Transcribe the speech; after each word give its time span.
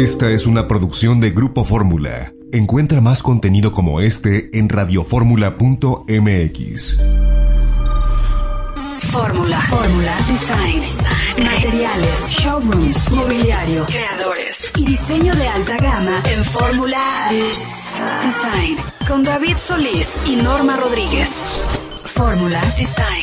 Esta 0.00 0.30
es 0.30 0.46
una 0.46 0.66
producción 0.66 1.20
de 1.20 1.30
Grupo 1.30 1.62
Fórmula. 1.62 2.32
Encuentra 2.52 3.02
más 3.02 3.22
contenido 3.22 3.70
como 3.70 4.00
este 4.00 4.48
en 4.58 4.70
radioformula.mx. 4.70 6.98
Fórmula. 9.12 9.60
Fórmula. 9.60 10.16
Design. 10.26 10.80
Materiales. 11.44 12.30
Showrooms. 12.30 13.10
Mobiliario. 13.10 13.84
Creadores. 13.84 14.72
Y 14.78 14.86
diseño 14.86 15.34
de 15.34 15.46
alta 15.46 15.76
gama 15.76 16.22
en 16.34 16.46
Fórmula 16.46 17.28
Design. 18.24 18.78
Con 19.06 19.22
David 19.22 19.58
Solís 19.58 20.24
y 20.26 20.36
Norma 20.36 20.78
Rodríguez. 20.78 21.46
Fórmula 22.06 22.62
Design. 22.78 23.19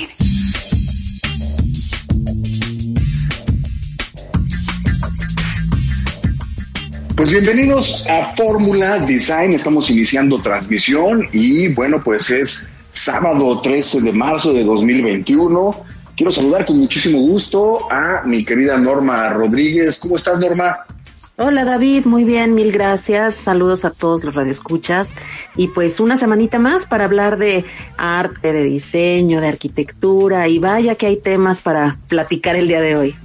Pues 7.17 7.31
bienvenidos 7.31 8.07
a 8.07 8.25
Fórmula 8.35 8.99
Design. 8.99 9.53
Estamos 9.53 9.89
iniciando 9.89 10.39
transmisión 10.39 11.27
y 11.31 11.67
bueno, 11.69 11.99
pues 11.99 12.29
es 12.29 12.71
sábado 12.91 13.59
13 13.59 14.01
de 14.01 14.13
marzo 14.13 14.53
de 14.53 14.63
2021. 14.63 15.83
Quiero 16.15 16.31
saludar 16.31 16.67
con 16.67 16.77
muchísimo 16.77 17.17
gusto 17.17 17.91
a 17.91 18.21
mi 18.23 18.45
querida 18.45 18.77
Norma 18.77 19.29
Rodríguez. 19.29 19.97
¿Cómo 19.97 20.17
estás, 20.17 20.37
Norma? 20.37 20.85
Hola 21.37 21.65
David, 21.65 22.05
muy 22.05 22.23
bien, 22.23 22.53
mil 22.53 22.71
gracias. 22.71 23.33
Saludos 23.33 23.83
a 23.83 23.89
todos 23.89 24.23
los 24.23 24.35
radioescuchas. 24.35 25.15
Y 25.55 25.69
pues 25.69 25.99
una 25.99 26.17
semanita 26.17 26.59
más 26.59 26.85
para 26.85 27.05
hablar 27.05 27.39
de 27.39 27.65
arte, 27.97 28.53
de 28.53 28.63
diseño, 28.63 29.41
de 29.41 29.47
arquitectura. 29.47 30.47
Y 30.47 30.59
vaya 30.59 30.93
que 30.93 31.07
hay 31.07 31.17
temas 31.17 31.61
para 31.61 31.97
platicar 32.07 32.55
el 32.55 32.67
día 32.67 32.79
de 32.79 32.95
hoy. 32.95 33.15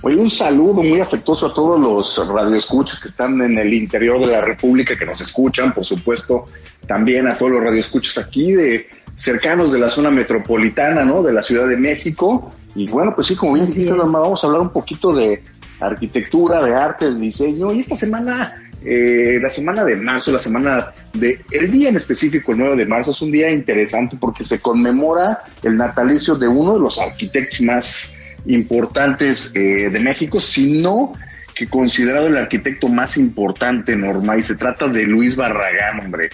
Hoy 0.00 0.14
un 0.14 0.30
saludo 0.30 0.82
muy 0.84 1.00
afectuoso 1.00 1.46
a 1.46 1.54
todos 1.54 1.80
los 1.80 2.28
radioescuchas 2.28 3.00
que 3.00 3.08
están 3.08 3.40
en 3.40 3.58
el 3.58 3.74
interior 3.74 4.20
de 4.20 4.28
la 4.28 4.40
República, 4.40 4.96
que 4.96 5.04
nos 5.04 5.20
escuchan, 5.20 5.74
por 5.74 5.84
supuesto, 5.84 6.44
también 6.86 7.26
a 7.26 7.34
todos 7.34 7.52
los 7.52 7.62
radioescuchas 7.64 8.16
aquí 8.18 8.52
de 8.52 8.86
cercanos 9.16 9.72
de 9.72 9.80
la 9.80 9.90
zona 9.90 10.10
metropolitana, 10.10 11.04
¿no? 11.04 11.24
De 11.24 11.32
la 11.32 11.42
Ciudad 11.42 11.66
de 11.66 11.76
México. 11.76 12.48
Y 12.76 12.86
bueno, 12.88 13.12
pues 13.12 13.26
sí, 13.26 13.34
como 13.34 13.54
bien 13.54 13.66
dijiste, 13.66 13.92
vamos 13.92 14.44
a 14.44 14.46
hablar 14.46 14.62
un 14.62 14.70
poquito 14.70 15.12
de 15.12 15.42
arquitectura, 15.80 16.64
de 16.64 16.76
arte, 16.76 17.10
de 17.10 17.18
diseño. 17.18 17.72
Y 17.72 17.80
esta 17.80 17.96
semana, 17.96 18.54
eh, 18.84 19.40
la 19.42 19.50
semana 19.50 19.84
de 19.84 19.96
marzo, 19.96 20.30
la 20.30 20.38
semana 20.38 20.92
de, 21.14 21.40
el 21.50 21.72
día 21.72 21.88
en 21.88 21.96
específico, 21.96 22.52
el 22.52 22.58
9 22.58 22.76
de 22.76 22.86
marzo, 22.86 23.10
es 23.10 23.20
un 23.20 23.32
día 23.32 23.50
interesante 23.50 24.16
porque 24.18 24.44
se 24.44 24.60
conmemora 24.60 25.42
el 25.64 25.76
natalicio 25.76 26.36
de 26.36 26.46
uno 26.46 26.74
de 26.74 26.80
los 26.80 27.00
arquitectos 27.00 27.60
más 27.62 28.14
importantes 28.46 29.54
eh, 29.54 29.90
de 29.90 30.00
México, 30.00 30.40
sino 30.40 31.12
que 31.54 31.68
considerado 31.68 32.28
el 32.28 32.36
arquitecto 32.36 32.88
más 32.88 33.16
importante, 33.16 33.96
Norma, 33.96 34.36
y 34.36 34.42
se 34.42 34.56
trata 34.56 34.86
de 34.88 35.02
Luis 35.04 35.34
Barragán, 35.34 35.98
hombre. 36.00 36.28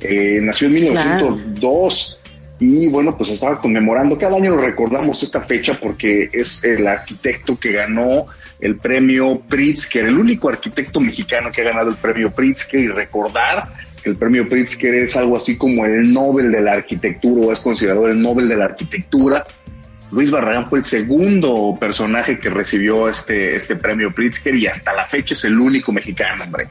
Eh, 0.00 0.38
nació 0.42 0.66
en 0.66 0.74
1902 0.74 2.20
y 2.58 2.86
bueno, 2.88 3.16
pues 3.16 3.30
estaba 3.30 3.60
conmemorando, 3.60 4.18
cada 4.18 4.36
año 4.36 4.54
lo 4.54 4.62
recordamos 4.62 5.22
esta 5.22 5.42
fecha 5.42 5.78
porque 5.80 6.28
es 6.32 6.64
el 6.64 6.86
arquitecto 6.86 7.58
que 7.58 7.72
ganó 7.72 8.26
el 8.60 8.76
premio 8.76 9.42
Pritzker, 9.46 10.06
el 10.06 10.18
único 10.18 10.48
arquitecto 10.48 11.00
mexicano 11.00 11.52
que 11.52 11.60
ha 11.60 11.64
ganado 11.64 11.90
el 11.90 11.96
premio 11.96 12.30
Pritzker. 12.30 12.80
Y 12.80 12.88
recordar 12.88 13.72
que 14.02 14.10
el 14.10 14.16
premio 14.16 14.48
Pritzker 14.48 14.94
es 14.94 15.16
algo 15.16 15.36
así 15.36 15.56
como 15.58 15.84
el 15.84 16.12
Nobel 16.12 16.50
de 16.50 16.60
la 16.62 16.72
arquitectura 16.72 17.46
o 17.46 17.52
es 17.52 17.60
considerado 17.60 18.08
el 18.08 18.20
Nobel 18.20 18.48
de 18.48 18.56
la 18.56 18.66
arquitectura 18.66 19.44
Luis 20.16 20.30
Barragán 20.30 20.70
fue 20.70 20.78
el 20.78 20.84
segundo 20.84 21.76
personaje 21.78 22.38
que 22.38 22.48
recibió 22.48 23.06
este, 23.06 23.54
este 23.54 23.76
premio 23.76 24.10
Pritzker 24.14 24.54
y 24.54 24.66
hasta 24.66 24.94
la 24.94 25.04
fecha 25.04 25.34
es 25.34 25.44
el 25.44 25.60
único 25.60 25.92
mexicano, 25.92 26.44
hombre. 26.44 26.70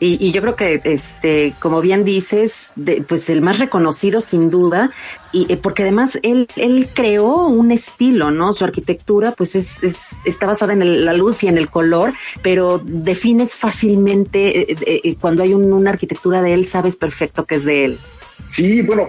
Y, 0.00 0.30
yo 0.32 0.42
creo 0.42 0.54
que, 0.54 0.78
este, 0.84 1.54
como 1.60 1.80
bien 1.80 2.04
dices, 2.04 2.74
pues 3.08 3.30
el 3.30 3.40
más 3.40 3.58
reconocido 3.58 4.20
sin 4.20 4.50
duda, 4.50 4.90
y 5.32 5.50
eh, 5.50 5.56
porque 5.56 5.82
además 5.82 6.20
él, 6.22 6.46
él 6.56 6.88
creó 6.92 7.46
un 7.46 7.72
estilo, 7.72 8.30
¿no? 8.30 8.52
Su 8.52 8.64
arquitectura, 8.64 9.32
pues 9.32 9.56
es, 9.56 9.82
es 9.82 10.20
está 10.26 10.46
basada 10.46 10.74
en 10.74 11.06
la 11.06 11.14
luz 11.14 11.42
y 11.44 11.48
en 11.48 11.56
el 11.56 11.68
color, 11.70 12.12
pero 12.42 12.80
defines 12.84 13.56
fácilmente, 13.56 14.72
eh, 14.72 14.76
eh, 14.86 15.16
cuando 15.18 15.42
hay 15.42 15.54
una 15.54 15.90
arquitectura 15.90 16.42
de 16.42 16.52
él, 16.52 16.66
sabes 16.66 16.96
perfecto 16.96 17.46
que 17.46 17.54
es 17.54 17.64
de 17.64 17.84
él. 17.86 17.98
Sí, 18.46 18.82
bueno, 18.82 19.08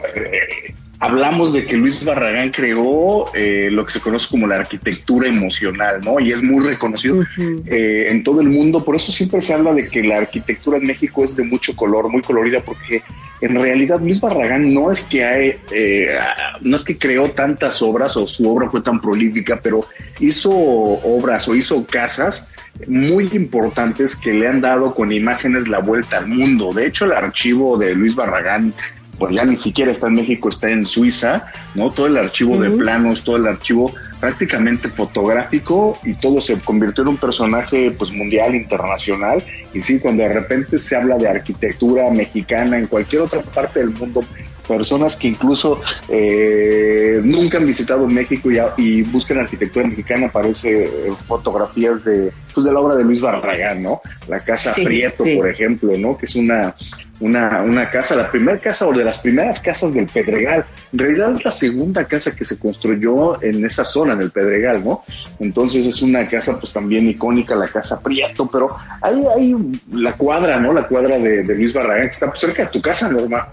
hablamos 1.00 1.54
de 1.54 1.66
que 1.66 1.78
Luis 1.78 2.04
Barragán 2.04 2.52
creó 2.52 3.34
eh, 3.34 3.70
lo 3.72 3.86
que 3.86 3.94
se 3.94 4.02
conoce 4.02 4.28
como 4.30 4.48
la 4.48 4.58
arquitectura 4.58 5.28
emocional, 5.28 6.02
¿no? 6.04 6.20
Y 6.20 6.32
es 6.32 6.44
muy 6.44 6.66
reconocido 6.66 7.24
eh, 7.66 8.08
en 8.10 8.24
todo 8.24 8.42
el 8.42 8.50
mundo. 8.50 8.84
Por 8.84 8.96
eso 8.98 9.12
siempre 9.12 9.40
se 9.40 9.54
habla 9.54 9.74
de 9.74 9.88
que 9.88 10.04
la 10.04 10.18
arquitectura 10.18 10.78
en 10.78 10.88
México 10.88 11.24
es 11.24 11.36
de 11.38 11.46
mucho 11.46 11.76
color, 11.76 12.10
muy 12.10 12.22
colorida, 12.22 12.62
porque 12.62 13.02
en 13.40 13.56
realidad 13.56 14.02
Luis 14.02 14.20
Barragán 14.20 14.74
no 14.74 14.92
es 14.92 15.06
que 15.06 15.24
hay, 15.24 15.56
eh, 15.72 16.18
no 16.62 16.76
es 16.76 16.84
que 16.84 16.98
creó 16.98 17.32
tantas 17.32 17.82
obras 17.82 18.18
o 18.18 18.28
su 18.28 18.52
obra 18.52 18.70
fue 18.70 18.82
tan 18.82 19.00
prolífica, 19.00 19.60
pero 19.64 19.86
hizo 20.20 20.52
obras 20.52 21.48
o 21.48 21.56
hizo 21.56 21.86
casas 21.86 22.50
muy 22.88 23.30
importantes 23.34 24.16
que 24.16 24.34
le 24.34 24.48
han 24.48 24.60
dado 24.60 24.94
con 24.94 25.12
imágenes 25.14 25.70
la 25.70 25.80
vuelta 25.80 26.18
al 26.18 26.28
mundo. 26.28 26.74
De 26.74 26.88
hecho, 26.88 27.06
el 27.06 27.14
archivo 27.14 27.78
de 27.78 27.96
Luis 27.96 28.16
Barragán 28.16 28.74
pues 29.20 29.36
ya 29.36 29.44
ni 29.44 29.58
siquiera 29.58 29.92
está 29.92 30.08
en 30.08 30.16
México, 30.16 30.50
está 30.50 30.70
en 30.72 30.86
Suiza, 30.86 31.46
¿no? 31.76 31.92
Todo 31.92 32.08
el 32.08 32.18
archivo 32.18 32.58
de 32.58 32.72
planos, 32.72 33.24
todo 33.24 33.36
el 33.36 33.48
archivo 33.48 33.94
prácticamente 34.20 34.90
fotográfico 34.90 35.98
y 36.04 36.14
todo 36.14 36.42
se 36.42 36.58
convirtió 36.60 37.04
en 37.04 37.10
un 37.10 37.18
personaje 37.18 37.92
pues 37.92 38.12
mundial, 38.12 38.56
internacional. 38.56 39.44
Y 39.74 39.82
sí, 39.82 40.00
cuando 40.00 40.24
de 40.24 40.30
repente 40.30 40.80
se 40.80 40.96
habla 40.96 41.18
de 41.18 41.28
arquitectura 41.28 42.10
mexicana 42.10 42.80
en 42.80 42.88
cualquier 42.88 43.24
otra 43.24 43.42
parte 43.42 43.80
del 43.80 43.92
mundo, 43.92 44.24
personas 44.70 45.16
que 45.16 45.30
incluso 45.30 45.82
eh, 46.08 47.20
nunca 47.24 47.58
han 47.58 47.66
visitado 47.66 48.08
México 48.08 48.50
y, 48.52 48.60
y, 48.78 49.02
buscan 49.02 49.40
arquitectura 49.40 49.88
mexicana, 49.88 50.28
aparece 50.28 50.86
eh, 50.86 51.14
fotografías 51.28 52.04
de, 52.04 52.32
pues, 52.54 52.66
de 52.66 52.72
la 52.72 52.80
obra 52.80 52.96
de 52.96 53.04
Luis 53.04 53.20
Barragán, 53.20 53.82
¿no? 53.82 54.02
La 54.28 54.40
Casa 54.40 54.74
Prieto, 54.76 55.24
por 55.36 55.50
ejemplo, 55.50 55.92
¿no? 55.98 56.18
Que 56.18 56.28
es 56.28 56.36
una, 56.36 56.76
una, 57.20 57.64
una 57.64 57.90
casa, 57.90 58.16
la 58.16 58.32
primera 58.32 58.60
casa 58.60 58.88
o 58.88 58.94
de 58.94 59.04
las 59.04 59.20
primeras 59.20 59.62
casas 59.62 59.94
del 59.94 60.06
Pedregal. 60.06 60.66
En 60.94 61.00
realidad 61.00 61.32
es 61.32 61.44
la 61.44 61.52
segunda 61.52 62.06
casa 62.06 62.36
que 62.36 62.46
se 62.46 62.60
construyó 62.60 63.42
en 63.42 63.66
esa 63.66 63.84
zona, 63.84 64.14
en 64.14 64.22
el 64.22 64.32
Pedregal, 64.32 64.84
¿no? 64.84 65.04
Entonces 65.40 65.86
es 65.86 66.02
una 66.02 66.28
casa 66.28 66.60
pues 66.60 66.74
también 66.74 67.10
icónica, 67.10 67.56
la 67.56 67.68
Casa 67.68 68.00
Prieto, 68.00 68.50
pero 68.52 68.70
ahí 69.02 69.24
hay 69.36 69.56
la 69.92 70.16
cuadra, 70.16 70.60
¿no? 70.60 70.74
La 70.74 70.88
cuadra 70.88 71.18
de, 71.18 71.44
de 71.44 71.56
Luis 71.56 71.74
Barragán, 71.74 72.08
que 72.08 72.14
está 72.14 72.28
pues, 72.28 72.40
cerca 72.40 72.64
de 72.64 72.70
tu 72.70 72.82
casa, 72.82 73.10
Norma. 73.10 73.48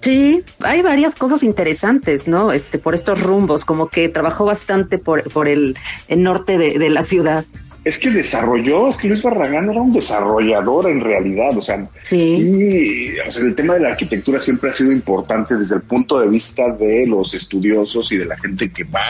Sí, 0.00 0.42
hay 0.60 0.82
varias 0.82 1.14
cosas 1.14 1.42
interesantes, 1.42 2.26
¿no? 2.26 2.52
Este, 2.52 2.78
por 2.78 2.94
estos 2.94 3.22
rumbos, 3.22 3.64
como 3.64 3.88
que 3.88 4.08
trabajó 4.08 4.46
bastante 4.46 4.98
por, 4.98 5.22
por 5.30 5.46
el, 5.46 5.76
norte 6.08 6.56
de, 6.56 6.90
la 6.90 7.04
ciudad. 7.04 7.44
Es 7.84 7.98
que 7.98 8.10
desarrolló, 8.10 8.88
es 8.88 8.96
que 8.96 9.08
Luis 9.08 9.22
Barragán 9.22 9.70
era 9.70 9.80
un 9.80 9.92
desarrollador 9.92 10.90
en 10.90 11.00
realidad, 11.00 11.56
o 11.56 11.62
sea, 11.62 11.82
sí. 12.02 13.14
o 13.26 13.30
sea, 13.30 13.42
el 13.42 13.54
tema 13.54 13.74
de 13.74 13.80
la 13.80 13.88
arquitectura 13.88 14.38
siempre 14.38 14.70
ha 14.70 14.72
sido 14.72 14.92
importante 14.92 15.56
desde 15.56 15.76
el 15.76 15.82
punto 15.82 16.18
de 16.20 16.28
vista 16.28 16.72
de 16.72 17.06
los 17.06 17.32
estudiosos 17.34 18.12
y 18.12 18.18
de 18.18 18.26
la 18.26 18.36
gente 18.36 18.70
que 18.70 18.84
va 18.84 19.06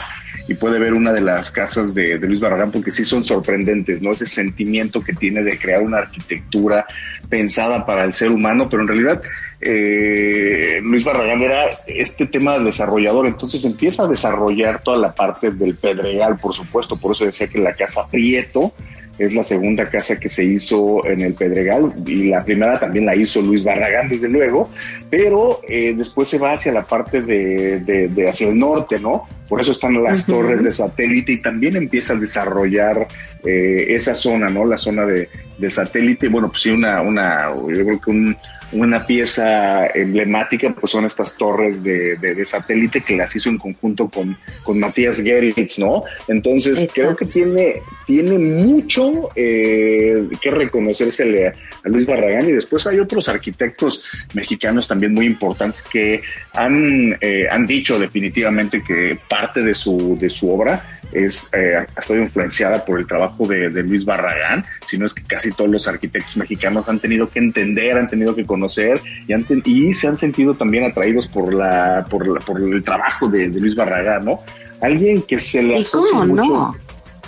y 0.49 0.55
puede 0.55 0.79
ver 0.79 0.95
una 0.95 1.13
de 1.13 1.21
las 1.21 1.51
casas 1.51 1.95
de, 1.95 2.19
de, 2.19 2.27
Luis 2.27 2.41
Barragán 2.41 2.71
porque 2.71 2.91
sí 2.91 3.05
son 3.05 3.25
sorprendentes, 3.25 4.03
¿no? 4.03 4.13
Ese 4.13 4.27
sentimiento 4.27 5.01
que 5.03 5.13
tiene 5.13 5.43
de 5.43 5.59
crear 5.59 5.83
una 5.83 5.99
arquitectura 5.99 6.87
pensada 7.29 7.87
para 7.87 8.05
el 8.05 8.13
ser 8.13 8.31
humano, 8.31 8.69
pero 8.69 8.83
en 8.83 8.89
realidad 8.89 9.23
eh, 9.61 10.81
Luis 10.83 11.05
Barragán 11.05 11.43
era 11.43 11.71
este 11.87 12.27
tema 12.27 12.59
de 12.59 12.65
desarrollador, 12.65 13.27
entonces 13.27 13.65
empieza 13.65 14.05
a 14.05 14.09
desarrollar 14.09 14.81
toda 14.81 14.97
la 14.97 15.15
parte 15.15 15.51
del 15.51 15.75
Pedregal, 15.75 16.37
por 16.37 16.55
supuesto, 16.55 16.97
por 16.97 17.13
eso 17.13 17.25
decía 17.25 17.47
que 17.47 17.59
la 17.59 17.75
casa 17.75 18.07
Prieto 18.11 18.73
es 19.21 19.35
la 19.35 19.43
segunda 19.43 19.91
casa 19.91 20.19
que 20.19 20.31
se 20.31 20.45
hizo 20.45 21.05
en 21.05 21.21
el 21.21 21.35
Pedregal 21.35 21.93
y 22.07 22.31
la 22.31 22.41
primera 22.41 22.81
también 22.81 23.05
la 23.05 23.15
hizo 23.15 23.43
Luis 23.43 23.63
Barragán, 23.63 24.09
desde 24.09 24.31
luego, 24.31 24.71
pero 25.11 25.61
eh, 25.69 25.93
después 25.95 26.27
se 26.27 26.39
va 26.39 26.53
hacia 26.53 26.73
la 26.73 26.85
parte 26.85 27.21
de, 27.21 28.27
hacia 28.27 28.49
el 28.49 28.59
norte, 28.59 28.99
¿no? 28.99 29.29
Por 29.47 29.61
eso 29.61 29.73
están 29.73 30.03
las 30.03 30.25
torres 30.25 30.63
de 30.63 30.73
satélite 30.73 31.33
y 31.33 31.43
también 31.43 31.77
empieza 31.77 32.15
a 32.15 32.17
desarrollar 32.17 33.07
eh, 33.45 33.89
esa 33.91 34.15
zona, 34.15 34.49
¿no? 34.49 34.65
La 34.65 34.79
zona 34.79 35.05
de, 35.05 35.29
satélite, 35.69 36.29
bueno, 36.29 36.49
pues 36.49 36.63
sí, 36.63 36.71
una, 36.71 37.03
una, 37.03 37.55
yo 37.55 37.85
creo 37.85 38.01
que 38.01 38.11
un 38.11 38.35
una 38.73 39.05
pieza 39.05 39.87
emblemática 39.87 40.75
pues 40.79 40.93
son 40.93 41.05
estas 41.05 41.37
torres 41.37 41.83
de, 41.83 42.17
de, 42.17 42.45
satélite 42.45 43.01
que 43.01 43.17
las 43.17 43.35
hizo 43.35 43.49
en 43.49 43.59
conjunto 43.59 44.09
con, 44.09 44.37
con 44.63 44.79
Matías 44.79 45.21
Geritz, 45.21 45.79
¿no? 45.79 46.05
Entonces 46.29 46.89
creo 46.95 47.17
que 47.17 47.27
tiene, 47.27 47.83
tiene 48.07 48.39
mucho 48.39 49.31
eh, 49.35 50.29
que 50.41 50.51
reconocerse 50.51 51.49
a, 51.49 51.55
Luis 51.89 52.07
Barragán 52.07 52.49
y 52.49 52.53
después 52.53 52.87
hay 52.87 52.99
otros 52.99 53.29
arquitectos 53.29 54.05
mexicanos 54.35 54.87
también 54.87 55.15
muy 55.15 55.27
importantes 55.27 55.83
que 55.83 56.21
han, 56.53 57.17
eh, 57.21 57.47
han 57.51 57.67
dicho 57.67 57.99
definitivamente 57.99 58.83
que 58.83 59.19
parte 59.29 59.63
de 59.63 59.75
su, 59.75 60.17
de 60.21 60.29
su 60.29 60.53
obra 60.53 61.00
es, 61.13 61.51
eh, 61.55 61.77
ha 61.77 62.01
estado 62.01 62.21
influenciada 62.21 62.85
por 62.85 62.99
el 62.99 63.07
trabajo 63.07 63.47
de, 63.47 63.71
Luis 63.83 64.05
Barragán, 64.05 64.65
sino 64.87 65.07
es 65.07 65.15
que 65.15 65.23
casi 65.23 65.53
todos 65.53 65.71
los 65.71 65.89
arquitectos 65.89 66.37
mexicanos 66.37 66.89
han 66.89 66.99
tenido 66.99 67.29
que 67.31 67.39
entender, 67.39 67.97
han 67.97 68.09
tenido 68.09 68.35
que 68.35 68.45
conocer 68.45 69.01
y, 69.27 69.71
y 69.71 69.93
se 69.95 70.09
han 70.09 70.17
sentido 70.17 70.55
también 70.55 70.85
atraídos 70.85 71.27
por, 71.27 71.53
la, 71.55 72.05
por, 72.09 72.45
por 72.45 72.61
el 72.61 72.83
trabajo 72.83 73.29
de, 73.29 73.49
Luis 73.49 73.75
Barragán, 73.75 74.25
¿no? 74.25 74.41
Alguien 74.81 75.23
que 75.23 75.39
se 75.39 75.63
le 75.63 75.81
¿Y 75.81 75.85
cómo 75.85 76.25
no? 76.25 76.75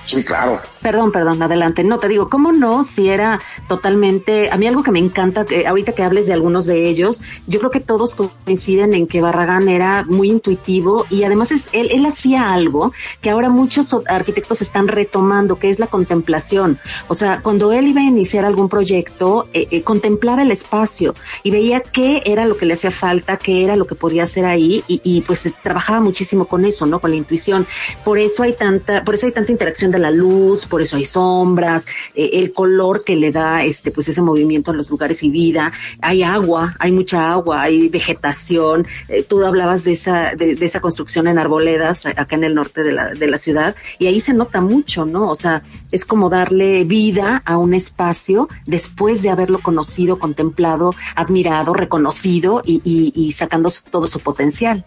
Sí, 0.05 0.25
claro. 0.25 0.61
Perdón, 0.81 1.13
perdón, 1.13 1.41
adelante. 1.43 1.85
No, 1.85 1.99
te 1.99 2.09
digo, 2.09 2.29
¿cómo 2.29 2.51
no? 2.51 2.83
Si 2.83 3.09
era 3.09 3.41
totalmente, 3.69 4.51
a 4.51 4.57
mí 4.57 4.67
algo 4.67 4.83
que 4.83 4.91
me 4.91 4.99
encanta, 4.99 5.45
que 5.45 5.67
ahorita 5.67 5.93
que 5.93 6.03
hables 6.03 6.27
de 6.27 6.33
algunos 6.33 6.67
de 6.67 6.89
ellos, 6.89 7.23
yo 7.47 7.61
creo 7.61 7.71
que 7.71 7.81
todos 7.81 8.17
coinciden 8.17 8.95
en 8.95 9.07
que 9.07 9.21
Barragán 9.21 9.69
era 9.69 10.05
muy 10.05 10.29
intuitivo 10.29 11.07
y 11.09 11.23
además 11.23 11.53
es, 11.53 11.69
él, 11.73 11.89
él 11.93 12.05
hacía 12.05 12.53
algo 12.53 12.93
que 13.21 13.31
ahora 13.31 13.49
muchos 13.49 13.95
arquitectos 14.09 14.61
están 14.61 14.89
retomando, 14.89 15.57
que 15.57 15.71
es 15.71 15.79
la 15.79 15.87
contemplación. 15.87 16.81
O 17.07 17.15
sea, 17.15 17.41
cuando 17.41 17.73
él 17.73 17.87
iba 17.87 18.01
a 18.01 18.05
iniciar 18.05 18.45
algún 18.45 18.69
proyecto, 18.69 19.49
eh, 19.53 19.69
eh, 19.71 19.83
contemplaba 19.83 20.43
el 20.43 20.51
espacio 20.51 21.15
y 21.45 21.53
veía 21.53 21.81
qué 21.81 22.23
era 22.27 22.45
lo 22.45 22.57
que 22.57 22.67
le 22.67 22.75
hacía 22.75 22.91
falta, 22.91 23.37
qué 23.37 23.63
era 23.63 23.77
lo 23.77 23.87
que 23.87 23.95
podía 23.95 24.25
hacer 24.25 24.47
ahí 24.47 24.83
y, 24.89 25.01
y 25.05 25.21
pues 25.21 25.49
trabajaba 25.63 26.01
muchísimo 26.01 26.47
con 26.47 26.65
eso, 26.65 26.87
¿no? 26.87 27.01
Con 27.01 27.11
la 27.11 27.17
intuición. 27.17 27.69
Por 28.05 28.19
eso 28.19 28.43
hay 28.43 28.55
tanta, 28.55 29.05
por 29.05 29.15
eso 29.15 29.27
hay 29.27 29.33
tanta 29.33 29.53
interacción 29.53 29.92
de 29.93 29.99
la 29.99 30.11
luz, 30.11 30.67
por 30.67 30.83
eso 30.83 30.97
hay 30.97 31.05
sombras, 31.05 31.87
eh, 32.15 32.31
el 32.35 32.53
color 32.53 33.05
que 33.05 33.17
le 33.17 33.31
da 33.31 33.65
este 33.65 33.91
pues 33.91 34.09
ese 34.09 34.23
movimiento 34.23 34.71
a 34.71 34.75
los 34.75 34.91
lugares 34.91 35.23
y 35.23 35.31
vida, 35.31 35.73
hay 36.01 36.23
agua, 36.23 36.75
hay 36.79 36.93
mucha 36.93 37.31
agua, 37.31 37.63
hay 37.63 37.89
vegetación, 37.89 38.87
eh, 39.09 39.23
tú 39.23 39.45
hablabas 39.45 39.85
de 39.85 39.93
esa 39.93 40.35
de, 40.35 40.53
esa 40.61 40.81
construcción 40.81 41.27
en 41.27 41.39
arboledas 41.39 42.07
acá 42.07 42.37
en 42.37 42.45
el 42.45 42.55
norte 42.55 42.83
de 42.83 42.93
la, 42.93 43.09
de 43.11 43.27
la 43.27 43.39
ciudad 43.39 43.77
y 43.99 44.07
ahí 44.07 44.21
se 44.21 44.35
nota 44.35 44.61
mucho, 44.61 45.05
¿no? 45.05 45.29
O 45.29 45.35
sea, 45.35 45.63
es 45.91 46.05
como 46.05 46.31
darle 46.31 46.85
vida 46.85 47.43
a 47.45 47.57
un 47.57 47.75
espacio 47.75 48.49
después 48.67 49.23
de 49.23 49.31
haberlo 49.31 49.59
conocido, 49.59 50.19
contemplado, 50.19 50.95
admirado, 51.15 51.75
reconocido 51.75 52.63
y, 52.65 52.81
y 53.15 53.33
sacando 53.33 53.71
todo 53.91 54.07
su 54.07 54.21
potencial. 54.21 54.85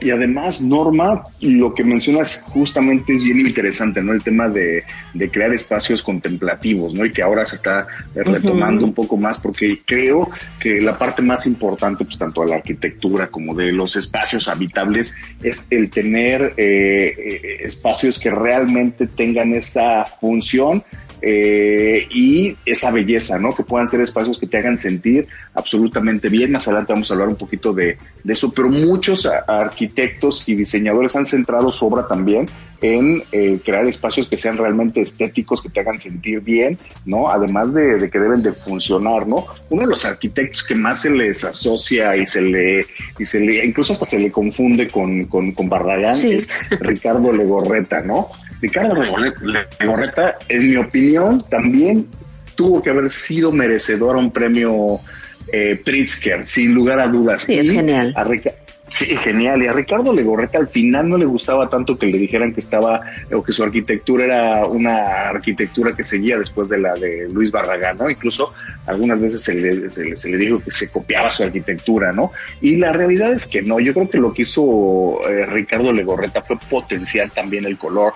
Y 0.00 0.10
además, 0.10 0.60
Norma, 0.60 1.24
lo 1.40 1.74
que 1.74 1.84
mencionas 1.84 2.44
justamente 2.48 3.12
es 3.12 3.22
bien 3.22 3.40
interesante, 3.40 4.00
¿no? 4.02 4.12
El 4.12 4.22
tema 4.22 4.48
de, 4.48 4.84
crear 5.32 5.52
espacios 5.52 6.02
contemplativos, 6.02 6.94
¿no? 6.94 7.04
Y 7.04 7.10
que 7.10 7.22
ahora 7.22 7.44
se 7.44 7.56
está 7.56 7.86
retomando 8.14 8.84
un 8.84 8.94
poco 8.94 9.16
más, 9.16 9.38
porque 9.38 9.80
creo 9.84 10.30
que 10.60 10.80
la 10.80 10.96
parte 10.96 11.22
más 11.22 11.46
importante, 11.46 12.04
pues 12.04 12.18
tanto 12.18 12.42
de 12.42 12.50
la 12.50 12.56
arquitectura 12.56 13.28
como 13.28 13.54
de 13.54 13.72
los 13.72 13.96
espacios 13.96 14.48
habitables, 14.48 15.14
es 15.42 15.66
el 15.70 15.90
tener 15.90 16.54
eh, 16.56 17.14
eh, 17.16 17.56
espacios 17.60 18.18
que 18.18 18.30
realmente 18.30 19.06
tengan 19.06 19.54
esa 19.54 20.04
función 20.04 20.84
eh, 21.22 22.06
y 22.10 22.56
esa 22.66 22.90
belleza, 22.90 23.38
¿no? 23.38 23.54
Que 23.54 23.62
puedan 23.62 23.88
ser 23.88 24.00
espacios 24.00 24.38
que 24.38 24.46
te 24.46 24.58
hagan 24.58 24.76
sentir 24.76 25.26
absolutamente 25.54 26.28
bien. 26.28 26.52
Más 26.52 26.66
adelante 26.68 26.92
vamos 26.92 27.10
a 27.10 27.14
hablar 27.14 27.28
un 27.28 27.36
poquito 27.36 27.72
de, 27.72 27.96
eso, 28.26 28.52
pero 28.52 28.68
muchos 28.68 29.26
arquitectos 29.26 30.48
y 30.48 30.54
diseñadores 30.54 31.16
han 31.16 31.24
centrado 31.24 31.70
su 31.72 31.86
obra 31.86 32.06
también 32.06 32.46
en 32.80 33.22
eh, 33.32 33.58
crear 33.64 33.86
espacios 33.86 34.28
que 34.28 34.36
sean 34.36 34.58
realmente 34.58 35.00
estéticos, 35.00 35.62
que 35.62 35.70
te 35.70 35.80
hagan 35.80 35.98
sentir 35.98 36.40
bien, 36.40 36.78
¿no? 37.06 37.30
Además 37.30 37.72
de, 37.72 38.10
que 38.10 38.20
deben 38.20 38.42
de 38.42 38.52
funcionar, 38.52 39.26
¿no? 39.26 39.46
Uno 39.70 39.82
de 39.82 39.88
los 39.88 40.04
arquitectos 40.04 40.62
que 40.62 40.74
más 40.74 41.00
se 41.00 41.10
les 41.10 41.44
asocia 41.44 42.16
y 42.16 42.26
se 42.26 42.42
le, 42.42 42.86
y 43.18 43.24
se 43.24 43.40
le, 43.40 43.64
incluso 43.64 43.94
hasta 43.94 44.04
se 44.04 44.18
le 44.18 44.30
confunde 44.30 44.88
con, 44.88 45.24
con, 45.24 45.52
con 45.52 45.68
Barragán 45.68 46.14
es 46.24 46.50
Ricardo 46.80 47.32
Legorreta, 47.32 48.00
¿no? 48.00 48.28
Ricardo 48.64 48.94
Legorreta, 49.78 50.38
en 50.48 50.70
mi 50.70 50.76
opinión, 50.76 51.36
también 51.50 52.08
tuvo 52.54 52.80
que 52.80 52.88
haber 52.88 53.10
sido 53.10 53.52
merecedor 53.52 54.16
a 54.16 54.18
un 54.18 54.30
premio 54.30 55.00
eh, 55.52 55.78
Pritzker, 55.84 56.46
sin 56.46 56.72
lugar 56.72 56.98
a 56.98 57.08
dudas. 57.08 57.42
Sí, 57.42 57.58
es 57.58 57.70
genial. 57.70 58.14
sí, 58.88 59.14
genial. 59.16 59.62
Y 59.62 59.66
a 59.66 59.72
Ricardo 59.74 60.14
Legorreta 60.14 60.56
al 60.56 60.68
final 60.68 61.10
no 61.10 61.18
le 61.18 61.26
gustaba 61.26 61.68
tanto 61.68 61.98
que 61.98 62.06
le 62.06 62.16
dijeran 62.16 62.54
que 62.54 62.60
estaba, 62.60 63.00
o 63.30 63.44
que 63.44 63.52
su 63.52 63.62
arquitectura 63.62 64.24
era 64.24 64.66
una 64.66 65.28
arquitectura 65.28 65.92
que 65.92 66.02
seguía 66.02 66.38
después 66.38 66.66
de 66.70 66.78
la 66.78 66.94
de 66.94 67.28
Luis 67.30 67.50
Barragán, 67.50 67.98
¿no? 67.98 68.08
Incluso 68.08 68.54
algunas 68.86 69.20
veces 69.20 69.42
se 69.42 69.54
le, 69.56 69.90
se 69.90 70.30
le, 70.30 70.38
dijo 70.38 70.58
que 70.58 70.70
se 70.70 70.88
copiaba 70.88 71.30
su 71.30 71.42
arquitectura, 71.42 72.12
¿no? 72.12 72.30
Y 72.62 72.76
la 72.76 72.94
realidad 72.94 73.30
es 73.30 73.46
que 73.46 73.60
no. 73.60 73.78
Yo 73.78 73.92
creo 73.92 74.08
que 74.08 74.18
lo 74.18 74.32
que 74.32 74.40
hizo 74.40 75.20
eh, 75.28 75.44
Ricardo 75.44 75.92
Legorreta 75.92 76.40
fue 76.40 76.56
potenciar 76.70 77.28
también 77.28 77.66
el 77.66 77.76
color 77.76 78.14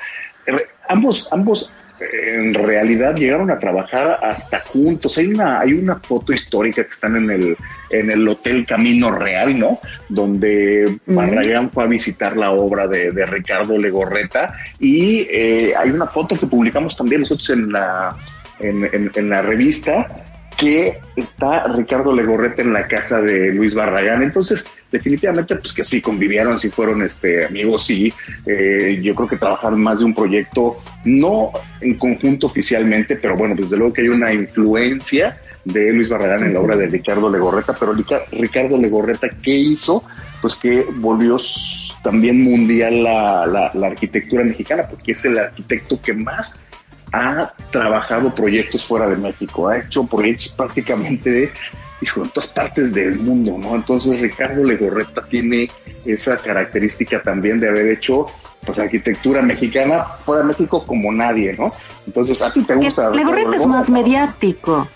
ambos, 0.89 1.29
ambos 1.33 1.73
en 2.00 2.55
realidad 2.55 3.17
llegaron 3.17 3.50
a 3.50 3.59
trabajar 3.59 4.21
hasta 4.23 4.61
juntos. 4.61 5.19
Hay 5.19 5.27
una, 5.27 5.61
hay 5.61 5.73
una 5.73 5.97
foto 5.97 6.33
histórica 6.33 6.85
que 6.85 6.91
están 6.91 7.17
en 7.17 7.31
el, 7.31 7.56
en 7.91 8.11
el 8.11 8.27
Hotel 8.29 8.65
Camino 8.67 9.11
Real, 9.11 9.59
¿no? 9.59 9.81
Donde 10.09 10.99
Barragán 11.06 11.71
fue 11.71 11.85
a 11.85 11.87
visitar 11.87 12.37
la 12.37 12.50
obra 12.53 12.87
de, 12.87 13.11
Ricardo 13.27 13.77
Legorreta 13.77 14.55
y 14.79 15.27
eh, 15.31 15.75
hay 15.77 15.91
una 15.91 16.06
foto 16.06 16.39
que 16.39 16.47
publicamos 16.47 16.97
también 16.97 17.23
nosotros 17.23 17.50
en 17.50 17.73
la, 17.73 18.17
en, 18.61 19.11
en 19.15 19.31
la 19.31 19.43
revista 19.43 20.06
que 20.58 21.00
está 21.14 21.69
Ricardo 21.69 22.12
Legorreta 22.12 22.62
en 22.62 22.72
la 22.72 22.88
casa 22.88 23.22
de 23.22 23.52
Luis 23.55 23.75
Barragán. 23.75 24.25
Entonces, 24.25 24.69
definitivamente, 24.90 25.55
pues 25.55 25.72
que 25.72 25.84
sí 25.84 26.02
convivieron, 26.02 26.58
sí 26.58 26.69
fueron 26.69 27.00
este, 27.02 27.46
amigos, 27.46 27.87
sí. 27.87 28.12
Eh, 28.44 28.99
yo 29.00 29.14
creo 29.14 29.28
que 29.28 29.37
trabajaron 29.37 29.81
más 29.81 30.00
de 30.00 30.05
un 30.06 30.14
proyecto, 30.14 30.78
no 31.05 31.52
en 31.81 31.94
conjunto 31.94 32.49
oficialmente, 32.49 33.14
pero 33.14 33.37
bueno, 33.37 33.55
desde 33.55 33.76
luego 33.76 33.93
que 33.93 34.02
hay 34.02 34.08
una 34.08 34.34
influencia 34.34 35.38
de 35.64 35.93
Luis 35.93 36.08
Barragán 36.08 36.43
en 36.43 36.55
la 36.55 36.61
obra 36.61 36.76
de 36.76 36.88
Ricardo 36.88 37.31
Legorreta, 37.31 37.76
pero 37.78 37.94
Ricardo 38.32 38.78
Legorreta, 38.78 39.28
¿qué 39.40 39.54
hizo? 39.54 40.02
Pues 40.40 40.56
que 40.56 40.84
volvió 40.96 41.37
también 42.02 42.43
mundial 42.43 43.04
la, 43.04 43.70
la 43.72 43.87
arquitectura 43.87 44.43
mexicana, 44.43 44.82
porque 44.90 45.12
es 45.12 45.25
el 45.25 45.38
arquitecto 45.38 46.02
que 46.02 46.14
más 46.14 46.58
ha 47.12 47.52
trabajado 47.70 48.34
proyectos 48.34 48.84
fuera 48.84 49.09
de 49.09 49.16
México, 49.16 49.68
ha 49.68 49.78
hecho 49.78 50.04
proyectos 50.06 50.49
prácticamente 50.49 51.30
de, 51.30 51.52
en 52.02 52.30
todas 52.30 52.50
partes 52.50 52.94
del 52.94 53.18
mundo, 53.18 53.56
¿no? 53.59 53.75
Entonces 53.75 54.21
Ricardo 54.21 54.62
Legorreta 54.64 55.25
tiene 55.26 55.71
esa 56.04 56.37
característica 56.37 57.23
también 57.23 57.59
de 57.59 57.68
haber 57.68 57.88
hecho 57.88 58.26
pues 58.64 58.78
arquitectura 58.78 59.40
mexicana 59.40 60.04
fuera 60.04 60.42
de 60.42 60.49
México 60.49 60.85
como 60.85 61.12
nadie, 61.12 61.54
¿no? 61.54 61.73
Entonces, 62.06 62.42
¿a 62.42 62.52
ti 62.52 62.62
te 62.62 62.75
gusta? 62.75 63.11
Legorreta 63.11 63.56
es 63.56 63.66
más 63.66 63.88
mediático. 63.90 64.88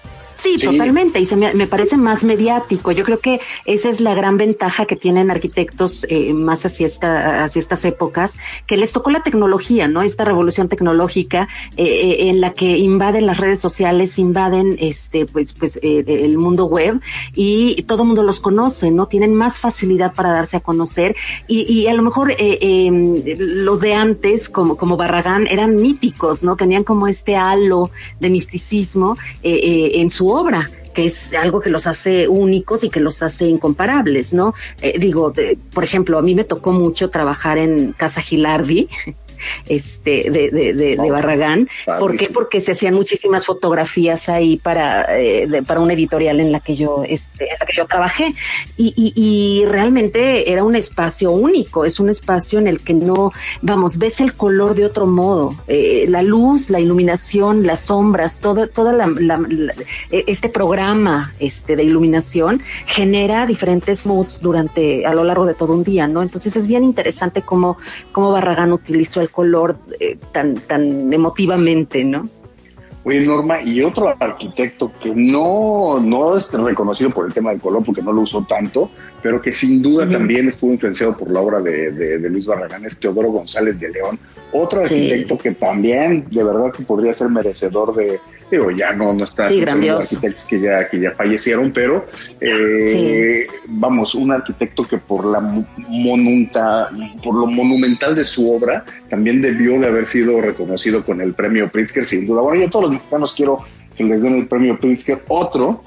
Sí, 0.42 0.58
totalmente, 0.58 1.20
y 1.20 1.26
se 1.26 1.37
me, 1.37 1.68
parece 1.68 1.96
más 1.96 2.25
mediático. 2.25 2.90
Yo 2.90 3.04
creo 3.04 3.20
que 3.20 3.40
esa 3.64 3.88
es 3.88 4.00
la 4.00 4.12
gran 4.12 4.38
ventaja 4.38 4.87
que 4.87 4.96
tienen 4.96 5.30
arquitectos 5.30 6.04
eh, 6.08 6.32
más 6.32 6.66
hacia, 6.66 6.84
esta, 6.84 7.44
hacia 7.44 7.61
estas 7.61 7.84
épocas, 7.84 8.38
que 8.66 8.76
les 8.76 8.90
tocó 8.90 9.11
la 9.11 9.22
tecnología, 9.22 9.87
¿no? 9.87 10.02
Esta 10.02 10.25
revolución 10.25 10.68
tecnológica 10.68 11.49
eh, 11.76 11.84
eh, 11.84 12.28
en 12.28 12.40
la 12.40 12.54
que 12.54 12.76
invaden 12.76 13.25
las 13.25 13.38
redes 13.38 13.61
sociales, 13.61 14.18
invaden 14.18 14.76
este, 14.80 15.26
pues, 15.26 15.52
pues, 15.52 15.78
el 15.80 16.37
mundo 16.38 16.66
web 16.66 17.00
y 17.37 17.84
todo 17.84 18.02
el 18.02 18.08
mundo 18.08 18.25
los 18.25 18.40
conoce, 18.40 18.90
¿no? 18.90 19.06
Tienen 19.06 19.34
más 19.34 19.61
facilidad 19.61 20.12
para 20.12 20.32
darse 20.32 20.56
a 20.56 20.61
conocer 20.61 21.14
y, 21.46 21.72
y 21.72 21.87
a 21.87 21.94
lo 21.94 22.02
mejor 22.02 22.34
em, 22.37 23.22
los 23.37 23.80
de 23.80 23.94
antes, 23.94 24.49
como, 24.49 24.76
como 24.76 24.96
Barragán, 24.96 25.46
eran 25.46 25.76
míticos, 25.76 26.42
¿no? 26.42 26.56
Tenían 26.56 26.82
como 26.82 27.06
este 27.06 27.37
halo 27.37 27.92
de 28.18 28.28
misticismo 28.28 29.16
en 29.44 30.11
su 30.11 30.31
obra 30.32 30.70
que 30.92 31.06
es 31.06 31.32
algo 31.34 31.60
que 31.60 31.70
los 31.70 31.86
hace 31.86 32.28
únicos 32.28 32.84
y 32.84 32.90
que 32.90 33.00
los 33.00 33.22
hace 33.22 33.46
incomparables, 33.46 34.34
¿no? 34.34 34.54
Eh, 34.80 34.98
digo, 34.98 35.32
por 35.72 35.84
ejemplo, 35.84 36.18
a 36.18 36.22
mí 36.22 36.34
me 36.34 36.44
tocó 36.44 36.72
mucho 36.72 37.10
trabajar 37.10 37.58
en 37.58 37.92
Casa 37.92 38.20
Gilardi, 38.20 38.88
este, 39.66 40.30
de, 40.30 40.50
de, 40.50 40.75
de, 40.75 41.11
Barragán. 41.11 41.68
¿Por 41.99 42.16
qué? 42.16 42.28
Porque 42.32 42.61
se 42.61 42.72
hacían 42.72 42.94
muchísimas 42.94 43.46
fotografías 43.46 44.28
ahí 44.28 44.56
para, 44.56 45.18
eh, 45.18 45.62
para 45.66 45.80
una 45.80 45.92
editorial 45.92 46.40
en 46.40 46.52
la 46.52 46.61
que 46.61 46.76
yo, 46.76 47.04
este, 47.06 47.44
en 47.44 47.56
la 47.58 47.66
que 47.66 47.75
yo 47.76 47.87
trabajé. 47.87 48.34
Y, 48.76 48.94
y, 48.96 49.12
y, 49.16 49.64
realmente 49.66 50.50
era 50.50 50.64
un 50.64 50.76
espacio 50.76 51.30
único, 51.30 51.84
es 51.84 52.00
un 52.00 52.08
espacio 52.08 52.58
en 52.58 52.66
el 52.66 52.80
que 52.80 52.94
no, 52.94 53.32
vamos, 53.61 53.99
ves 53.99 54.20
el 54.20 54.34
color 54.34 54.75
de 54.75 54.84
otro 54.84 55.06
modo, 55.06 55.54
eh, 55.68 56.06
la 56.08 56.22
luz, 56.22 56.70
la 56.70 56.80
iluminación, 56.80 57.66
las 57.66 57.80
sombras, 57.80 58.40
todo, 58.40 58.68
toda 58.68 58.92
la, 58.92 59.06
e, 60.11 60.25
este 60.26 60.49
programa 60.49 61.32
este, 61.38 61.76
de 61.76 61.84
iluminación 61.84 62.62
genera 62.87 63.46
diferentes 63.46 64.06
moods 64.06 64.40
durante, 64.40 65.06
a 65.06 65.14
lo 65.14 65.25
largo 65.25 65.46
de 65.46 65.54
todo 65.54 65.72
un 65.75 65.84
día, 65.84 66.06
¿no? 66.06 66.22
Entonces 66.22 66.56
es 66.56 66.66
bien 66.66 66.84
interesante 66.84 67.42
cómo, 67.42 67.76
cómo 68.12 68.32
Barragán 68.32 68.72
utilizó 68.72 69.20
el 69.20 69.30
color 69.32 69.76
eh, 69.98 70.16
tan, 70.32 70.54
tan 70.54 71.12
emotivamente, 71.12 72.04
¿no? 72.04 72.28
Oye, 73.04 73.20
Norma, 73.20 73.60
y 73.60 73.82
otro 73.82 74.14
arquitecto 74.20 74.92
que 75.02 75.12
no, 75.12 75.98
no 76.00 76.36
es 76.36 76.52
reconocido 76.52 77.10
por 77.10 77.26
el 77.26 77.34
tema 77.34 77.50
del 77.50 77.60
color 77.60 77.82
porque 77.84 78.00
no 78.00 78.12
lo 78.12 78.20
usó 78.20 78.44
tanto, 78.44 78.90
pero 79.20 79.42
que 79.42 79.50
sin 79.50 79.82
duda 79.82 80.08
también 80.08 80.48
estuvo 80.48 80.70
influenciado 80.70 81.16
por 81.16 81.28
la 81.28 81.40
obra 81.40 81.60
de, 81.60 81.90
de, 81.90 82.30
Luis 82.30 82.46
Barragán, 82.46 82.84
es 82.84 83.00
Teodoro 83.00 83.32
González 83.32 83.80
de 83.80 83.90
León. 83.90 84.20
Otro 84.52 84.82
arquitecto 84.82 85.36
que 85.36 85.50
también 85.50 86.26
de 86.30 86.44
verdad 86.44 86.72
que 86.72 86.84
podría 86.84 87.12
ser 87.12 87.28
merecedor 87.28 87.92
de, 87.96 88.20
digo, 88.56 88.71
ya 88.71 88.92
no, 88.92 89.12
no 89.12 89.25
está 89.25 89.47
sí, 89.47 89.62
arquitectos 89.62 90.44
que 90.47 90.61
ya, 90.61 90.88
que 90.88 91.00
ya 91.00 91.12
fallecieron, 91.12 91.73
pero 91.73 92.06
eh, 92.40 93.47
vamos, 93.66 94.14
un 94.14 94.32
arquitecto 94.32 94.85
que 94.85 94.99
por 94.99 95.25
la 95.25 95.40
monunta, 95.40 96.90
por 97.23 97.35
lo 97.35 97.47
monumental 97.47 98.14
de 98.14 98.25
su 98.25 98.52
obra, 98.52 98.85
también 99.09 99.42
debió 99.42 99.78
de 99.80 99.87
haber 99.87 100.06
sido 100.06 100.40
reconocido 100.40 101.04
con 101.04 101.21
el 101.21 101.35
premio 101.35 101.68
Pritzker, 101.68 102.04
sin 102.04 102.26
duda. 102.26 102.42
Bueno, 102.42 102.61
yo 102.61 102.66
a 102.66 102.71
todos 102.71 102.85
los 102.85 102.92
mexicanos 102.94 103.35
quiero 103.35 103.64
que 103.97 104.04
les 104.04 104.23
den 104.23 104.37
el 104.37 104.47
premio 104.47 104.78
Pritzker. 104.78 105.23
Otro 105.28 105.82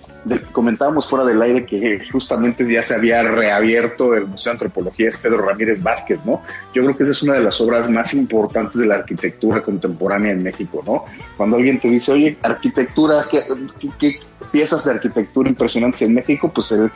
comentábamos 0.52 1.08
fuera 1.08 1.26
del 1.26 1.42
aire 1.42 1.66
que 1.66 2.02
justamente 2.12 2.66
ya 2.72 2.82
se 2.82 2.96
había 2.96 3.22
reabierto 3.24 4.16
el 4.16 4.28
Museo 4.28 4.52
de 4.52 4.56
Antropología, 4.56 5.10
es 5.10 5.18
Pedro 5.18 5.38
Ramírez 5.38 5.82
Vázquez, 5.82 6.26
¿no? 6.26 6.42
Yo 6.74 6.84
creo 6.84 6.98
que 6.98 7.04
esa 7.04 7.12
es 7.12 7.24
una 7.24 7.34
de 7.34 7.42
las 7.42 7.60
obras 7.62 7.90
más 7.90 8.14
importantes 8.14 8.80
de 8.80 8.88
la 8.88 8.96
arquitectura 8.96 9.62
contemporánea 9.62 10.32
en 10.32 10.44
México, 10.44 10.84
¿no? 10.86 11.06
Cuando 11.38 11.58
alguien 11.58 11.80
te 11.80 11.88
dice, 11.88 12.12
oye, 12.14 12.38
arquitectura, 12.42 13.26
¿qué, 13.30 14.20
piezas 14.52 14.86
de 14.86 14.92
arquitectura 14.92 15.50
impresionantes 15.50 16.02
en 16.02 16.14
México? 16.14 16.52
Pues 16.54 16.72
el, 16.72 16.92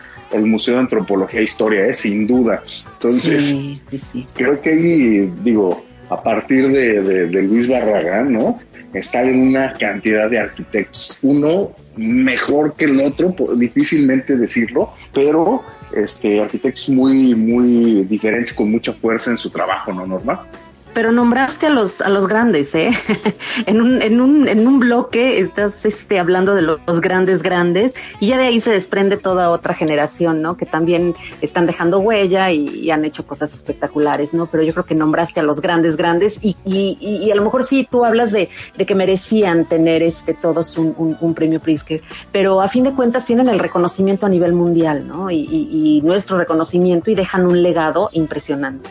Museo 0.46 0.76
de 0.76 0.82
Antropología 0.82 1.40
e 1.40 1.44
Historia, 1.44 1.86
es 1.86 2.00
¿eh? 2.00 2.10
sin 2.10 2.28
duda. 2.28 2.64
Entonces, 2.94 3.46
sí, 3.46 3.80
sí, 3.82 3.98
sí. 3.98 4.28
creo 4.36 4.62
que 4.62 4.70
ahí, 4.70 5.34
digo, 5.44 5.84
a 6.10 6.22
partir 6.22 6.70
de, 6.70 7.28
Luis 7.44 7.68
Barragán, 7.68 8.34
¿no? 8.34 8.60
en 8.94 9.50
una 9.50 9.74
cantidad 9.74 10.30
de 10.30 10.39
arquitectos, 10.39 11.20
uno 11.22 11.72
mejor 11.96 12.75
que 12.75 12.86
el 12.86 13.00
otro, 13.01 13.36
difícilmente 13.56 14.36
decirlo, 14.36 14.94
pero 15.13 15.63
este, 15.96 16.42
arquitectos 16.42 16.89
muy, 16.89 17.36
muy 17.36 18.04
diferentes, 18.06 18.54
con 18.54 18.72
mucha 18.72 18.94
fuerza 18.94 19.32
en 19.32 19.38
su 19.38 19.50
trabajo, 19.50 19.94
¿no, 19.94 20.08
Norma? 20.08 20.48
Pero 20.93 21.12
nombraste 21.12 21.67
a 21.67 21.69
los, 21.69 22.01
a 22.01 22.10
los 22.10 22.27
grandes, 22.27 22.74
¿eh? 22.74 22.89
en, 23.67 23.81
un, 23.81 24.01
en, 24.01 24.22
un, 24.22 24.48
en 24.48 24.67
un 24.67 24.79
bloque 24.79 25.39
estás 25.39 25.86
este, 25.86 26.19
hablando 26.19 26.55
de 26.55 26.62
los 26.62 27.01
grandes, 27.01 27.43
grandes, 27.43 27.96
y 28.19 28.27
ya 28.27 28.38
de 28.38 28.46
ahí 28.46 28.60
se 28.60 28.72
desprende 28.72 29.17
toda 29.17 29.51
otra 29.51 29.74
generación, 29.74 30.41
¿no? 30.41 30.58
Que 30.58 30.65
también 30.65 31.15
están 31.41 31.65
dejando 31.65 32.00
huella 32.00 32.51
y, 32.51 32.89
han 32.89 33.05
hecho 33.05 33.25
cosas 33.25 33.53
espectaculares, 33.53 34.34
¿no? 34.34 34.48
Pero 34.48 34.63
yo 34.63 34.74
creo 34.74 34.86
que 34.86 34.96
nombraste 34.96 35.39
a 35.39 35.43
los 35.43 35.62
grandes, 35.62 35.96
grandes, 35.96 36.39
y, 36.41 36.58
y, 36.65 36.98
y 37.00 37.31
a 37.31 37.36
lo 37.36 37.43
mejor 37.43 37.63
sí 37.63 37.88
tú 37.89 38.03
hablas 38.03 38.31
de, 38.31 38.50
de 38.77 38.86
que 38.86 38.96
merecían 38.96 39.65
tener 39.65 40.01
este 40.01 40.34
todos 40.34 40.77
un, 40.77 41.17
un, 41.19 41.34
premio 41.36 41.60
Pritzker, 41.60 42.01
pero 42.31 42.62
a 42.62 42.67
fin 42.67 42.84
de 42.84 42.93
cuentas 42.93 43.25
tienen 43.25 43.48
el 43.48 43.60
reconocimiento 43.60 44.25
a 44.25 44.29
nivel 44.29 44.53
mundial, 44.53 45.08
¿no? 45.08 45.29
Y 45.29 46.01
nuestro 46.03 46.38
reconocimiento 46.38 47.12
y 47.12 47.15
dejan 47.15 47.46
un 47.46 47.62
legado 47.62 48.10
impresionante. 48.13 48.89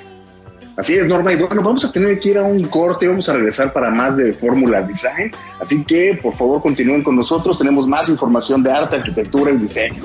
Así 0.78 0.94
es, 0.94 1.08
Norma. 1.08 1.32
Y 1.32 1.36
bueno, 1.36 1.60
vamos 1.60 1.84
a 1.84 1.90
tener 1.90 2.20
que 2.20 2.28
ir 2.30 2.38
a 2.38 2.44
un 2.44 2.68
corte, 2.68 3.08
vamos 3.08 3.28
a 3.28 3.32
regresar 3.32 3.72
para 3.72 3.90
más 3.90 4.16
de 4.16 4.32
Fórmula 4.32 4.80
Design. 4.80 5.32
Así 5.60 5.84
que, 5.84 6.16
por 6.22 6.32
favor, 6.34 6.62
continúen 6.62 7.02
con 7.02 7.16
nosotros. 7.16 7.58
Tenemos 7.58 7.88
más 7.88 8.08
información 8.08 8.62
de 8.62 8.70
arte, 8.70 8.94
arquitectura 8.94 9.50
y 9.50 9.56
diseño. 9.56 10.04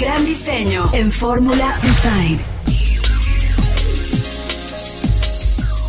Gran 0.00 0.24
diseño 0.24 0.88
en 0.94 1.12
Fórmula 1.12 1.78
Design. 1.82 2.40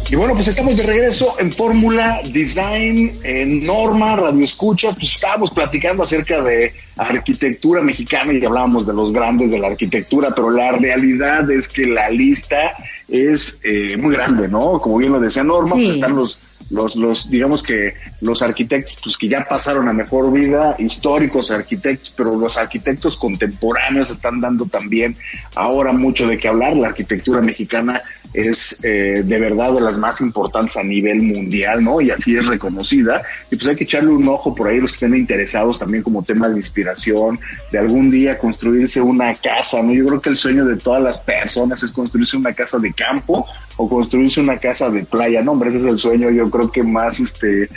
Y 0.09 0.15
bueno, 0.17 0.33
pues 0.33 0.49
estamos 0.49 0.75
de 0.75 0.83
regreso 0.83 1.35
en 1.39 1.53
Fórmula 1.53 2.19
Design, 2.33 3.13
en 3.23 3.65
Norma, 3.65 4.17
Radio 4.17 4.43
Escucha. 4.43 4.91
Pues 4.91 5.13
estábamos 5.13 5.51
platicando 5.51 6.03
acerca 6.03 6.41
de 6.41 6.73
arquitectura 6.97 7.81
mexicana 7.81 8.33
y 8.33 8.43
hablábamos 8.43 8.85
de 8.85 8.91
los 8.91 9.13
grandes 9.13 9.49
de 9.51 9.59
la 9.59 9.67
arquitectura, 9.67 10.35
pero 10.35 10.49
la 10.49 10.73
realidad 10.73 11.49
es 11.49 11.69
que 11.69 11.85
la 11.85 12.09
lista 12.09 12.73
es 13.07 13.61
eh, 13.63 13.95
muy 13.95 14.13
grande, 14.13 14.49
¿no? 14.49 14.79
Como 14.79 14.97
bien 14.97 15.13
lo 15.13 15.21
decía 15.21 15.45
Norma, 15.45 15.75
pues 15.75 15.91
están 15.91 16.17
los 16.17 16.41
los, 16.71 16.95
los, 16.95 17.29
digamos 17.29 17.61
que 17.61 17.95
los 18.21 18.41
arquitectos 18.41 18.97
pues, 19.03 19.17
que 19.17 19.27
ya 19.27 19.43
pasaron 19.43 19.87
a 19.89 19.93
mejor 19.93 20.31
vida, 20.31 20.75
históricos 20.79 21.51
arquitectos, 21.51 22.13
pero 22.15 22.35
los 22.35 22.57
arquitectos 22.57 23.17
contemporáneos 23.17 24.09
están 24.09 24.39
dando 24.39 24.65
también 24.65 25.15
ahora 25.55 25.91
mucho 25.91 26.27
de 26.27 26.37
qué 26.37 26.47
hablar. 26.47 26.75
La 26.75 26.87
arquitectura 26.87 27.41
mexicana 27.41 28.01
es 28.33 28.79
eh, 28.83 29.23
de 29.25 29.39
verdad 29.39 29.73
de 29.73 29.81
las 29.81 29.97
más 29.97 30.21
importantes 30.21 30.77
a 30.77 30.83
nivel 30.83 31.21
mundial, 31.21 31.83
¿no? 31.83 31.99
Y 31.99 32.11
así 32.11 32.35
es 32.35 32.45
reconocida. 32.45 33.21
Y 33.49 33.57
pues 33.57 33.67
hay 33.67 33.75
que 33.75 33.83
echarle 33.83 34.09
un 34.09 34.27
ojo 34.27 34.55
por 34.55 34.69
ahí 34.69 34.79
los 34.79 34.91
que 34.91 35.05
estén 35.05 35.15
interesados 35.15 35.79
también 35.79 36.03
como 36.03 36.23
tema 36.23 36.47
de 36.47 36.55
inspiración, 36.55 37.39
de 37.71 37.79
algún 37.79 38.09
día 38.09 38.37
construirse 38.37 39.01
una 39.01 39.33
casa, 39.35 39.83
¿no? 39.83 39.93
Yo 39.93 40.05
creo 40.05 40.21
que 40.21 40.29
el 40.29 40.37
sueño 40.37 40.65
de 40.65 40.77
todas 40.77 41.01
las 41.01 41.17
personas 41.17 41.83
es 41.83 41.91
construirse 41.91 42.37
una 42.37 42.53
casa 42.53 42.79
de 42.79 42.93
campo 42.93 43.45
o 43.77 43.87
construirse 43.87 44.41
una 44.41 44.57
casa 44.57 44.89
de 44.89 45.03
playa, 45.03 45.41
¿no? 45.41 45.51
Hombre, 45.51 45.69
ese 45.69 45.79
es 45.79 45.85
el 45.85 45.97
sueño, 45.97 46.29
yo 46.29 46.49
creo 46.49 46.71
que 46.71 46.83
más 46.83 47.19
este 47.19 47.69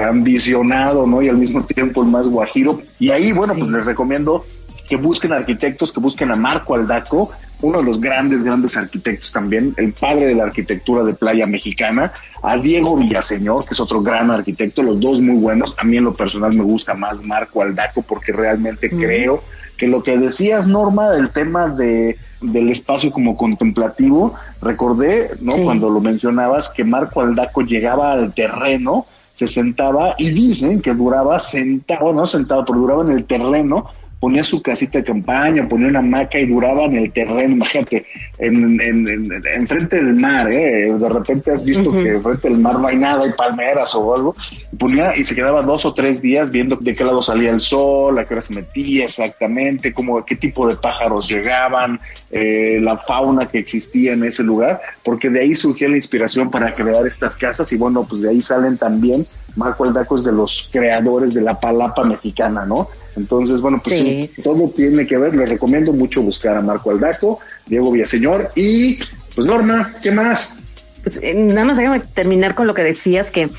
ambicionado, 0.00 1.06
¿no? 1.06 1.22
Y 1.22 1.28
al 1.28 1.36
mismo 1.36 1.64
tiempo 1.64 2.02
el 2.02 2.08
más 2.08 2.28
guajiro. 2.28 2.80
Y 2.98 3.10
ahí, 3.10 3.32
bueno, 3.32 3.54
pues 3.58 3.70
les 3.70 3.84
recomiendo 3.84 4.44
que 4.88 4.96
busquen 4.96 5.32
arquitectos, 5.32 5.92
que 5.92 6.00
busquen 6.00 6.30
a 6.32 6.36
Marco 6.36 6.74
Aldaco, 6.74 7.30
uno 7.62 7.78
de 7.78 7.84
los 7.84 8.00
grandes, 8.00 8.42
grandes 8.42 8.76
arquitectos 8.76 9.32
también, 9.32 9.72
el 9.76 9.92
padre 9.92 10.26
de 10.26 10.34
la 10.34 10.44
arquitectura 10.44 11.02
de 11.02 11.14
playa 11.14 11.46
mexicana, 11.46 12.12
a 12.42 12.56
Diego 12.56 12.96
Villaseñor, 12.96 13.64
que 13.64 13.74
es 13.74 13.80
otro 13.80 14.02
gran 14.02 14.30
arquitecto, 14.30 14.82
los 14.82 15.00
dos 15.00 15.20
muy 15.20 15.36
buenos. 15.36 15.74
A 15.78 15.84
mí 15.84 15.96
en 15.96 16.04
lo 16.04 16.12
personal 16.12 16.52
me 16.54 16.64
gusta 16.64 16.94
más 16.94 17.22
Marco 17.22 17.62
Aldaco 17.62 18.02
porque 18.02 18.32
realmente 18.32 18.90
creo 18.90 19.42
que 19.76 19.86
lo 19.86 20.02
que 20.02 20.18
decías, 20.18 20.68
Norma, 20.68 21.10
del 21.10 21.30
tema 21.30 21.68
de 21.68 22.18
del 22.42 22.70
espacio 22.70 23.10
como 23.10 23.36
contemplativo, 23.36 24.34
recordé, 24.60 25.30
¿no? 25.40 25.56
Cuando 25.64 25.88
lo 25.88 26.00
mencionabas, 26.00 26.68
que 26.68 26.84
Marco 26.84 27.20
Aldaco 27.20 27.62
llegaba 27.62 28.12
al 28.12 28.32
terreno, 28.32 29.06
se 29.32 29.46
sentaba 29.46 30.14
y 30.18 30.30
dicen 30.30 30.82
que 30.82 30.94
duraba 30.94 31.38
sentado, 31.38 32.12
no 32.12 32.26
sentado, 32.26 32.64
pero 32.64 32.80
duraba 32.80 33.02
en 33.02 33.10
el 33.10 33.24
terreno 33.24 33.86
ponía 34.22 34.44
su 34.44 34.62
casita 34.62 34.98
de 34.98 35.04
campaña, 35.04 35.68
ponía 35.68 35.88
una 35.88 35.98
hamaca 35.98 36.38
y 36.38 36.46
duraba 36.46 36.84
en 36.84 36.94
el 36.94 37.12
terreno, 37.12 37.56
imagínate, 37.56 38.06
en, 38.38 38.80
en, 38.80 39.66
frente 39.66 39.96
del 39.96 40.14
mar, 40.14 40.48
¿eh? 40.48 40.92
de 40.96 41.08
repente 41.08 41.50
has 41.50 41.64
visto 41.64 41.90
que 41.90 42.20
frente 42.20 42.48
del 42.48 42.58
mar 42.58 42.78
no 42.78 42.86
hay 42.86 42.94
nada, 42.94 43.24
hay 43.24 43.32
palmeras 43.32 43.92
o 43.96 44.14
algo, 44.14 44.36
y 44.72 44.76
ponía 44.76 45.16
y 45.16 45.24
se 45.24 45.34
quedaba 45.34 45.62
dos 45.62 45.84
o 45.86 45.92
tres 45.92 46.22
días 46.22 46.50
viendo 46.50 46.76
de 46.76 46.94
qué 46.94 47.02
lado 47.02 47.20
salía 47.20 47.50
el 47.50 47.60
sol, 47.60 48.16
a 48.16 48.24
qué 48.24 48.34
hora 48.34 48.42
se 48.42 48.54
metía 48.54 49.02
exactamente, 49.02 49.92
cómo, 49.92 50.24
qué 50.24 50.36
tipo 50.36 50.68
de 50.68 50.76
pájaros 50.76 51.28
llegaban, 51.28 51.98
eh, 52.30 52.78
la 52.80 52.98
fauna 52.98 53.46
que 53.46 53.58
existía 53.58 54.12
en 54.12 54.22
ese 54.22 54.44
lugar, 54.44 54.80
porque 55.02 55.30
de 55.30 55.40
ahí 55.40 55.56
surgió 55.56 55.88
la 55.88 55.96
inspiración 55.96 56.48
para 56.48 56.72
crear 56.72 57.04
estas 57.08 57.34
casas 57.34 57.72
y 57.72 57.76
bueno, 57.76 58.06
pues 58.08 58.22
de 58.22 58.30
ahí 58.30 58.40
salen 58.40 58.78
también 58.78 59.26
Marco 59.56 59.84
Aldaco 59.84 60.16
es 60.16 60.24
de 60.24 60.32
los 60.32 60.70
creadores 60.72 61.34
de 61.34 61.42
la 61.42 61.58
palapa 61.58 62.04
mexicana, 62.04 62.64
¿no? 62.64 62.88
Entonces, 63.16 63.60
bueno, 63.60 63.80
pues 63.82 64.36
todo 64.42 64.68
tiene 64.70 65.06
que 65.06 65.18
ver. 65.18 65.34
Les 65.34 65.48
recomiendo 65.48 65.92
mucho 65.92 66.22
buscar 66.22 66.56
a 66.56 66.62
Marco 66.62 66.90
Aldaco, 66.90 67.40
Diego 67.66 67.92
Villaseñor 67.92 68.50
y, 68.54 68.98
pues, 69.34 69.46
Norma, 69.46 69.94
¿qué 70.02 70.10
más? 70.10 70.58
Pues, 71.02 71.20
eh, 71.22 71.34
nada 71.34 71.64
más 71.64 71.76
déjame 71.76 72.00
terminar 72.00 72.54
con 72.54 72.66
lo 72.66 72.74
que 72.74 72.82
decías, 72.82 73.30
que 73.30 73.50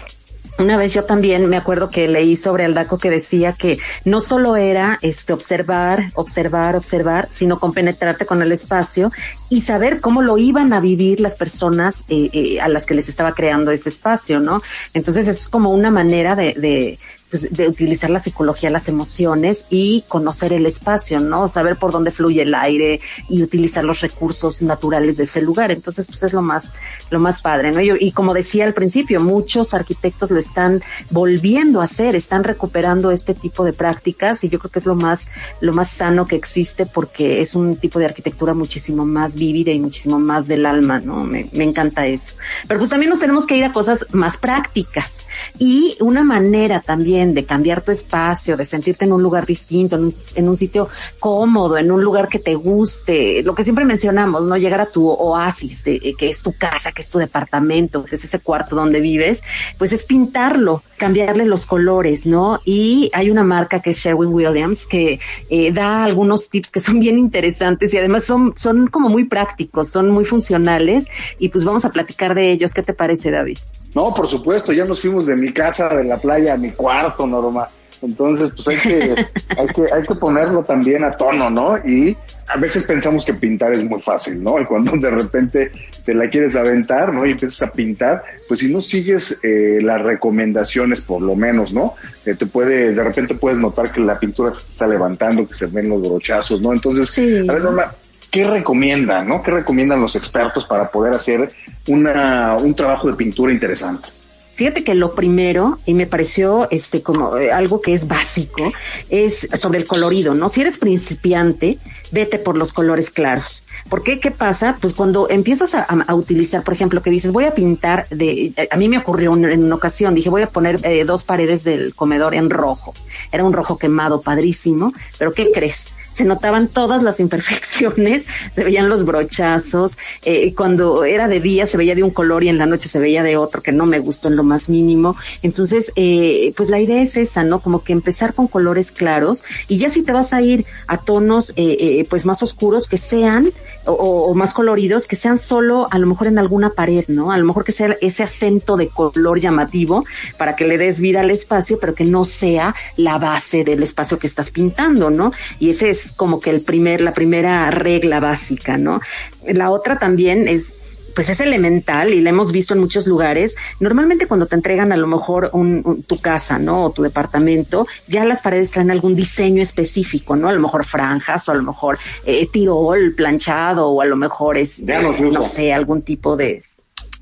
una 0.60 0.78
vez 0.78 0.94
yo 0.94 1.04
también 1.06 1.48
me 1.48 1.58
acuerdo 1.58 1.90
que 1.90 2.08
leí 2.08 2.36
sobre 2.36 2.64
Aldaco 2.64 3.00
que 3.00 3.10
decía 3.10 3.54
que 3.54 3.80
no 4.06 4.20
solo 4.20 4.56
era 4.56 5.00
este 5.02 5.34
observar, 5.34 6.12
observar, 6.14 6.76
observar, 6.76 7.28
sino 7.32 7.60
compenetrarte 7.60 8.28
con 8.28 8.42
el 8.42 8.52
espacio 8.52 9.12
y 9.50 9.62
saber 9.62 10.00
cómo 10.00 10.22
lo 10.22 10.38
iban 10.38 10.72
a 10.72 10.80
vivir 10.80 11.20
las 11.20 11.36
personas 11.36 12.04
eh, 12.08 12.30
eh, 12.34 12.62
a 12.62 12.68
las 12.68 12.86
que 12.86 12.94
les 12.94 13.10
estaba 13.10 13.34
creando 13.34 13.72
ese 13.72 13.90
espacio, 13.90 14.40
¿no? 14.40 14.62
Entonces 14.94 15.28
es 15.28 15.50
como 15.50 15.72
una 15.72 15.90
manera 15.90 16.36
de, 16.36 16.54
de 16.54 17.00
pues, 17.34 17.52
de 17.52 17.68
utilizar 17.68 18.12
la 18.12 18.20
psicología, 18.20 18.70
las 18.70 18.90
emociones 18.90 19.66
y 19.72 20.04
conocer 20.08 20.54
el 20.54 20.68
espacio, 20.68 21.20
¿no? 21.20 21.48
Saber 21.48 21.78
por 21.78 21.92
dónde 21.92 22.12
fluye 22.12 22.44
el 22.44 22.54
aire 22.54 23.00
y 23.28 23.42
utilizar 23.42 23.84
los 23.84 24.02
recursos 24.02 24.62
naturales 24.62 25.18
de 25.18 25.24
ese 25.24 25.42
lugar. 25.42 25.72
Entonces, 25.72 26.06
pues 26.06 26.22
es 26.22 26.34
lo 26.34 26.44
más, 26.44 26.74
lo 27.10 27.20
más 27.20 27.42
padre, 27.42 27.72
¿no? 27.72 27.82
y 27.82 28.12
como 28.12 28.36
decía 28.36 28.66
al 28.66 28.76
principio, 28.76 29.20
muchos 29.20 29.74
arquitectos 29.74 30.30
lo 30.30 30.40
están 30.40 30.84
volviendo 31.10 31.82
a 31.82 31.86
hacer, 31.86 32.16
están 32.16 32.44
recuperando 32.44 33.10
este 33.10 33.34
tipo 33.34 33.64
de 33.64 33.74
prácticas 33.74 34.44
y 34.44 34.50
yo 34.50 34.60
creo 34.60 34.70
que 34.70 34.78
es 34.78 34.86
lo 34.86 34.94
más, 34.94 35.28
lo 35.60 35.74
más 35.74 35.90
sano 35.90 36.28
que 36.28 36.36
existe 36.36 36.86
porque 36.86 37.42
es 37.42 37.56
un 37.56 37.78
tipo 37.78 37.98
de 37.98 38.06
arquitectura 38.06 38.54
muchísimo 38.54 39.08
más 39.08 39.36
vívida 39.36 39.72
y 39.72 39.80
muchísimo 39.80 40.20
más 40.20 40.48
del 40.48 40.68
alma, 40.68 41.00
¿no? 41.00 41.24
Me, 41.24 41.50
me 41.54 41.64
encanta 41.64 42.06
eso. 42.06 42.36
Pero 42.68 42.80
pues 42.80 42.92
también 42.92 43.10
nos 43.10 43.20
tenemos 43.20 43.48
que 43.48 43.58
ir 43.58 43.66
a 43.66 43.72
cosas 43.72 44.06
más 44.12 44.38
prácticas 44.38 45.22
y 45.58 45.98
una 46.00 46.24
manera 46.24 46.80
también 46.80 47.23
de 47.32 47.46
cambiar 47.46 47.82
tu 47.82 47.92
espacio, 47.92 48.58
de 48.58 48.66
sentirte 48.66 49.06
en 49.06 49.14
un 49.14 49.24
lugar 49.24 49.46
distinto, 49.46 49.96
en 49.96 50.48
un, 50.50 50.58
sitio 50.58 50.90
cómodo, 51.20 51.78
en 51.78 51.92
un 51.92 52.04
lugar 52.04 52.28
que 52.28 52.40
te 52.40 52.56
guste, 52.56 53.42
lo 53.44 53.56
que 53.56 53.64
siempre 53.64 53.86
mencionamos, 53.86 54.44
¿no? 54.44 54.58
Llegar 54.58 54.82
a 54.82 54.86
tu 54.88 55.08
oasis, 55.08 55.84
de, 55.84 56.14
que 56.18 56.30
es 56.30 56.44
tu 56.44 56.54
casa, 56.58 56.92
que 56.92 57.02
es 57.02 57.10
tu 57.10 57.20
departamento, 57.20 58.04
que 58.04 58.16
es 58.16 58.24
ese 58.24 58.40
cuarto 58.40 58.76
donde 58.76 59.00
vives, 59.00 59.44
pues 59.78 59.94
es 59.94 60.04
pintarlo, 60.04 60.84
cambiarle 60.98 61.46
los 61.46 61.66
colores, 61.66 62.28
¿no? 62.28 62.60
Y 62.66 63.10
hay 63.14 63.32
una 63.32 63.44
marca 63.44 63.80
que 63.80 63.92
es 63.92 63.98
Sherwin 63.98 64.34
Williams 64.34 64.86
que 64.86 65.20
eh, 65.50 65.72
da 65.72 66.04
algunos 66.04 66.50
tips 66.50 66.72
que 66.72 66.80
son 66.80 67.00
bien 67.02 67.18
interesantes 67.18 67.94
y 67.94 67.98
además 67.98 68.26
son, 68.26 68.54
son 68.56 68.88
como 68.88 69.10
muy 69.10 69.26
prácticos, 69.26 69.90
son 69.90 70.12
muy 70.12 70.26
funcionales 70.26 71.08
y 71.40 71.50
pues 71.50 71.64
vamos 71.64 71.86
a 71.86 71.92
platicar 71.92 72.36
de 72.36 72.52
ellos. 72.52 72.74
¿Qué 72.74 72.84
te 72.84 72.94
parece, 72.94 73.32
David? 73.32 73.58
No, 73.96 74.14
por 74.14 74.28
supuesto, 74.28 74.74
ya 74.74 74.86
nos 74.86 75.02
fuimos 75.02 75.26
de 75.26 75.36
mi 75.36 75.52
casa, 75.52 75.90
de 75.96 76.04
la 76.04 76.18
playa, 76.18 76.54
a 76.54 76.58
mi 76.58 76.72
cuarto, 76.72 77.28
Norma. 77.28 77.70
Entonces, 78.02 78.52
pues 78.54 78.68
hay 78.68 78.78
que, 78.78 79.26
hay 79.58 79.68
que, 79.68 79.94
hay 79.94 80.04
que 80.04 80.16
ponerlo 80.16 80.64
también 80.64 81.04
a 81.04 81.12
tono, 81.12 81.50
¿no? 81.50 81.78
Y 81.78 82.18
a 82.48 82.58
veces 82.58 82.84
pensamos 82.84 83.24
que 83.24 83.34
pintar 83.34 83.72
es 83.72 83.84
muy 83.84 84.02
fácil, 84.02 84.44
¿no? 84.44 84.60
Y 84.60 84.66
cuando 84.66 84.92
de 84.98 85.10
repente 85.10 85.72
te 86.06 86.14
la 86.14 86.30
quieres 86.30 86.56
aventar, 86.56 87.14
¿no? 87.14 87.26
Y 87.26 87.32
empiezas 87.32 87.70
a 87.70 87.74
pintar, 87.74 88.22
pues 88.48 88.60
si 88.60 88.74
no 88.74 88.82
sigues 88.82 89.40
eh, 89.44 89.80
las 89.82 90.02
recomendaciones, 90.02 91.00
por 91.02 91.22
lo 91.22 91.36
menos, 91.36 91.74
¿no? 91.74 91.96
Eh, 92.26 92.36
te 92.36 92.46
puede, 92.46 92.94
de 92.94 93.04
repente 93.04 93.36
puedes 93.36 93.58
notar 93.58 93.92
que 93.92 94.02
la 94.02 94.20
pintura 94.20 94.52
se 94.52 94.68
está 94.68 94.86
levantando, 94.88 95.48
que 95.48 95.56
se 95.56 95.68
ven 95.68 95.88
los 95.88 96.02
brochazos, 96.02 96.62
¿no? 96.62 96.74
Entonces, 96.74 97.18
a 97.18 97.54
ver, 97.54 97.64
Norma, 97.64 97.94
¿qué 98.34 98.48
recomiendan, 98.48 99.28
no? 99.28 99.44
¿Qué 99.44 99.52
recomiendan 99.52 100.02
los 100.02 100.16
expertos 100.16 100.66
para 100.66 100.90
poder 100.90 101.14
hacer 101.14 101.54
una, 101.88 102.56
un 102.56 102.74
trabajo 102.74 103.08
de 103.08 103.14
pintura 103.14 103.54
interesante? 103.54 104.10
Fíjate 104.56 104.84
que 104.84 104.96
lo 104.96 105.14
primero, 105.14 105.80
y 105.86 105.94
me 105.94 106.08
pareció 106.08 106.68
este 106.70 107.02
como 107.02 107.38
eh, 107.38 107.52
algo 107.52 107.82
que 107.82 107.94
es 107.94 108.08
básico, 108.08 108.72
es 109.10 109.48
sobre 109.54 109.80
el 109.80 109.86
colorido, 109.86 110.34
¿no? 110.34 110.50
Si 110.50 110.62
eres 110.62 110.78
principiante, 110.78 111.78
vete 112.12 112.40
por 112.40 112.58
los 112.58 112.74
colores 112.74 113.12
claros. 113.12 113.66
¿Por 113.88 114.02
qué? 114.02 114.20
¿Qué 114.20 114.32
pasa? 114.32 114.78
Pues 114.82 114.94
cuando 114.94 115.30
empiezas 115.30 115.76
a, 115.76 116.16
utilizar, 116.16 116.64
por 116.64 116.74
ejemplo, 116.74 117.02
que 117.02 117.12
dices, 117.12 117.32
voy 117.32 117.46
a 117.46 117.52
pintar 117.52 118.08
de, 118.10 118.54
a 118.70 118.78
mí 118.78 118.90
me 118.90 118.98
ocurrió 118.98 119.34
en 119.34 119.64
una 119.64 119.76
ocasión, 119.76 120.16
dije, 120.16 120.30
voy 120.30 120.42
a 120.42 120.50
poner 120.50 120.80
eh, 120.84 121.04
dos 121.04 121.24
paredes 121.24 121.64
del 121.64 121.94
comedor 121.94 122.34
en 122.34 122.50
rojo. 122.50 122.94
Era 123.32 123.44
un 123.44 123.54
rojo 123.54 123.78
quemado, 123.78 124.22
padrísimo, 124.22 124.94
pero 125.20 125.32
¿qué 125.32 125.50
crees? 125.52 125.90
Se 126.14 126.26
notaban 126.26 126.68
todas 126.68 127.04
las 127.04 127.20
imperfecciones, 127.20 128.26
se 128.56 128.64
veían 128.64 128.88
los 128.88 129.04
brochazos, 129.04 129.98
eh, 130.24 130.54
cuando 130.54 131.04
era 131.04 131.28
de 131.28 131.40
día 131.40 131.66
se 131.66 131.78
veía 131.78 131.96
de 131.96 132.04
un 132.04 132.12
color 132.12 132.44
y 132.44 132.50
en 132.50 132.58
la 132.58 132.66
noche 132.66 132.88
se 132.88 133.00
veía 133.00 133.24
de 133.24 133.36
otro 133.36 133.62
que 133.62 133.72
no 133.72 133.86
me 133.86 134.00
gustó 134.00 134.28
en 134.28 134.36
lo 134.36 134.44
más 134.44 134.70
mínimo. 134.70 135.16
Entonces, 135.42 135.92
eh, 135.96 136.54
pues 136.56 136.70
la 136.70 136.80
idea 136.80 137.02
es 137.02 137.18
esa, 137.18 137.44
¿no? 137.44 137.60
Como 137.60 137.84
que 137.84 137.94
empezar 137.94 138.34
con 138.34 138.48
colores 138.48 138.92
claros 138.92 139.44
y 139.68 139.78
ya 139.78 139.90
si 139.90 140.04
te 140.04 140.12
vas 140.12 140.34
a 140.34 140.42
ir 140.42 140.66
a 140.88 140.98
tonos 140.98 141.50
eh, 141.56 141.78
eh 141.80 142.08
pues 142.10 142.26
más 142.26 142.44
oscuros 142.44 142.88
que 142.88 142.98
sean 142.98 143.50
o, 143.86 143.94
o, 143.94 144.36
más 144.36 144.54
coloridos, 144.54 145.08
que 145.08 145.16
sean 145.16 145.38
solo 145.38 145.88
a 145.90 145.98
lo 145.98 146.08
mejor 146.08 146.28
en 146.28 146.38
alguna 146.38 146.70
pared, 146.70 147.06
¿no? 147.08 147.32
A 147.32 147.38
lo 147.38 147.46
mejor 147.46 147.64
que 147.64 147.72
sea 147.72 147.98
ese 148.02 148.24
acento 148.24 148.78
de 148.78 148.88
color 148.88 149.40
llamativo 149.40 150.04
para 150.38 150.56
que 150.56 150.68
le 150.68 150.78
des 150.78 151.00
vida 151.00 151.22
al 151.22 151.32
espacio, 151.32 151.80
pero 151.80 151.96
que 151.96 152.06
no 152.06 152.24
sea 152.24 152.76
la 152.98 153.18
base 153.18 153.64
del 153.64 153.82
espacio 153.84 154.20
que 154.20 154.28
estás 154.28 154.52
pintando, 154.52 155.10
¿no? 155.10 155.32
Y 155.60 155.72
ese 155.72 155.90
es 155.90 156.03
como 156.12 156.40
que 156.40 156.50
el 156.50 156.62
primer, 156.62 157.02
la 157.02 157.14
primera 157.14 157.72
regla 157.72 158.20
básica, 158.20 158.78
¿no? 158.78 159.00
La 159.46 159.70
otra 159.70 160.00
también 160.00 160.48
es 160.48 160.76
pues 161.14 161.30
es 161.30 161.40
elemental 161.40 162.14
y 162.14 162.22
la 162.22 162.32
hemos 162.32 162.52
visto 162.52 162.74
en 162.74 162.80
muchos 162.80 163.08
lugares. 163.08 163.56
Normalmente 163.80 164.28
cuando 164.28 164.48
te 164.48 164.56
entregan 164.56 164.92
a 164.92 164.98
lo 164.98 165.08
mejor 165.08 165.50
un, 165.54 166.04
tu 166.08 166.20
casa, 166.20 166.60
¿no? 166.60 166.86
O 166.86 166.92
tu 166.92 167.04
departamento, 167.04 167.88
ya 168.08 168.26
las 168.26 168.42
paredes 168.42 168.72
traen 168.72 168.92
algún 168.92 169.16
diseño 169.16 169.62
específico, 169.62 170.36
¿no? 170.36 170.50
A 170.50 170.54
lo 170.54 170.60
mejor 170.60 170.86
franjas 170.86 171.48
o 171.50 171.52
a 171.52 171.56
lo 171.56 171.64
mejor 171.64 171.98
eh, 172.26 172.48
tirol 172.48 173.14
planchado 173.16 173.90
o 173.90 174.02
a 174.02 174.06
lo 174.06 174.16
mejor 174.16 174.58
es, 174.58 174.84
no 174.84 175.44
sé, 175.44 175.74
algún 175.74 176.02
tipo 176.02 176.36
de... 176.36 176.64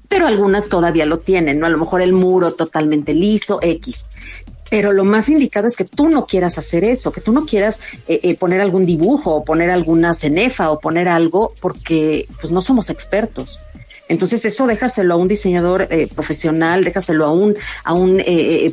Pero 0.08 0.28
algunas 0.28 0.67
todavía 0.67 1.06
lo 1.06 1.20
tienen, 1.20 1.60
¿no? 1.60 1.65
A 1.65 1.70
lo 1.70 1.78
mejor 1.78 2.02
el 2.02 2.12
muro 2.12 2.52
totalmente 2.52 3.13
liso, 3.13 3.60
X 3.62 4.08
pero 4.71 4.93
lo 4.93 5.03
más 5.03 5.27
indicado 5.27 5.67
es 5.67 5.75
que 5.75 5.84
tú 5.84 6.07
no 6.07 6.25
quieras 6.25 6.57
hacer 6.57 6.86
eso, 6.86 7.12
que 7.12 7.19
tú 7.19 7.34
no 7.34 7.45
quieras 7.45 7.81
eh, 8.07 8.21
eh, 8.23 8.38
poner 8.38 8.62
algún 8.62 8.86
dibujo 8.86 9.36
o 9.36 9.43
poner 9.43 9.69
alguna 9.69 10.13
cenefa 10.13 10.71
o 10.71 10.79
poner 10.79 11.10
algo 11.10 11.53
porque 11.60 12.25
pues 12.39 12.53
no 12.53 12.62
somos 12.62 12.89
expertos. 12.89 13.60
Entonces 14.07 14.45
eso 14.45 14.67
déjaselo 14.67 15.15
a 15.15 15.17
un 15.17 15.27
diseñador 15.27 15.88
eh, 15.89 16.07
profesional, 16.15 16.86
déjaselo 16.86 17.25
a 17.25 17.34
un, 17.34 17.57
a 17.84 17.93
un 17.93 18.23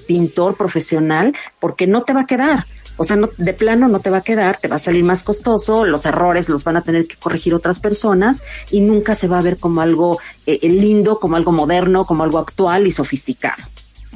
pintor 0.06 0.56
profesional 0.56 1.34
porque 1.58 1.88
no 1.88 2.02
te 2.02 2.12
va 2.12 2.20
a 2.20 2.26
quedar. 2.26 2.64
O 2.96 3.02
sea, 3.02 3.16
no, 3.16 3.30
de 3.36 3.52
plano 3.52 3.88
no 3.88 3.98
te 3.98 4.10
va 4.10 4.18
a 4.18 4.22
quedar, 4.22 4.56
te 4.56 4.68
va 4.68 4.76
a 4.76 4.80
salir 4.80 5.04
más 5.04 5.24
costoso, 5.24 5.84
los 5.84 6.06
errores 6.06 6.48
los 6.48 6.62
van 6.62 6.76
a 6.76 6.82
tener 6.82 7.08
que 7.08 7.16
corregir 7.16 7.54
otras 7.54 7.80
personas 7.80 8.44
y 8.70 8.82
nunca 8.82 9.16
se 9.16 9.26
va 9.26 9.38
a 9.40 9.42
ver 9.42 9.56
como 9.56 9.80
algo 9.80 10.20
lindo, 10.46 11.18
como 11.18 11.34
algo 11.34 11.50
moderno, 11.50 12.06
como 12.06 12.22
algo 12.22 12.38
actual 12.38 12.86
y 12.86 12.92
sofisticado. 12.92 13.64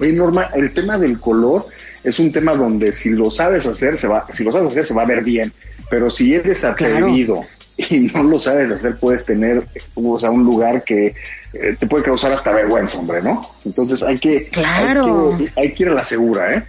Oye, 0.01 0.13
Norma, 0.13 0.49
el 0.55 0.73
tema 0.73 0.99
del 0.99 1.19
color 1.21 1.67
es 2.03 2.19
un 2.19 2.33
tema 2.33 2.55
donde 2.55 2.93
si 2.93 3.11
lo 3.11 3.31
sabes 3.31 3.67
hacer, 3.67 3.97
se 3.99 4.09
va, 4.09 4.27
si 4.31 4.45
lo 4.45 4.53
sabes 4.53 4.69
hacer, 4.69 4.85
se 4.85 4.95
va 4.95 5.03
a 5.03 5.07
ver 5.07 5.23
bien. 5.23 5.53
Pero 5.91 6.09
si 6.11 6.35
eres 6.35 6.65
atrevido 6.65 7.41
y 7.77 8.01
no 8.01 8.23
lo 8.23 8.39
sabes 8.39 8.71
hacer, 8.71 8.97
puedes 8.99 9.25
tener 9.25 9.63
o 9.95 10.19
sea, 10.19 10.31
un 10.31 10.43
lugar 10.43 10.83
que 10.85 11.15
eh, 11.53 11.77
te 11.79 11.87
puede 11.87 12.05
causar 12.05 12.33
hasta 12.33 12.53
vergüenza, 12.53 12.99
hombre, 12.99 13.23
¿no? 13.23 13.43
Entonces 13.65 14.03
hay 14.03 14.19
que, 14.19 14.49
claro. 14.49 15.37
hay 15.39 15.47
que, 15.47 15.61
hay 15.61 15.73
que 15.75 15.83
ir 15.83 15.89
a 15.91 15.95
la 15.95 16.03
segura, 16.03 16.55
¿eh? 16.55 16.63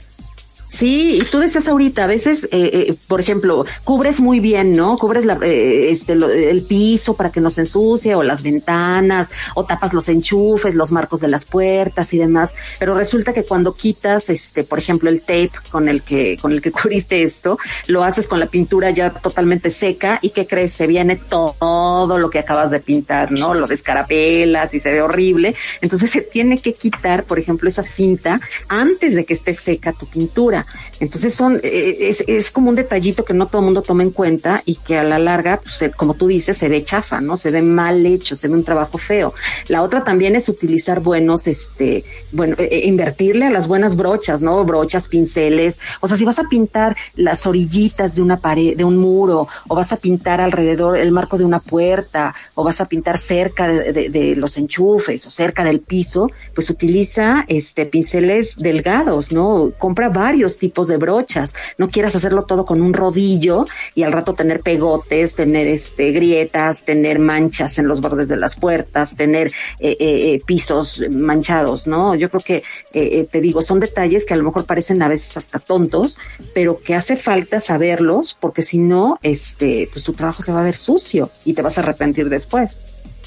Sí, 0.73 1.19
y 1.21 1.25
tú 1.25 1.37
decías 1.37 1.67
ahorita, 1.67 2.05
a 2.05 2.07
veces, 2.07 2.45
eh, 2.45 2.87
eh, 2.89 2.95
por 3.05 3.21
ejemplo, 3.21 3.63
cubres 3.83 4.19
muy 4.19 4.39
bien, 4.39 4.73
¿no? 4.73 4.97
Cubres 4.97 5.23
la, 5.23 5.37
eh, 5.43 5.91
este, 5.91 6.13
el 6.13 6.63
piso 6.63 7.15
para 7.15 7.31
que 7.31 7.39
no 7.41 7.51
se 7.51 7.61
ensucie, 7.61 8.15
o 8.15 8.23
las 8.23 8.41
ventanas, 8.41 9.31
o 9.53 9.65
tapas 9.65 9.93
los 9.93 10.09
enchufes, 10.09 10.73
los 10.73 10.91
marcos 10.91 11.19
de 11.19 11.27
las 11.27 11.45
puertas 11.45 12.11
y 12.15 12.17
demás. 12.17 12.55
Pero 12.79 12.95
resulta 12.95 13.33
que 13.33 13.43
cuando 13.43 13.75
quitas, 13.75 14.31
este, 14.31 14.63
por 14.63 14.79
ejemplo, 14.79 15.11
el 15.11 15.19
tape 15.19 15.51
con 15.69 15.87
el 15.87 16.01
que, 16.01 16.37
con 16.41 16.51
el 16.51 16.59
que 16.59 16.71
cubriste 16.71 17.21
esto, 17.21 17.59
lo 17.85 18.03
haces 18.03 18.27
con 18.27 18.39
la 18.39 18.47
pintura 18.47 18.89
ya 18.89 19.11
totalmente 19.11 19.69
seca 19.69 20.17
y 20.23 20.31
¿qué 20.31 20.47
crees? 20.47 20.73
Se 20.73 20.87
viene 20.87 21.17
todo 21.17 22.17
lo 22.17 22.31
que 22.31 22.39
acabas 22.39 22.71
de 22.71 22.79
pintar, 22.79 23.31
¿no? 23.31 23.53
Lo 23.53 23.67
descarapelas 23.67 24.73
y 24.73 24.79
se 24.79 24.91
ve 24.91 25.03
horrible. 25.03 25.53
Entonces 25.81 26.09
se 26.09 26.21
tiene 26.21 26.57
que 26.57 26.73
quitar, 26.73 27.25
por 27.25 27.37
ejemplo, 27.37 27.69
esa 27.69 27.83
cinta 27.83 28.41
antes 28.69 29.13
de 29.13 29.23
que 29.23 29.33
esté 29.33 29.53
seca 29.53 29.93
tu 29.93 30.07
pintura. 30.07 30.62
Entonces 30.99 31.33
son, 31.33 31.59
eh, 31.63 31.97
es, 32.01 32.23
es, 32.27 32.51
como 32.51 32.69
un 32.69 32.75
detallito 32.75 33.25
que 33.25 33.33
no 33.33 33.47
todo 33.47 33.59
el 33.59 33.65
mundo 33.65 33.81
toma 33.81 34.03
en 34.03 34.11
cuenta 34.11 34.61
y 34.65 34.75
que 34.75 34.97
a 34.97 35.03
la 35.03 35.19
larga, 35.19 35.59
pues, 35.61 35.91
como 35.95 36.13
tú 36.13 36.27
dices, 36.27 36.57
se 36.57 36.69
ve 36.69 36.83
chafa, 36.83 37.21
¿no? 37.21 37.37
Se 37.37 37.51
ve 37.51 37.61
mal 37.61 38.05
hecho, 38.05 38.35
se 38.35 38.47
ve 38.47 38.53
un 38.53 38.63
trabajo 38.63 38.97
feo. 38.97 39.33
La 39.67 39.81
otra 39.81 40.03
también 40.03 40.35
es 40.35 40.49
utilizar 40.49 40.99
buenos, 41.01 41.47
este, 41.47 42.05
bueno, 42.31 42.55
eh, 42.59 42.69
eh, 42.71 42.81
invertirle 42.85 43.45
a 43.45 43.51
las 43.51 43.67
buenas 43.67 43.95
brochas, 43.95 44.41
¿no? 44.41 44.63
Brochas, 44.63 45.07
pinceles. 45.07 45.79
O 45.99 46.07
sea, 46.07 46.17
si 46.17 46.25
vas 46.25 46.39
a 46.39 46.47
pintar 46.49 46.95
las 47.15 47.45
orillitas 47.45 48.15
de 48.15 48.21
una 48.21 48.39
pared, 48.39 48.77
de 48.77 48.83
un 48.83 48.97
muro, 48.97 49.47
o 49.67 49.75
vas 49.75 49.93
a 49.93 49.97
pintar 49.97 50.41
alrededor 50.41 50.97
el 50.97 51.11
marco 51.11 51.37
de 51.37 51.45
una 51.45 51.59
puerta, 51.59 52.33
o 52.55 52.63
vas 52.63 52.81
a 52.81 52.85
pintar 52.85 53.17
cerca 53.17 53.67
de, 53.67 54.09
de 54.09 54.35
los 54.35 54.57
enchufes 54.57 55.25
o 55.27 55.29
cerca 55.29 55.63
del 55.63 55.79
piso, 55.79 56.29
pues 56.53 56.69
utiliza, 56.69 57.45
este, 57.47 57.85
pinceles 57.85 58.57
delgados, 58.57 59.31
¿no? 59.31 59.71
Compra 59.77 60.09
varios 60.09 60.52
tipos 60.57 60.87
de 60.87 60.97
brochas. 60.97 61.53
No 61.77 61.89
quieras 61.89 62.15
hacerlo 62.15 62.43
todo 62.43 62.65
con 62.65 62.81
un 62.81 62.93
rodillo 62.93 63.65
y 63.95 64.03
al 64.03 64.11
rato 64.11 64.33
tener 64.33 64.61
pegotes, 64.61 65.35
tener 65.35 65.67
este 65.67 66.11
grietas, 66.11 66.85
tener 66.85 67.19
manchas 67.19 67.77
en 67.77 67.87
los 67.87 68.01
bordes 68.01 68.29
de 68.29 68.37
las 68.37 68.55
puertas, 68.55 69.15
tener 69.15 69.47
eh, 69.79 69.97
eh, 69.99 70.33
eh 70.33 70.41
pisos 70.45 71.01
manchados, 71.11 71.87
¿no? 71.87 72.15
Yo 72.15 72.29
creo 72.29 72.41
que 72.41 72.63
te 72.93 73.41
digo, 73.41 73.61
son 73.61 73.79
detalles 73.79 74.25
que 74.25 74.33
a 74.33 74.37
lo 74.37 74.43
mejor 74.43 74.65
parecen 74.65 75.01
a 75.01 75.07
veces 75.07 75.37
hasta 75.37 75.59
tontos, 75.59 76.17
pero 76.53 76.79
que 76.79 76.95
hace 76.95 77.15
falta 77.15 77.59
saberlos 77.59 78.37
porque 78.39 78.61
si 78.61 78.77
no, 78.77 79.19
este, 79.23 79.89
pues 79.91 80.03
tu 80.03 80.13
trabajo 80.13 80.41
se 80.41 80.51
va 80.51 80.61
a 80.61 80.63
ver 80.63 80.77
sucio 80.77 81.31
y 81.45 81.53
te 81.53 81.61
vas 81.61 81.77
a 81.77 81.81
arrepentir 81.81 82.29
después. 82.29 82.77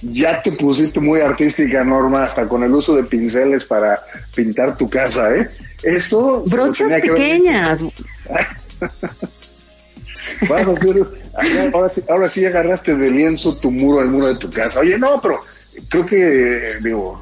Ya 0.03 0.43
te 0.43 0.53
pusiste 0.53 1.01
muy 1.01 1.21
artística, 1.21 1.83
Norma, 1.83 2.25
hasta 2.25 2.47
con 2.49 2.63
el 2.63 2.73
uso 2.73 2.95
de 2.95 3.05
pinceles 3.05 3.65
para 3.65 3.99
pintar 4.35 4.77
tu 4.77 4.89
casa, 4.89 5.35
¿eh? 5.35 5.49
Eso. 5.83 6.43
Brochas 6.47 6.93
pequeñas. 6.95 7.85
Vas 10.49 10.69
a 10.69 10.73
hacer. 10.73 11.05
Ahora 11.73 11.89
sí, 11.89 12.03
ahora 12.09 12.29
sí 12.29 12.45
agarraste 12.45 12.95
de 12.95 13.11
lienzo 13.11 13.57
tu 13.57 13.71
muro 13.71 14.01
al 14.01 14.09
muro 14.09 14.29
de 14.29 14.37
tu 14.37 14.51
casa. 14.51 14.81
Oye, 14.81 14.99
no, 14.99 15.21
pero 15.21 15.41
creo 15.89 16.07
que, 16.07 16.77
digo, 16.83 17.21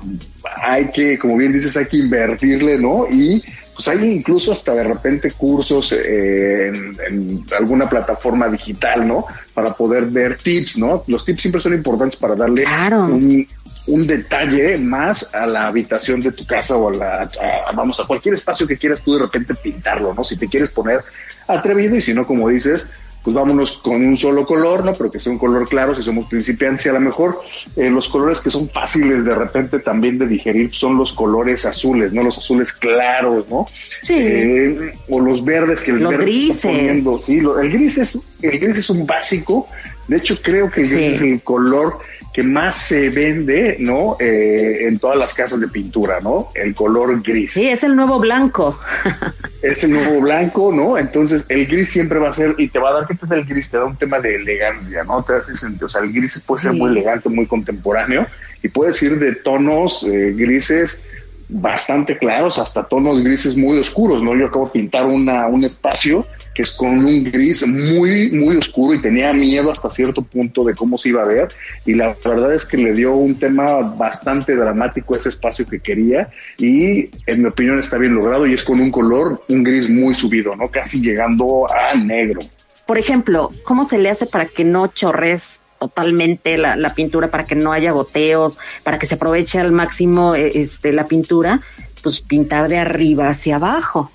hay 0.62 0.90
que, 0.90 1.18
como 1.18 1.36
bien 1.36 1.52
dices, 1.52 1.76
hay 1.76 1.86
que 1.86 1.98
invertirle, 1.98 2.78
¿no? 2.78 3.06
Y 3.10 3.42
pues 3.74 3.88
hay 3.88 4.04
incluso 4.04 4.52
hasta 4.52 4.72
de 4.72 4.84
repente 4.84 5.32
cursos 5.32 5.92
eh, 5.92 6.68
en, 6.68 7.44
alguna 7.58 7.88
plataforma 7.88 8.48
digital, 8.48 9.06
¿no? 9.06 9.26
Para 9.52 9.74
poder 9.74 10.06
ver 10.06 10.38
tips, 10.38 10.78
¿no? 10.78 11.02
Los 11.08 11.24
tips 11.24 11.42
siempre 11.42 11.60
son 11.60 11.74
importantes 11.74 12.18
para 12.18 12.36
darle 12.36 12.64
un, 12.92 13.46
un, 13.86 14.06
detalle 14.06 14.76
más 14.78 15.34
a 15.34 15.46
la 15.46 15.66
habitación 15.66 16.20
de 16.20 16.32
tu 16.32 16.46
casa 16.46 16.76
o 16.76 16.88
a 16.88 16.92
la, 16.92 17.30
vamos, 17.74 18.00
a 18.00 18.06
cualquier 18.06 18.34
espacio 18.34 18.66
que 18.66 18.76
quieras 18.76 19.02
tú 19.02 19.14
de 19.14 19.20
repente 19.20 19.54
pintarlo, 19.54 20.14
¿no? 20.14 20.24
Si 20.24 20.36
te 20.36 20.48
quieres 20.48 20.70
poner 20.70 21.02
atrevido 21.48 21.96
y 21.96 22.00
si 22.00 22.14
no, 22.14 22.26
como 22.26 22.48
dices, 22.48 22.90
pues 23.24 23.34
vámonos 23.34 23.78
con 23.78 24.04
un 24.04 24.16
solo 24.18 24.46
color, 24.46 24.84
¿no? 24.84 24.92
Pero 24.92 25.10
que 25.10 25.18
sea 25.18 25.32
un 25.32 25.38
color 25.38 25.66
claro 25.66 25.96
si 25.96 26.02
somos 26.02 26.26
principiantes 26.26 26.84
y 26.84 26.88
a 26.90 26.92
lo 26.92 27.00
mejor 27.00 27.40
eh, 27.74 27.88
los 27.88 28.10
colores 28.10 28.40
que 28.40 28.50
son 28.50 28.68
fáciles 28.68 29.24
de 29.24 29.34
repente 29.34 29.78
también 29.78 30.18
de 30.18 30.26
digerir 30.26 30.74
son 30.74 30.98
los 30.98 31.14
colores 31.14 31.64
azules, 31.64 32.12
¿no? 32.12 32.22
Los 32.22 32.36
azules 32.36 32.74
claros, 32.74 33.48
¿no? 33.48 33.66
Sí. 34.02 34.14
Eh, 34.18 34.92
o 35.08 35.20
los 35.20 35.42
verdes 35.42 35.82
que 35.82 35.92
el 35.92 36.00
los 36.00 36.10
verde 36.10 36.24
grises. 36.24 36.56
Está 36.56 36.68
poniendo. 36.68 37.18
Sí, 37.18 37.38
el 37.38 37.72
gris 37.72 37.98
es 37.98 38.22
el 38.42 38.58
gris 38.58 38.76
es 38.76 38.90
un 38.90 39.06
básico. 39.06 39.66
De 40.08 40.16
hecho, 40.16 40.38
creo 40.40 40.70
que 40.70 40.82
es 40.82 40.92
el 40.92 41.40
color 41.42 41.98
que 42.34 42.42
más 42.42 42.74
se 42.74 43.10
vende, 43.10 43.76
¿no? 43.78 44.16
Eh, 44.18 44.88
en 44.88 44.98
todas 44.98 45.16
las 45.16 45.32
casas 45.32 45.60
de 45.60 45.68
pintura, 45.68 46.18
¿no? 46.20 46.50
El 46.54 46.74
color 46.74 47.22
gris. 47.22 47.52
Sí, 47.52 47.68
es 47.68 47.84
el 47.84 47.94
nuevo 47.94 48.18
blanco. 48.18 48.76
es 49.62 49.84
el 49.84 49.92
nuevo 49.92 50.20
blanco, 50.20 50.72
¿no? 50.72 50.98
Entonces 50.98 51.46
el 51.48 51.66
gris 51.68 51.90
siempre 51.90 52.18
va 52.18 52.30
a 52.30 52.32
ser, 52.32 52.56
y 52.58 52.68
te 52.68 52.80
va 52.80 52.90
a 52.90 52.92
dar, 52.94 53.06
¿qué 53.06 53.14
te 53.14 53.26
da 53.26 53.36
el 53.36 53.44
gris? 53.44 53.70
Te 53.70 53.76
da 53.76 53.84
un 53.84 53.96
tema 53.96 54.18
de 54.18 54.34
elegancia, 54.34 55.04
¿no? 55.04 55.22
Te 55.22 55.34
hace 55.34 55.52
o 55.80 55.88
sea, 55.88 56.02
el 56.02 56.12
gris 56.12 56.42
puede 56.44 56.62
ser 56.62 56.72
muy 56.72 56.90
elegante, 56.90 57.28
muy 57.28 57.46
contemporáneo, 57.46 58.26
y 58.64 58.68
puedes 58.68 59.00
ir 59.02 59.18
de 59.20 59.36
tonos 59.36 60.02
eh, 60.02 60.32
grises 60.36 61.04
bastante 61.48 62.18
claros 62.18 62.58
hasta 62.58 62.84
tonos 62.84 63.22
grises 63.22 63.56
muy 63.56 63.78
oscuros, 63.78 64.22
¿no? 64.22 64.36
Yo 64.36 64.46
acabo 64.46 64.66
de 64.66 64.72
pintar 64.72 65.06
una, 65.06 65.46
un 65.46 65.64
espacio 65.64 66.26
que 66.54 66.62
es 66.62 66.70
con 66.70 67.04
un 67.04 67.24
gris 67.24 67.66
muy, 67.66 68.30
muy 68.30 68.56
oscuro 68.56 68.94
y 68.94 69.02
tenía 69.02 69.32
miedo 69.32 69.72
hasta 69.72 69.90
cierto 69.90 70.22
punto 70.22 70.62
de 70.64 70.74
cómo 70.74 70.96
se 70.96 71.08
iba 71.08 71.22
a 71.22 71.26
ver. 71.26 71.48
Y 71.84 71.94
la 71.94 72.14
verdad 72.24 72.54
es 72.54 72.64
que 72.64 72.76
le 72.76 72.92
dio 72.92 73.14
un 73.14 73.34
tema 73.34 73.80
bastante 73.96 74.54
dramático 74.54 75.14
a 75.14 75.18
ese 75.18 75.30
espacio 75.30 75.66
que 75.66 75.80
quería 75.80 76.30
y 76.56 77.10
en 77.26 77.42
mi 77.42 77.48
opinión 77.48 77.80
está 77.80 77.98
bien 77.98 78.14
logrado 78.14 78.46
y 78.46 78.54
es 78.54 78.62
con 78.62 78.80
un 78.80 78.92
color, 78.92 79.42
un 79.48 79.64
gris 79.64 79.90
muy 79.90 80.14
subido, 80.14 80.54
¿no? 80.54 80.68
Casi 80.70 81.00
llegando 81.00 81.66
a 81.70 81.94
negro. 81.96 82.40
Por 82.86 82.98
ejemplo, 82.98 83.50
¿cómo 83.64 83.84
se 83.84 83.98
le 83.98 84.10
hace 84.10 84.26
para 84.26 84.46
que 84.46 84.64
no 84.64 84.86
chorres 84.88 85.63
totalmente 85.78 86.56
la, 86.58 86.94
pintura 86.94 87.30
para 87.30 87.46
que 87.46 87.54
no 87.54 87.72
haya 87.72 87.92
goteos, 87.92 88.58
para 88.82 88.98
que 88.98 89.06
se 89.06 89.14
aproveche 89.16 89.58
al 89.58 89.72
máximo 89.72 90.34
este, 90.34 90.92
la 90.92 91.04
pintura, 91.04 91.60
pues 92.02 92.20
pintar 92.20 92.68
de 92.68 92.78
arriba 92.78 93.28
hacia 93.28 93.56
abajo 93.56 94.10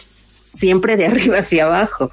siempre 0.52 0.98
de 0.98 1.06
arriba 1.08 1.40
hacia 1.40 1.66
abajo. 1.66 2.12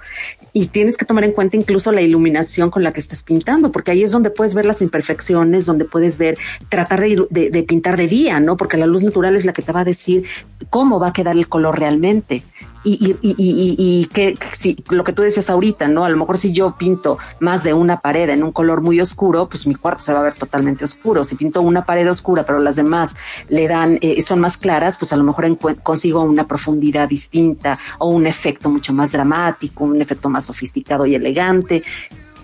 Y 0.52 0.68
tienes 0.68 0.96
que 0.96 1.04
tomar 1.04 1.24
en 1.24 1.32
cuenta 1.32 1.56
incluso 1.58 1.92
la 1.92 2.00
iluminación 2.00 2.70
con 2.70 2.82
la 2.82 2.90
que 2.90 3.00
estás 3.00 3.22
pintando, 3.22 3.70
porque 3.72 3.90
ahí 3.90 4.02
es 4.02 4.10
donde 4.10 4.30
puedes 4.30 4.54
ver 4.54 4.64
las 4.64 4.80
imperfecciones, 4.80 5.66
donde 5.66 5.84
puedes 5.84 6.16
ver, 6.16 6.38
tratar 6.70 7.00
de, 7.00 7.50
de, 7.50 7.62
pintar 7.62 7.98
de 7.98 8.06
día, 8.06 8.40
¿no? 8.40 8.56
Porque 8.56 8.78
la 8.78 8.86
luz 8.86 9.02
natural 9.02 9.36
es 9.36 9.44
la 9.44 9.52
que 9.52 9.60
te 9.60 9.72
va 9.72 9.80
a 9.80 9.84
decir 9.84 10.24
cómo 10.70 10.98
va 10.98 11.08
a 11.08 11.12
quedar 11.12 11.36
el 11.36 11.48
color 11.48 11.78
realmente 11.78 12.42
y, 12.86 13.18
y, 13.20 13.34
y, 13.36 13.76
y, 13.78 14.06
que 14.06 14.38
si 14.40 14.76
lo 14.90 15.02
que 15.02 15.12
tú 15.12 15.22
decías 15.22 15.50
ahorita, 15.50 15.88
¿no? 15.88 16.04
A 16.04 16.08
lo 16.08 16.16
mejor 16.16 16.38
si 16.38 16.52
yo 16.52 16.76
pinto 16.78 17.18
más 17.40 17.64
de 17.64 17.74
una 17.74 18.00
pared 18.00 18.28
en 18.28 18.44
un 18.44 18.52
color 18.52 18.80
muy 18.80 19.00
oscuro, 19.00 19.48
pues 19.48 19.66
mi 19.66 19.74
cuarto 19.74 20.04
se 20.04 20.12
va 20.12 20.20
a 20.20 20.22
ver 20.22 20.34
totalmente 20.34 20.84
oscuro. 20.84 21.24
Si 21.24 21.34
pinto 21.34 21.60
una 21.62 21.84
pared 21.84 22.08
oscura, 22.08 22.46
pero 22.46 22.60
las 22.60 22.76
demás 22.76 23.16
le 23.48 23.66
dan, 23.66 23.98
eh, 24.02 24.22
son 24.22 24.38
más 24.38 24.56
claras, 24.56 24.96
pues 24.96 25.12
a 25.12 25.16
lo 25.16 25.24
mejor 25.24 25.58
consigo 25.82 26.22
una 26.22 26.46
profundidad 26.46 27.08
distinta 27.08 27.76
o 27.98 28.08
un 28.08 28.28
efecto 28.28 28.70
mucho 28.70 28.92
más 28.92 29.10
dramático, 29.10 29.82
un 29.82 30.00
efecto 30.00 30.28
más 30.28 30.44
sofisticado 30.44 31.06
y 31.06 31.16
elegante. 31.16 31.82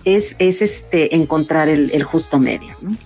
Es, 0.03 0.35
es 0.39 0.61
este 0.61 1.15
encontrar 1.15 1.69
el, 1.69 1.89
el 1.91 2.03
justo 2.03 2.37
medio, 2.37 2.75
¿no? 2.81 2.97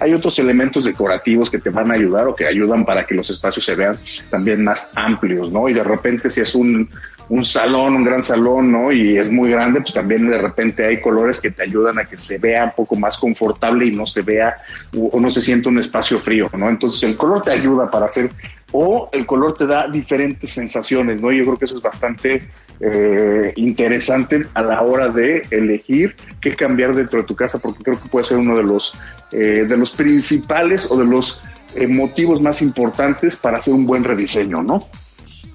Hay 0.00 0.14
otros 0.14 0.38
elementos 0.38 0.84
decorativos 0.84 1.50
que 1.50 1.58
te 1.58 1.70
van 1.70 1.90
a 1.90 1.94
ayudar 1.94 2.28
o 2.28 2.34
que 2.34 2.46
ayudan 2.46 2.84
para 2.84 3.06
que 3.06 3.14
los 3.14 3.28
espacios 3.30 3.64
se 3.64 3.74
vean 3.74 3.98
también 4.30 4.62
más 4.64 4.92
amplios, 4.94 5.50
¿no? 5.50 5.68
Y 5.68 5.74
de 5.74 5.82
repente 5.82 6.30
si 6.30 6.40
es 6.40 6.54
un, 6.54 6.88
un 7.28 7.44
salón, 7.44 7.94
un 7.94 8.04
gran 8.04 8.22
salón, 8.22 8.72
¿no? 8.72 8.92
Y 8.92 9.18
es 9.18 9.30
muy 9.30 9.50
grande, 9.50 9.80
pues 9.80 9.92
también 9.92 10.28
de 10.30 10.38
repente 10.38 10.86
hay 10.86 11.00
colores 11.00 11.40
que 11.40 11.50
te 11.50 11.62
ayudan 11.62 11.98
a 11.98 12.04
que 12.04 12.16
se 12.16 12.38
vea 12.38 12.64
un 12.64 12.72
poco 12.72 12.96
más 12.96 13.18
confortable 13.18 13.86
y 13.86 13.90
no 13.90 14.06
se 14.06 14.22
vea 14.22 14.56
o 14.96 15.20
no 15.20 15.30
se 15.30 15.42
sienta 15.42 15.68
un 15.68 15.78
espacio 15.78 16.18
frío, 16.18 16.50
¿no? 16.56 16.68
Entonces 16.68 17.08
el 17.08 17.16
color 17.16 17.42
te 17.42 17.52
ayuda 17.52 17.90
para 17.90 18.06
hacer, 18.06 18.30
o 18.72 19.08
el 19.12 19.26
color 19.26 19.56
te 19.56 19.66
da 19.66 19.88
diferentes 19.88 20.50
sensaciones, 20.50 21.20
¿no? 21.20 21.32
Yo 21.32 21.44
creo 21.44 21.58
que 21.58 21.64
eso 21.66 21.76
es 21.76 21.82
bastante 21.82 22.48
eh, 22.80 23.52
interesante 23.56 24.46
a 24.54 24.62
la 24.62 24.82
hora 24.82 25.08
de 25.08 25.46
elegir 25.50 26.14
qué 26.40 26.54
cambiar 26.54 26.94
dentro 26.94 27.20
de 27.20 27.26
tu 27.26 27.34
casa, 27.34 27.58
porque 27.58 27.82
creo 27.82 28.00
que 28.00 28.08
puede 28.08 28.26
ser 28.26 28.38
uno 28.38 28.56
de 28.56 28.62
los, 28.62 28.94
eh, 29.32 29.64
de 29.68 29.76
los 29.76 29.92
principales 29.92 30.90
o 30.90 30.96
de 30.96 31.04
los 31.04 31.40
eh, 31.74 31.86
motivos 31.86 32.40
más 32.40 32.62
importantes 32.62 33.36
para 33.36 33.58
hacer 33.58 33.74
un 33.74 33.86
buen 33.86 34.04
rediseño, 34.04 34.62
¿no? 34.62 34.86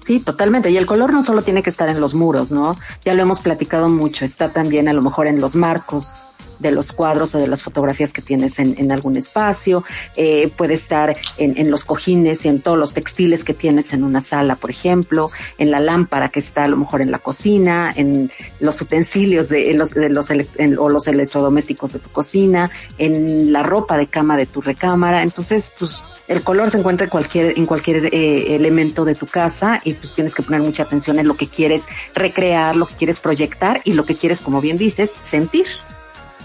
Sí, 0.02 0.20
totalmente. 0.20 0.70
Y 0.70 0.76
el 0.76 0.84
color 0.84 1.12
no 1.12 1.22
solo 1.22 1.42
tiene 1.42 1.62
que 1.62 1.70
estar 1.70 1.88
en 1.88 1.98
los 1.98 2.14
muros, 2.14 2.50
¿no? 2.50 2.78
Ya 3.04 3.14
lo 3.14 3.22
hemos 3.22 3.40
platicado 3.40 3.88
mucho, 3.88 4.26
está 4.26 4.50
también 4.50 4.86
a 4.88 4.92
lo 4.92 5.00
mejor 5.00 5.26
en 5.26 5.40
los 5.40 5.56
marcos 5.56 6.14
de 6.58 6.70
los 6.70 6.92
cuadros 6.92 7.34
o 7.34 7.38
de 7.38 7.46
las 7.46 7.62
fotografías 7.62 8.12
que 8.12 8.22
tienes 8.22 8.58
en, 8.58 8.74
en 8.78 8.92
algún 8.92 9.16
espacio, 9.16 9.84
eh, 10.16 10.50
puede 10.56 10.74
estar 10.74 11.16
en, 11.38 11.58
en, 11.58 11.70
los 11.70 11.84
cojines 11.84 12.44
y 12.44 12.48
en 12.48 12.60
todos 12.60 12.78
los 12.78 12.94
textiles 12.94 13.44
que 13.44 13.54
tienes 13.54 13.92
en 13.92 14.04
una 14.04 14.20
sala, 14.20 14.56
por 14.56 14.70
ejemplo, 14.70 15.30
en 15.58 15.70
la 15.70 15.80
lámpara 15.80 16.28
que 16.28 16.38
está 16.38 16.64
a 16.64 16.68
lo 16.68 16.76
mejor 16.76 17.02
en 17.02 17.10
la 17.10 17.18
cocina, 17.18 17.92
en 17.94 18.30
los 18.60 18.80
utensilios 18.80 19.48
de, 19.48 19.74
los, 19.74 19.90
de 19.94 20.08
los 20.10 20.30
o 20.78 20.88
los 20.88 21.06
electrodomésticos 21.06 21.92
de 21.92 21.98
tu 21.98 22.10
cocina, 22.10 22.70
en 22.98 23.52
la 23.52 23.62
ropa 23.62 23.96
de 23.96 24.06
cama 24.06 24.36
de 24.36 24.46
tu 24.46 24.60
recámara. 24.60 25.22
Entonces, 25.22 25.72
pues 25.78 26.02
el 26.28 26.42
color 26.42 26.70
se 26.70 26.78
encuentra 26.78 27.04
en 27.04 27.10
cualquier, 27.10 27.58
en 27.58 27.66
cualquier 27.66 28.06
eh, 28.06 28.54
elemento 28.54 29.04
de 29.04 29.14
tu 29.14 29.26
casa 29.26 29.80
y 29.84 29.92
pues 29.94 30.14
tienes 30.14 30.34
que 30.34 30.42
poner 30.42 30.62
mucha 30.62 30.84
atención 30.84 31.18
en 31.18 31.26
lo 31.26 31.36
que 31.36 31.48
quieres 31.48 31.86
recrear, 32.14 32.76
lo 32.76 32.86
que 32.86 32.94
quieres 32.94 33.20
proyectar 33.20 33.80
y 33.84 33.92
lo 33.92 34.06
que 34.06 34.16
quieres, 34.16 34.40
como 34.40 34.60
bien 34.60 34.78
dices, 34.78 35.14
sentir. 35.20 35.66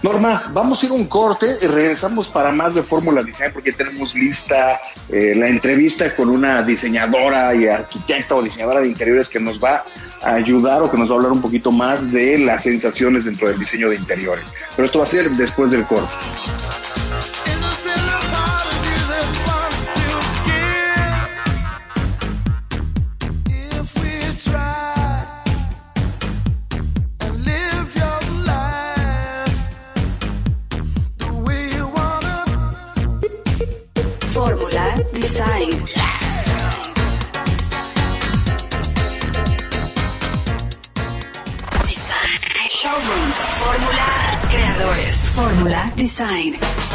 Norma, 0.02 0.50
vamos 0.54 0.82
a 0.82 0.86
ir 0.86 0.92
un 0.92 1.04
corte 1.06 1.58
y 1.60 1.66
regresamos 1.66 2.26
para 2.28 2.50
más 2.50 2.74
de 2.74 2.82
Fórmula 2.82 3.22
Design 3.22 3.52
porque 3.52 3.72
tenemos 3.72 4.14
lista 4.14 4.80
eh, 5.10 5.34
la 5.36 5.48
entrevista 5.48 6.16
con 6.16 6.30
una 6.30 6.62
diseñadora 6.62 7.54
y 7.54 7.66
arquitecta 7.66 8.34
o 8.34 8.42
diseñadora 8.42 8.80
de 8.80 8.88
interiores 8.88 9.28
que 9.28 9.38
nos 9.38 9.62
va 9.62 9.84
a 10.22 10.34
ayudar 10.34 10.82
o 10.82 10.90
que 10.90 10.96
nos 10.96 11.08
va 11.08 11.12
a 11.12 11.16
hablar 11.16 11.32
un 11.32 11.42
poquito 11.42 11.70
más 11.70 12.10
de 12.10 12.38
las 12.38 12.62
sensaciones 12.62 13.26
dentro 13.26 13.48
del 13.48 13.58
diseño 13.58 13.90
de 13.90 13.96
interiores. 13.96 14.50
Pero 14.74 14.86
esto 14.86 14.98
va 15.00 15.04
a 15.04 15.08
ser 15.08 15.28
después 15.32 15.70
del 15.70 15.84
corte. 15.84 16.14
Design. 46.00 46.89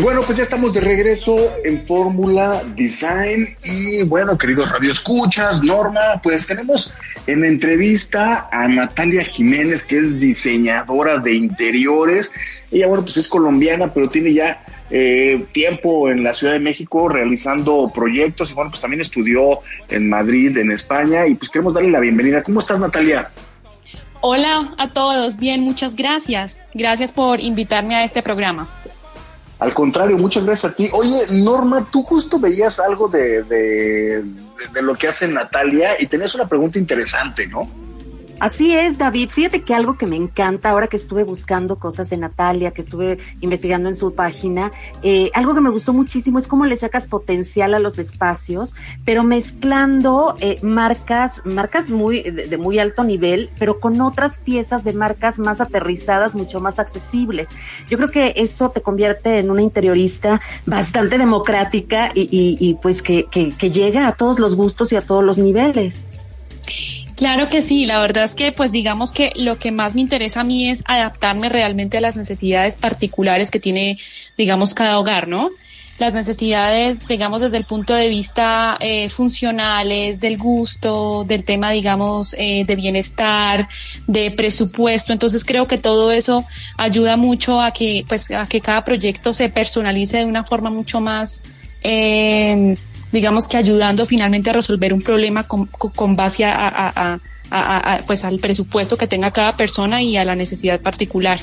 Bueno, 0.00 0.22
pues 0.22 0.38
ya 0.38 0.44
estamos 0.44 0.72
de 0.72 0.80
regreso 0.80 1.36
en 1.64 1.84
Fórmula 1.86 2.62
Design. 2.74 3.48
Y 3.64 4.02
bueno, 4.02 4.38
queridos 4.38 4.70
radioescuchas, 4.70 5.62
Norma, 5.62 6.20
pues 6.22 6.46
tenemos 6.46 6.94
en 7.26 7.44
entrevista 7.44 8.48
a 8.50 8.68
Natalia 8.68 9.24
Jiménez, 9.24 9.84
que 9.84 9.98
es 9.98 10.18
diseñadora 10.18 11.18
de 11.18 11.34
interiores. 11.34 12.32
Ella, 12.70 12.86
bueno, 12.86 13.02
pues 13.02 13.16
es 13.16 13.28
colombiana, 13.28 13.92
pero 13.92 14.08
tiene 14.08 14.32
ya 14.32 14.62
eh, 14.90 15.44
tiempo 15.52 16.10
en 16.10 16.24
la 16.24 16.34
Ciudad 16.34 16.54
de 16.54 16.60
México 16.60 17.08
realizando 17.08 17.90
proyectos. 17.94 18.50
Y 18.50 18.54
bueno, 18.54 18.70
pues 18.70 18.80
también 18.80 19.00
estudió 19.00 19.58
en 19.88 20.08
Madrid, 20.08 20.56
en 20.56 20.70
España. 20.70 21.26
Y 21.26 21.34
pues 21.34 21.50
queremos 21.50 21.74
darle 21.74 21.90
la 21.90 22.00
bienvenida. 22.00 22.42
¿Cómo 22.42 22.60
estás, 22.60 22.80
Natalia? 22.80 23.30
Hola 24.22 24.74
a 24.76 24.88
todos, 24.92 25.38
bien, 25.38 25.62
muchas 25.62 25.96
gracias. 25.96 26.60
Gracias 26.74 27.10
por 27.10 27.40
invitarme 27.40 27.96
a 27.96 28.04
este 28.04 28.22
programa. 28.22 28.68
Al 29.60 29.74
contrario, 29.74 30.16
muchas 30.16 30.46
gracias 30.46 30.72
a 30.72 30.74
ti. 30.74 30.88
Oye, 30.92 31.26
Norma, 31.32 31.86
tú 31.92 32.02
justo 32.02 32.38
veías 32.38 32.80
algo 32.80 33.08
de, 33.08 33.42
de, 33.42 34.24
de, 34.72 34.82
lo 34.82 34.94
que 34.94 35.06
hace 35.06 35.28
Natalia 35.28 36.00
y 36.00 36.06
tenías 36.06 36.34
una 36.34 36.48
pregunta 36.48 36.78
interesante, 36.78 37.46
¿no? 37.46 37.68
Así 38.40 38.74
es, 38.74 38.96
David. 38.96 39.28
Fíjate 39.28 39.60
que 39.64 39.74
algo 39.74 39.98
que 39.98 40.06
me 40.06 40.16
encanta 40.16 40.70
ahora 40.70 40.86
que 40.86 40.96
estuve 40.96 41.24
buscando 41.24 41.76
cosas 41.76 42.08
de 42.08 42.16
Natalia, 42.16 42.70
que 42.70 42.80
estuve 42.80 43.18
investigando 43.42 43.90
en 43.90 43.96
su 43.96 44.14
página, 44.14 44.72
eh, 45.02 45.30
algo 45.34 45.54
que 45.54 45.60
me 45.60 45.68
gustó 45.68 45.92
muchísimo 45.92 46.38
es 46.38 46.46
cómo 46.46 46.64
le 46.64 46.74
sacas 46.78 47.06
potencial 47.06 47.74
a 47.74 47.78
los 47.78 47.98
espacios, 47.98 48.74
pero 49.04 49.24
mezclando 49.24 50.36
eh, 50.40 50.58
marcas, 50.62 51.42
marcas 51.44 51.90
muy 51.90 52.22
de, 52.22 52.56
muy 52.56 52.78
alto 52.78 53.04
nivel, 53.04 53.50
pero 53.58 53.78
con 53.78 54.00
otras 54.00 54.38
piezas 54.38 54.84
de 54.84 54.94
marcas 54.94 55.38
más 55.38 55.60
aterrizadas, 55.60 56.34
mucho 56.34 56.62
más 56.62 56.78
accesibles. 56.78 57.48
Yo 57.90 57.98
creo 57.98 58.10
que 58.10 58.32
eso 58.36 58.70
te 58.70 58.80
convierte 58.80 59.38
en 59.38 59.50
una 59.50 59.60
interiorista 59.60 60.40
bastante 60.64 61.18
democrática 61.18 62.10
y, 62.14 62.22
y, 62.22 62.56
y 62.58 62.74
pues 62.76 63.02
que, 63.02 63.26
que, 63.26 63.52
que 63.52 63.70
llega 63.70 64.06
a 64.06 64.12
todos 64.12 64.38
los 64.38 64.56
gustos 64.56 64.92
y 64.92 64.96
a 64.96 65.02
todos 65.02 65.22
los 65.22 65.36
niveles. 65.36 66.04
Claro 67.20 67.50
que 67.50 67.60
sí, 67.60 67.84
la 67.84 67.98
verdad 67.98 68.24
es 68.24 68.34
que 68.34 68.50
pues 68.50 68.72
digamos 68.72 69.12
que 69.12 69.30
lo 69.36 69.58
que 69.58 69.72
más 69.72 69.94
me 69.94 70.00
interesa 70.00 70.40
a 70.40 70.44
mí 70.44 70.70
es 70.70 70.82
adaptarme 70.86 71.50
realmente 71.50 71.98
a 71.98 72.00
las 72.00 72.16
necesidades 72.16 72.76
particulares 72.76 73.50
que 73.50 73.60
tiene, 73.60 73.98
digamos, 74.38 74.72
cada 74.72 74.98
hogar, 74.98 75.28
¿no? 75.28 75.50
Las 75.98 76.14
necesidades, 76.14 77.06
digamos, 77.06 77.42
desde 77.42 77.58
el 77.58 77.64
punto 77.64 77.92
de 77.92 78.08
vista 78.08 78.78
eh, 78.80 79.10
funcionales, 79.10 80.18
del 80.18 80.38
gusto, 80.38 81.24
del 81.24 81.44
tema, 81.44 81.72
digamos, 81.72 82.34
eh, 82.38 82.64
de 82.66 82.74
bienestar, 82.74 83.68
de 84.06 84.30
presupuesto. 84.30 85.12
Entonces 85.12 85.44
creo 85.44 85.68
que 85.68 85.76
todo 85.76 86.12
eso 86.12 86.46
ayuda 86.78 87.18
mucho 87.18 87.60
a 87.60 87.72
que, 87.72 88.02
pues, 88.08 88.30
a 88.30 88.46
que 88.46 88.62
cada 88.62 88.82
proyecto 88.82 89.34
se 89.34 89.50
personalice 89.50 90.16
de 90.16 90.24
una 90.24 90.44
forma 90.44 90.70
mucho 90.70 91.02
más 91.02 91.42
eh, 91.82 92.78
digamos 93.12 93.48
que 93.48 93.56
ayudando 93.56 94.06
finalmente 94.06 94.50
a 94.50 94.52
resolver 94.52 94.92
un 94.92 95.02
problema 95.02 95.44
con, 95.44 95.66
con 95.66 96.16
base 96.16 96.44
a, 96.44 97.18
pues 98.06 98.24
al 98.24 98.38
presupuesto 98.38 98.96
que 98.96 99.06
tenga 99.06 99.30
cada 99.30 99.56
persona 99.56 100.02
y 100.02 100.16
a 100.16 100.24
la 100.24 100.36
necesidad 100.36 100.80
particular. 100.80 101.40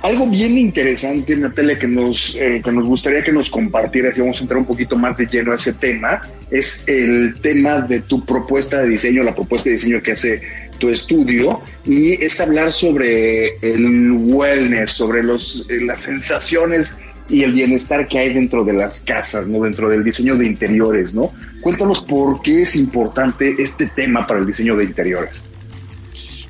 Algo 0.00 0.26
bien 0.28 0.56
interesante, 0.56 1.36
Natalia, 1.36 1.76
que 1.76 1.88
nos, 1.88 2.36
eh, 2.36 2.62
que 2.64 2.70
nos 2.70 2.86
gustaría 2.86 3.20
que 3.20 3.32
nos 3.32 3.50
compartieras 3.50 4.16
y 4.16 4.20
vamos 4.20 4.38
a 4.38 4.42
entrar 4.42 4.58
un 4.58 4.64
poquito 4.64 4.96
más 4.96 5.16
de 5.16 5.26
lleno 5.26 5.50
a 5.50 5.56
ese 5.56 5.72
tema, 5.72 6.22
es 6.52 6.86
el 6.86 7.34
tema 7.42 7.80
de 7.80 8.02
tu 8.02 8.24
propuesta 8.24 8.80
de 8.80 8.90
diseño, 8.90 9.24
la 9.24 9.34
propuesta 9.34 9.68
de 9.68 9.74
diseño 9.74 10.00
que 10.00 10.12
hace 10.12 10.40
tu 10.78 10.88
estudio, 10.88 11.60
y 11.84 12.12
es 12.24 12.40
hablar 12.40 12.70
sobre 12.70 13.56
el 13.60 14.12
wellness, 14.12 14.92
sobre 14.92 15.24
los, 15.24 15.66
eh, 15.68 15.80
las 15.84 15.98
sensaciones 15.98 16.98
y 17.28 17.42
el 17.42 17.52
bienestar 17.52 18.08
que 18.08 18.18
hay 18.18 18.32
dentro 18.32 18.64
de 18.64 18.72
las 18.72 19.00
casas, 19.00 19.48
¿no? 19.48 19.62
Dentro 19.62 19.88
del 19.88 20.02
diseño 20.02 20.36
de 20.36 20.46
interiores, 20.46 21.14
¿no? 21.14 21.32
Cuéntanos 21.60 22.00
por 22.00 22.40
qué 22.42 22.62
es 22.62 22.76
importante 22.76 23.54
este 23.58 23.86
tema 23.86 24.26
para 24.26 24.40
el 24.40 24.46
diseño 24.46 24.76
de 24.76 24.84
interiores. 24.84 25.44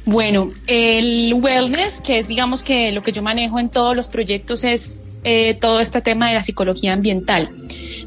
Bueno, 0.05 0.53
el 0.67 1.35
wellness, 1.35 2.01
que 2.01 2.19
es 2.19 2.29
digamos 2.29 2.63
que 2.63 2.93
lo 2.93 3.03
que 3.03 3.13
yo 3.13 3.23
manejo 3.23 3.59
en 3.59 3.69
todos 3.69 3.95
los 3.95 4.09
proyectos 4.09 4.65
es 4.65 5.03
eh, 5.25 5.55
todo 5.61 5.81
este 5.81 6.01
tema 6.01 6.29
de 6.29 6.35
la 6.35 6.43
psicología 6.43 6.93
ambiental. 6.93 7.51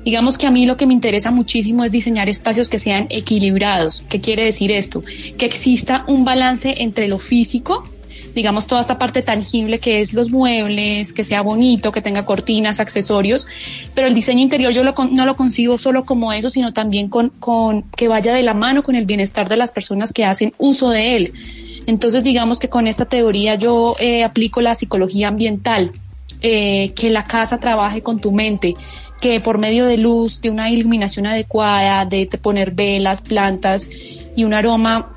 Digamos 0.04 0.40
que 0.40 0.48
a 0.48 0.52
mí 0.52 0.66
lo 0.66 0.78
que 0.78 0.88
me 0.88 0.94
interesa 0.94 1.30
muchísimo 1.30 1.84
es 1.84 1.92
diseñar 1.92 2.28
espacios 2.28 2.70
que 2.70 2.80
sean 2.80 3.06
equilibrados. 3.10 4.04
¿Qué 4.10 4.20
quiere 4.20 4.44
decir 4.44 4.72
esto? 4.72 5.04
Que 5.38 5.46
exista 5.46 6.04
un 6.08 6.26
balance 6.26 6.74
entre 6.80 7.08
lo 7.08 7.20
físico, 7.20 7.88
digamos, 8.34 8.68
toda 8.68 8.82
esta 8.82 8.98
parte 8.98 9.22
tangible 9.22 9.80
que 9.80 10.02
es 10.02 10.14
los 10.14 10.30
muebles, 10.30 11.14
que 11.14 11.24
sea 11.24 11.42
bonito, 11.42 11.92
que 11.92 12.02
tenga 12.02 12.26
cortinas, 12.26 12.80
accesorios, 12.80 13.48
pero 13.94 14.08
el 14.08 14.14
diseño 14.14 14.42
interior 14.42 14.72
yo 14.74 14.84
no 14.84 15.26
lo 15.26 15.36
concibo 15.36 15.78
solo 15.78 16.06
como 16.06 16.34
eso, 16.34 16.50
sino 16.50 16.74
también 16.74 17.10
con, 17.10 17.30
con 17.30 17.84
que 17.84 18.08
vaya 18.08 18.34
de 18.34 18.44
la 18.44 18.54
mano 18.54 18.84
con 18.84 18.96
el 18.96 19.06
bienestar 19.06 19.50
de 19.50 19.58
las 19.58 19.72
personas 19.72 20.14
que 20.14 20.26
hacen 20.26 20.54
uso 20.58 20.90
de 20.90 21.16
él. 21.16 21.34
Entonces, 21.88 22.24
digamos 22.24 22.60
que 22.60 22.70
con 22.70 22.88
esta 22.88 23.06
teoría 23.06 23.56
yo 23.56 23.96
eh, 24.00 24.24
aplico 24.24 24.62
la 24.62 24.76
psicología 24.76 25.28
ambiental, 25.28 25.92
eh, 26.42 26.92
que 26.96 27.10
la 27.10 27.24
casa 27.24 27.60
trabaje 27.60 28.02
con 28.02 28.20
tu 28.20 28.32
mente, 28.32 28.76
que 29.20 29.40
por 29.40 29.58
medio 29.58 29.86
de 29.86 29.98
luz, 29.98 30.42
de 30.42 30.50
una 30.50 30.70
iluminación 30.70 31.28
adecuada, 31.28 32.06
de 32.06 32.28
poner 32.42 32.72
velas, 32.72 33.22
plantas 33.22 33.90
y 34.36 34.44
un 34.44 34.54
aroma 34.54 35.12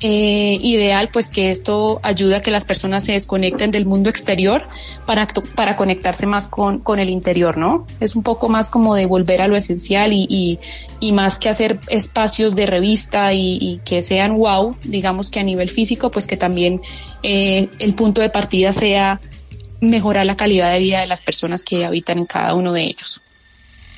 eh, 0.00 0.58
ideal, 0.60 1.08
pues 1.12 1.30
que 1.30 1.50
esto 1.50 2.00
ayuda 2.02 2.38
a 2.38 2.40
que 2.40 2.50
las 2.50 2.64
personas 2.64 3.04
se 3.04 3.12
desconecten 3.12 3.70
del 3.70 3.86
mundo 3.86 4.10
exterior 4.10 4.66
para, 5.06 5.26
para 5.54 5.76
conectarse 5.76 6.26
más 6.26 6.48
con, 6.48 6.80
con 6.80 6.98
el 6.98 7.08
interior, 7.08 7.56
¿no? 7.56 7.86
Es 8.00 8.16
un 8.16 8.22
poco 8.22 8.48
más 8.48 8.68
como 8.68 8.94
de 8.94 9.06
volver 9.06 9.40
a 9.40 9.48
lo 9.48 9.56
esencial 9.56 10.12
y, 10.12 10.26
y, 10.28 10.58
y 11.00 11.12
más 11.12 11.38
que 11.38 11.48
hacer 11.48 11.78
espacios 11.88 12.54
de 12.54 12.66
revista 12.66 13.32
y, 13.32 13.58
y, 13.60 13.80
que 13.84 14.02
sean 14.02 14.36
wow, 14.36 14.76
digamos 14.82 15.30
que 15.30 15.40
a 15.40 15.44
nivel 15.44 15.70
físico, 15.70 16.10
pues 16.10 16.26
que 16.26 16.36
también 16.36 16.80
eh, 17.22 17.68
el 17.78 17.94
punto 17.94 18.20
de 18.20 18.30
partida 18.30 18.72
sea 18.72 19.20
mejorar 19.80 20.26
la 20.26 20.36
calidad 20.36 20.72
de 20.72 20.80
vida 20.80 21.00
de 21.00 21.06
las 21.06 21.20
personas 21.20 21.62
que 21.62 21.84
habitan 21.84 22.18
en 22.18 22.26
cada 22.26 22.54
uno 22.54 22.72
de 22.72 22.82
ellos. 22.82 23.22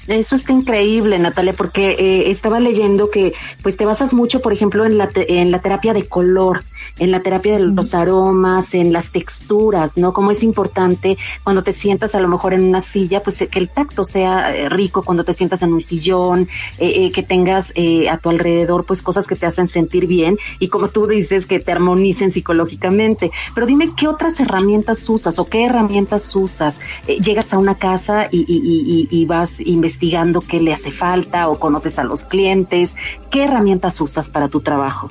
Eso 0.08 0.36
está 0.36 0.52
increíble, 0.52 1.18
Natalia, 1.18 1.52
porque 1.52 1.96
eh, 1.98 2.30
estaba 2.30 2.60
leyendo 2.60 3.10
que 3.10 3.34
pues 3.62 3.76
te 3.76 3.84
basas 3.84 4.14
mucho, 4.14 4.40
por 4.40 4.52
ejemplo, 4.52 4.84
en 4.84 4.98
la, 4.98 5.08
en 5.14 5.50
la 5.50 5.60
terapia 5.60 5.92
de 5.92 6.06
color 6.06 6.62
en 6.98 7.10
la 7.10 7.20
terapia 7.20 7.54
de 7.54 7.60
los 7.60 7.94
aromas, 7.94 8.74
en 8.74 8.92
las 8.92 9.12
texturas, 9.12 9.96
¿no? 9.96 10.12
Como 10.12 10.30
es 10.30 10.42
importante 10.42 11.18
cuando 11.44 11.62
te 11.62 11.72
sientas 11.72 12.14
a 12.14 12.20
lo 12.20 12.28
mejor 12.28 12.54
en 12.54 12.64
una 12.64 12.80
silla, 12.80 13.22
pues 13.22 13.44
que 13.50 13.58
el 13.58 13.68
tacto 13.68 14.04
sea 14.04 14.54
eh, 14.54 14.68
rico 14.68 15.02
cuando 15.02 15.24
te 15.24 15.34
sientas 15.34 15.62
en 15.62 15.72
un 15.72 15.82
sillón, 15.82 16.48
eh, 16.78 17.06
eh, 17.06 17.12
que 17.12 17.22
tengas 17.22 17.72
a 18.10 18.18
tu 18.18 18.30
alrededor 18.30 18.84
pues 18.84 19.02
cosas 19.02 19.26
que 19.26 19.36
te 19.36 19.46
hacen 19.46 19.68
sentir 19.68 20.06
bien 20.06 20.38
y 20.58 20.68
como 20.68 20.88
tú 20.88 21.06
dices, 21.06 21.46
que 21.46 21.60
te 21.60 21.72
armonicen 21.72 22.30
psicológicamente. 22.30 23.30
Pero 23.54 23.66
dime, 23.66 23.92
¿qué 23.96 24.08
otras 24.08 24.40
herramientas 24.40 25.08
usas 25.08 25.38
o 25.38 25.46
qué 25.46 25.64
herramientas 25.64 26.34
usas? 26.34 26.80
llegas 27.20 27.52
a 27.52 27.58
una 27.58 27.76
casa 27.76 28.28
y, 28.30 28.44
y, 28.48 29.08
y 29.10 29.24
vas 29.26 29.60
investigando 29.60 30.40
qué 30.40 30.60
le 30.60 30.72
hace 30.72 30.90
falta 30.90 31.48
o 31.48 31.58
conoces 31.58 31.98
a 31.98 32.04
los 32.04 32.24
clientes. 32.24 32.96
¿Qué 33.30 33.44
herramientas 33.44 34.00
usas 34.00 34.30
para 34.30 34.48
tu 34.48 34.60
trabajo? 34.60 35.10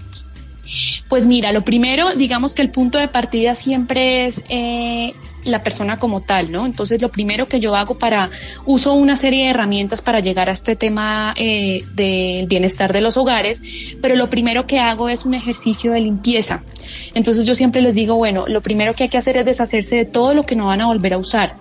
Pues 1.09 1.27
mira, 1.27 1.51
lo 1.51 1.63
primero, 1.63 2.15
digamos 2.15 2.53
que 2.53 2.61
el 2.61 2.69
punto 2.69 2.97
de 2.97 3.07
partida 3.07 3.55
siempre 3.55 4.25
es 4.25 4.43
eh, 4.49 5.13
la 5.43 5.63
persona 5.63 5.97
como 5.97 6.21
tal, 6.21 6.51
¿no? 6.51 6.65
Entonces 6.65 7.01
lo 7.01 7.09
primero 7.09 7.47
que 7.47 7.59
yo 7.59 7.75
hago 7.75 7.97
para, 7.97 8.29
uso 8.65 8.93
una 8.93 9.15
serie 9.15 9.43
de 9.43 9.49
herramientas 9.51 10.01
para 10.01 10.19
llegar 10.19 10.49
a 10.49 10.53
este 10.53 10.75
tema 10.75 11.33
eh, 11.37 11.83
del 11.93 12.47
bienestar 12.47 12.93
de 12.93 13.01
los 13.01 13.15
hogares, 13.17 13.61
pero 14.01 14.15
lo 14.15 14.29
primero 14.29 14.65
que 14.65 14.79
hago 14.79 15.07
es 15.09 15.25
un 15.25 15.33
ejercicio 15.33 15.91
de 15.91 16.01
limpieza. 16.01 16.63
Entonces 17.13 17.45
yo 17.45 17.55
siempre 17.55 17.81
les 17.81 17.95
digo, 17.95 18.15
bueno, 18.15 18.45
lo 18.47 18.61
primero 18.61 18.93
que 18.93 19.03
hay 19.03 19.09
que 19.09 19.17
hacer 19.17 19.37
es 19.37 19.45
deshacerse 19.45 19.95
de 19.95 20.05
todo 20.05 20.33
lo 20.33 20.43
que 20.43 20.55
no 20.55 20.67
van 20.67 20.81
a 20.81 20.87
volver 20.87 21.13
a 21.13 21.17
usar 21.17 21.55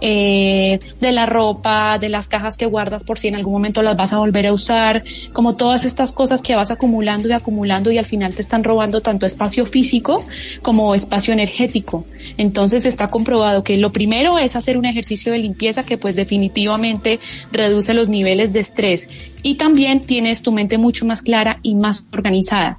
eh, 0.00 0.80
de 1.00 1.12
la 1.12 1.26
ropa, 1.26 1.98
de 1.98 2.08
las 2.08 2.26
cajas 2.26 2.56
que 2.56 2.66
guardas 2.66 3.04
por 3.04 3.18
si 3.18 3.28
en 3.28 3.34
algún 3.34 3.52
momento 3.52 3.82
las 3.82 3.96
vas 3.96 4.12
a 4.12 4.18
volver 4.18 4.46
a 4.46 4.52
usar, 4.52 5.04
como 5.32 5.56
todas 5.56 5.84
estas 5.84 6.12
cosas 6.12 6.42
que 6.42 6.56
vas 6.56 6.70
acumulando 6.70 7.28
y 7.28 7.32
acumulando 7.32 7.90
y 7.90 7.98
al 7.98 8.06
final 8.06 8.34
te 8.34 8.42
están 8.42 8.64
robando 8.64 9.00
tanto 9.00 9.26
espacio 9.26 9.66
físico 9.66 10.24
como 10.62 10.94
espacio 10.94 11.32
energético. 11.32 12.04
Entonces 12.36 12.86
está 12.86 13.08
comprobado 13.08 13.64
que 13.64 13.76
lo 13.76 13.92
primero 13.92 14.38
es 14.38 14.56
hacer 14.56 14.76
un 14.76 14.84
ejercicio 14.84 15.32
de 15.32 15.38
limpieza 15.38 15.84
que 15.84 15.98
pues 15.98 16.16
definitivamente 16.16 17.20
reduce 17.52 17.94
los 17.94 18.08
niveles 18.08 18.52
de 18.52 18.60
estrés 18.60 19.08
y 19.42 19.54
también 19.54 20.00
tienes 20.00 20.42
tu 20.42 20.52
mente 20.52 20.78
mucho 20.78 21.06
más 21.06 21.22
clara 21.22 21.58
y 21.62 21.74
más 21.74 22.06
organizada. 22.12 22.78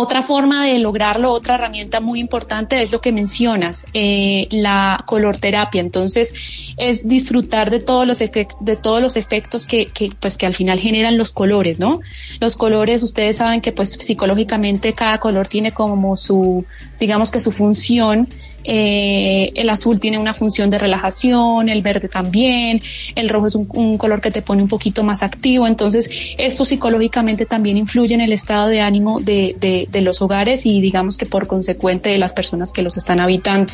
Otra 0.00 0.22
forma 0.22 0.64
de 0.64 0.78
lograrlo, 0.78 1.32
otra 1.32 1.56
herramienta 1.56 1.98
muy 1.98 2.20
importante 2.20 2.80
es 2.80 2.92
lo 2.92 3.00
que 3.00 3.10
mencionas, 3.10 3.84
eh, 3.94 4.46
la 4.50 5.02
color 5.06 5.38
terapia. 5.38 5.80
Entonces, 5.80 6.32
es 6.76 7.08
disfrutar 7.08 7.70
de 7.70 7.80
todos 7.80 8.06
los 8.06 8.18
de 8.18 8.76
todos 8.80 9.02
los 9.02 9.16
efectos 9.16 9.66
que, 9.66 9.86
que, 9.86 10.10
pues, 10.20 10.36
que 10.36 10.46
al 10.46 10.54
final 10.54 10.78
generan 10.78 11.18
los 11.18 11.32
colores, 11.32 11.80
¿no? 11.80 12.00
Los 12.38 12.56
colores, 12.56 13.02
ustedes 13.02 13.38
saben 13.38 13.60
que, 13.60 13.72
pues, 13.72 13.90
psicológicamente 13.90 14.92
cada 14.92 15.18
color 15.18 15.48
tiene 15.48 15.72
como 15.72 16.16
su, 16.16 16.64
digamos 17.00 17.32
que 17.32 17.40
su 17.40 17.50
función 17.50 18.28
eh, 18.70 19.50
el 19.54 19.70
azul 19.70 19.98
tiene 19.98 20.18
una 20.18 20.34
función 20.34 20.68
de 20.68 20.78
relajación, 20.78 21.70
el 21.70 21.80
verde 21.80 22.08
también, 22.08 22.82
el 23.14 23.30
rojo 23.30 23.46
es 23.46 23.54
un, 23.54 23.96
color 23.96 24.20
que 24.20 24.30
te 24.30 24.42
pone 24.42 24.62
un 24.62 24.68
poquito 24.68 25.02
más 25.02 25.22
activo, 25.22 25.66
entonces 25.66 26.10
esto 26.36 26.66
psicológicamente 26.66 27.46
también 27.46 27.78
influye 27.78 28.14
en 28.14 28.20
el 28.20 28.32
estado 28.32 28.68
de 28.68 28.82
ánimo 28.82 29.20
de, 29.20 29.56
de 29.90 30.00
los 30.02 30.20
hogares 30.20 30.66
y 30.66 30.82
digamos 30.82 31.16
que 31.16 31.24
por 31.24 31.46
consecuente 31.46 32.10
de 32.10 32.18
las 32.18 32.34
personas 32.34 32.70
que 32.70 32.82
los 32.82 32.98
están 32.98 33.20
habitando. 33.20 33.72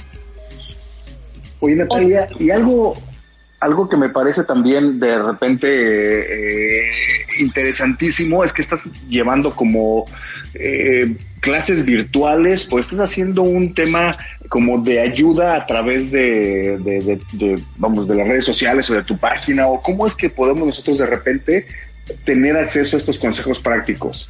Oye, 1.58 1.76
Natalia, 1.76 2.28
y 2.38 2.50
algo, 2.50 2.96
algo 3.58 3.88
que 3.88 3.96
me 3.96 4.10
parece 4.10 4.44
también 4.44 5.00
de 5.00 5.18
repente 5.18 5.66
eh, 5.68 6.90
interesantísimo 7.40 8.44
es 8.44 8.52
que 8.52 8.62
estás 8.62 8.92
llevando 9.08 9.54
como 9.54 10.04
eh, 10.54 11.16
clases 11.44 11.84
virtuales 11.84 12.66
o 12.70 12.78
estás 12.78 13.00
haciendo 13.00 13.42
un 13.42 13.74
tema 13.74 14.16
como 14.48 14.78
de 14.78 14.98
ayuda 14.98 15.56
a 15.56 15.66
través 15.66 16.10
de, 16.10 16.78
de, 16.78 17.62
vamos, 17.76 18.08
de 18.08 18.14
las 18.14 18.26
redes 18.26 18.46
sociales 18.46 18.88
o 18.88 18.94
de 18.94 19.02
tu 19.02 19.18
página 19.18 19.66
o 19.66 19.82
cómo 19.82 20.06
es 20.06 20.14
que 20.14 20.30
podemos 20.30 20.66
nosotros 20.66 20.96
de 20.96 21.04
repente 21.04 21.66
tener 22.24 22.56
acceso 22.56 22.96
a 22.96 22.98
estos 22.98 23.18
consejos 23.18 23.58
prácticos. 23.58 24.26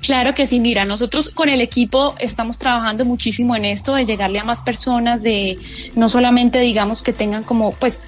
Claro 0.00 0.34
que 0.34 0.44
sí, 0.48 0.58
mira, 0.58 0.84
nosotros 0.84 1.28
con 1.28 1.48
el 1.48 1.60
equipo 1.60 2.16
estamos 2.18 2.58
trabajando 2.58 3.04
muchísimo 3.04 3.54
en 3.54 3.64
esto, 3.64 3.94
de 3.94 4.04
llegarle 4.04 4.40
a 4.40 4.44
más 4.44 4.60
personas, 4.60 5.22
de 5.22 5.56
no 5.94 6.08
solamente 6.08 6.58
digamos 6.58 7.04
que 7.04 7.12
tengan 7.12 7.44
como, 7.44 7.70
pues 7.70 8.00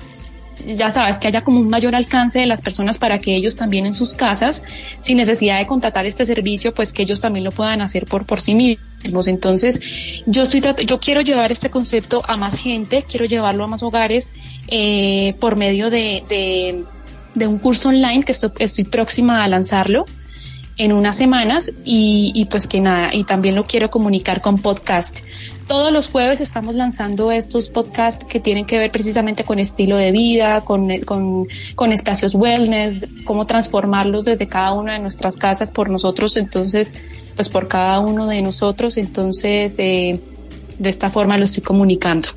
ya 0.66 0.90
sabes, 0.90 1.18
que 1.18 1.28
haya 1.28 1.42
como 1.42 1.60
un 1.60 1.68
mayor 1.68 1.94
alcance 1.94 2.40
de 2.40 2.46
las 2.46 2.60
personas 2.60 2.98
para 2.98 3.18
que 3.18 3.34
ellos 3.34 3.56
también 3.56 3.86
en 3.86 3.94
sus 3.94 4.14
casas, 4.14 4.62
sin 5.00 5.16
necesidad 5.16 5.58
de 5.58 5.66
contratar 5.66 6.06
este 6.06 6.24
servicio, 6.24 6.74
pues 6.74 6.92
que 6.92 7.02
ellos 7.02 7.20
también 7.20 7.44
lo 7.44 7.52
puedan 7.52 7.80
hacer 7.80 8.06
por, 8.06 8.26
por 8.26 8.40
sí 8.40 8.54
mismos. 8.54 9.28
Entonces, 9.28 9.80
yo 10.26 10.42
estoy 10.42 10.62
yo 10.86 10.98
quiero 10.98 11.20
llevar 11.20 11.52
este 11.52 11.70
concepto 11.70 12.22
a 12.26 12.36
más 12.36 12.58
gente, 12.58 13.04
quiero 13.08 13.26
llevarlo 13.26 13.64
a 13.64 13.66
más 13.66 13.82
hogares 13.82 14.30
eh, 14.68 15.34
por 15.40 15.56
medio 15.56 15.90
de, 15.90 16.22
de, 16.28 16.84
de, 17.34 17.46
un 17.46 17.58
curso 17.58 17.90
online 17.90 18.24
que 18.24 18.32
estoy, 18.32 18.50
estoy 18.58 18.84
próxima 18.84 19.44
a 19.44 19.48
lanzarlo 19.48 20.06
en 20.76 20.92
unas 20.92 21.16
semanas 21.16 21.72
y, 21.84 22.46
pues 22.50 22.66
que 22.66 22.80
nada, 22.80 23.14
y 23.14 23.24
también 23.24 23.54
lo 23.54 23.64
quiero 23.64 23.90
comunicar 23.90 24.40
con 24.40 24.60
podcast. 24.60 25.20
Todos 25.68 25.92
los 25.92 26.08
jueves 26.08 26.40
estamos 26.40 26.74
lanzando 26.74 27.30
estos 27.30 27.68
podcasts 27.68 28.24
que 28.24 28.40
tienen 28.40 28.66
que 28.66 28.78
ver 28.78 28.90
precisamente 28.90 29.44
con 29.44 29.58
estilo 29.58 29.96
de 29.96 30.12
vida, 30.12 30.62
con, 30.62 30.88
con, 31.00 31.46
con 31.74 31.92
espacios 31.92 32.34
wellness, 32.34 33.06
cómo 33.24 33.46
transformarlos 33.46 34.24
desde 34.24 34.46
cada 34.48 34.72
una 34.72 34.94
de 34.94 34.98
nuestras 34.98 35.36
casas 35.36 35.70
por 35.70 35.88
nosotros, 35.90 36.36
entonces, 36.36 36.94
pues 37.34 37.48
por 37.48 37.68
cada 37.68 38.00
uno 38.00 38.26
de 38.26 38.42
nosotros, 38.42 38.96
entonces, 38.96 39.76
eh, 39.78 40.20
de 40.78 40.90
esta 40.90 41.08
forma 41.08 41.38
lo 41.38 41.44
estoy 41.44 41.62
comunicando. 41.62 42.28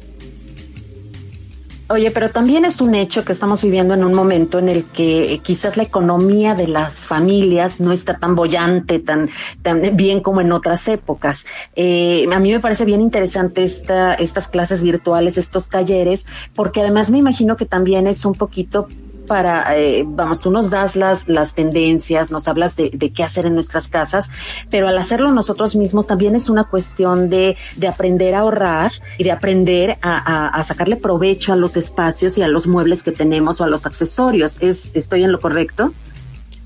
Oye, 1.90 2.12
pero 2.12 2.30
también 2.30 2.66
es 2.66 2.82
un 2.82 2.96
hecho 2.96 3.24
que 3.24 3.32
estamos 3.32 3.64
viviendo 3.64 3.94
en 3.94 4.04
un 4.04 4.14
momento 4.14 4.60
en 4.60 4.68
el 4.68 4.84
que 4.84 5.40
quizás 5.42 5.78
la 5.78 5.84
economía 5.84 6.54
de 6.54 6.68
las 6.68 7.08
familias 7.08 7.80
no 7.80 7.94
está 7.94 8.20
tan 8.20 8.36
bollante, 8.36 9.00
tan, 9.00 9.30
tan 9.62 9.96
bien 9.96 10.20
como 10.20 10.42
en 10.42 10.52
otras 10.52 10.86
épocas. 10.90 11.46
Eh, 11.78 12.26
a 12.30 12.40
mí 12.42 12.52
me 12.52 12.60
parece 12.60 12.84
bien 12.84 13.00
interesante 13.00 13.64
esta, 13.64 14.16
estas 14.16 14.50
clases 14.50 14.82
virtuales, 14.82 15.38
estos 15.38 15.70
talleres, 15.70 16.28
porque 16.56 16.82
además 16.82 17.10
me 17.10 17.20
imagino 17.20 17.56
que 17.56 17.66
también 17.66 18.06
es 18.08 18.26
un 18.26 18.34
poquito 18.34 18.90
para, 19.28 19.78
eh, 19.78 20.04
vamos, 20.06 20.42
tú 20.42 20.50
nos 20.50 20.70
das 20.70 20.96
las, 20.96 21.28
las 21.28 21.54
tendencias, 21.54 22.32
nos 22.32 22.48
hablas 22.48 22.76
de, 22.76 22.90
de, 22.92 23.12
qué 23.12 23.24
hacer 23.24 23.46
en 23.46 23.54
nuestras 23.54 23.88
casas, 23.88 24.32
pero 24.72 24.88
al 24.88 24.98
hacerlo 24.98 25.32
nosotros 25.32 25.76
mismos 25.76 26.08
también 26.08 26.36
es 26.36 26.50
una 26.50 26.64
cuestión 26.64 27.30
de, 27.30 27.58
de 27.76 27.88
aprender 27.88 28.34
a 28.34 28.40
ahorrar 28.40 28.92
y 29.18 29.24
de 29.26 29.32
aprender 29.32 29.98
a, 30.02 30.18
a, 30.18 30.48
a, 30.48 30.64
sacarle 30.64 30.96
provecho 30.96 31.54
a 31.54 31.56
los 31.56 31.78
espacios 31.78 32.38
y 32.38 32.42
a 32.42 32.48
los 32.48 32.68
muebles 32.68 33.04
que 33.04 33.12
tenemos 33.12 33.62
o 33.62 33.66
a 33.66 33.68
los 33.68 33.86
accesorios. 33.86 34.58
¿Es, 34.62 34.96
¿Estoy 34.96 35.24
en 35.24 35.32
lo 35.32 35.40
correcto? 35.40 35.94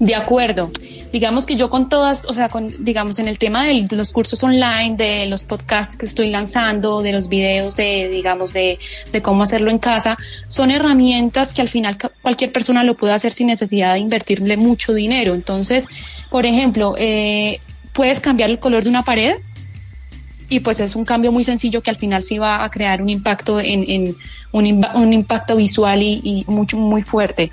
De 0.01 0.15
acuerdo. 0.15 0.71
Digamos 1.13 1.45
que 1.45 1.55
yo 1.55 1.69
con 1.69 1.87
todas, 1.87 2.25
o 2.25 2.33
sea, 2.33 2.49
con, 2.49 2.83
digamos, 2.83 3.19
en 3.19 3.27
el 3.27 3.37
tema 3.37 3.65
de 3.65 3.85
los 3.91 4.11
cursos 4.11 4.43
online, 4.43 4.95
de 4.97 5.27
los 5.27 5.43
podcasts 5.43 5.95
que 5.95 6.07
estoy 6.07 6.31
lanzando, 6.31 7.03
de 7.03 7.11
los 7.11 7.29
videos 7.29 7.75
de, 7.75 8.09
digamos, 8.09 8.51
de, 8.51 8.79
de 9.11 9.21
cómo 9.21 9.43
hacerlo 9.43 9.69
en 9.69 9.77
casa, 9.77 10.17
son 10.47 10.71
herramientas 10.71 11.53
que 11.53 11.61
al 11.61 11.69
final 11.69 11.99
cualquier 12.23 12.51
persona 12.51 12.83
lo 12.83 12.95
puede 12.95 13.13
hacer 13.13 13.31
sin 13.31 13.45
necesidad 13.45 13.93
de 13.93 13.99
invertirle 13.99 14.57
mucho 14.57 14.91
dinero. 14.95 15.35
Entonces, 15.35 15.87
por 16.31 16.47
ejemplo, 16.47 16.95
eh, 16.97 17.59
puedes 17.93 18.19
cambiar 18.21 18.49
el 18.49 18.57
color 18.57 18.83
de 18.83 18.89
una 18.89 19.03
pared 19.03 19.35
y 20.49 20.61
pues 20.61 20.79
es 20.79 20.95
un 20.95 21.05
cambio 21.05 21.31
muy 21.31 21.43
sencillo 21.43 21.83
que 21.83 21.91
al 21.91 21.97
final 21.97 22.23
sí 22.23 22.39
va 22.39 22.63
a 22.63 22.71
crear 22.71 23.03
un 23.03 23.09
impacto 23.09 23.59
en, 23.59 23.87
en 23.87 24.15
un, 24.51 24.83
un 24.95 25.13
impacto 25.13 25.57
visual 25.57 26.01
y, 26.01 26.21
y 26.23 26.45
mucho, 26.47 26.77
muy 26.77 27.03
fuerte. 27.03 27.51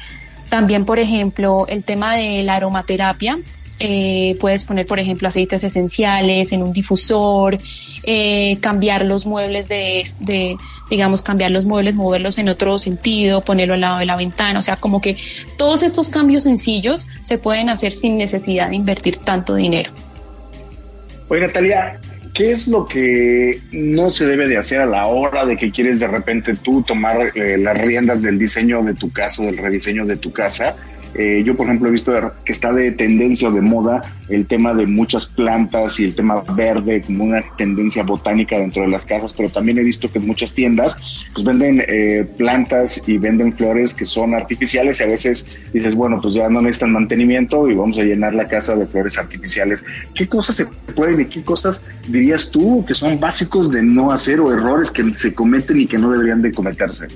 También, 0.48 0.84
por 0.84 0.98
ejemplo, 0.98 1.66
el 1.68 1.84
tema 1.84 2.16
de 2.16 2.42
la 2.42 2.56
aromaterapia. 2.56 3.38
Eh, 3.80 4.36
puedes 4.40 4.64
poner, 4.64 4.86
por 4.86 4.98
ejemplo, 4.98 5.28
aceites 5.28 5.62
esenciales 5.62 6.52
en 6.52 6.64
un 6.64 6.72
difusor, 6.72 7.58
eh, 8.02 8.58
cambiar 8.60 9.04
los 9.04 9.24
muebles 9.24 9.68
de, 9.68 10.04
de, 10.18 10.56
digamos, 10.90 11.22
cambiar 11.22 11.52
los 11.52 11.64
muebles, 11.64 11.94
moverlos 11.94 12.38
en 12.38 12.48
otro 12.48 12.80
sentido, 12.80 13.40
ponerlo 13.42 13.74
al 13.74 13.82
lado 13.82 13.98
de 13.98 14.06
la 14.06 14.16
ventana. 14.16 14.58
O 14.58 14.62
sea, 14.62 14.76
como 14.76 15.00
que 15.00 15.16
todos 15.56 15.84
estos 15.84 16.08
cambios 16.08 16.42
sencillos 16.42 17.06
se 17.22 17.38
pueden 17.38 17.68
hacer 17.68 17.92
sin 17.92 18.18
necesidad 18.18 18.70
de 18.70 18.76
invertir 18.76 19.18
tanto 19.18 19.54
dinero. 19.54 19.92
Oye, 21.28 21.42
Natalia, 21.42 22.00
¿qué 22.38 22.52
es 22.52 22.68
lo 22.68 22.86
que 22.86 23.60
no 23.72 24.10
se 24.10 24.24
debe 24.24 24.46
de 24.46 24.58
hacer 24.58 24.80
a 24.80 24.86
la 24.86 25.06
hora 25.06 25.44
de 25.44 25.56
que 25.56 25.72
quieres 25.72 25.98
de 25.98 26.06
repente 26.06 26.54
tú 26.54 26.84
tomar 26.84 27.32
eh, 27.34 27.58
las 27.58 27.76
riendas 27.76 28.22
del 28.22 28.38
diseño 28.38 28.80
de 28.84 28.94
tu 28.94 29.10
casa, 29.10 29.42
del 29.42 29.56
rediseño 29.56 30.06
de 30.06 30.18
tu 30.18 30.30
casa? 30.30 30.76
Eh, 31.14 31.42
yo, 31.44 31.56
por 31.56 31.66
ejemplo, 31.66 31.88
he 31.88 31.92
visto 31.92 32.12
que 32.44 32.52
está 32.52 32.72
de 32.72 32.92
tendencia 32.92 33.48
o 33.48 33.52
de 33.52 33.60
moda 33.60 34.02
el 34.28 34.46
tema 34.46 34.74
de 34.74 34.86
muchas 34.86 35.26
plantas 35.26 35.98
y 36.00 36.04
el 36.04 36.14
tema 36.14 36.42
verde 36.54 37.02
como 37.02 37.24
una 37.24 37.42
tendencia 37.56 38.02
botánica 38.02 38.58
dentro 38.58 38.82
de 38.82 38.88
las 38.88 39.04
casas, 39.04 39.32
pero 39.32 39.48
también 39.48 39.78
he 39.78 39.82
visto 39.82 40.10
que 40.10 40.18
muchas 40.18 40.54
tiendas 40.54 40.98
pues 41.32 41.46
venden 41.46 41.82
eh, 41.88 42.28
plantas 42.36 43.08
y 43.08 43.16
venden 43.18 43.52
flores 43.54 43.94
que 43.94 44.04
son 44.04 44.34
artificiales 44.34 45.00
y 45.00 45.04
a 45.04 45.06
veces 45.06 45.46
dices, 45.72 45.94
bueno, 45.94 46.20
pues 46.20 46.34
ya 46.34 46.48
no 46.48 46.60
necesitan 46.60 46.92
mantenimiento 46.92 47.68
y 47.68 47.74
vamos 47.74 47.98
a 47.98 48.02
llenar 48.02 48.34
la 48.34 48.48
casa 48.48 48.76
de 48.76 48.86
flores 48.86 49.18
artificiales. 49.18 49.84
¿Qué 50.14 50.28
cosas 50.28 50.56
se 50.56 50.66
pueden 50.94 51.20
y 51.20 51.24
qué 51.26 51.42
cosas 51.42 51.86
dirías 52.06 52.50
tú 52.50 52.84
que 52.86 52.94
son 52.94 53.18
básicos 53.18 53.70
de 53.70 53.82
no 53.82 54.12
hacer 54.12 54.40
o 54.40 54.52
errores 54.52 54.90
que 54.90 55.12
se 55.14 55.34
cometen 55.34 55.80
y 55.80 55.86
que 55.86 55.98
no 55.98 56.10
deberían 56.10 56.42
de 56.42 56.52
cometerse? 56.52 57.08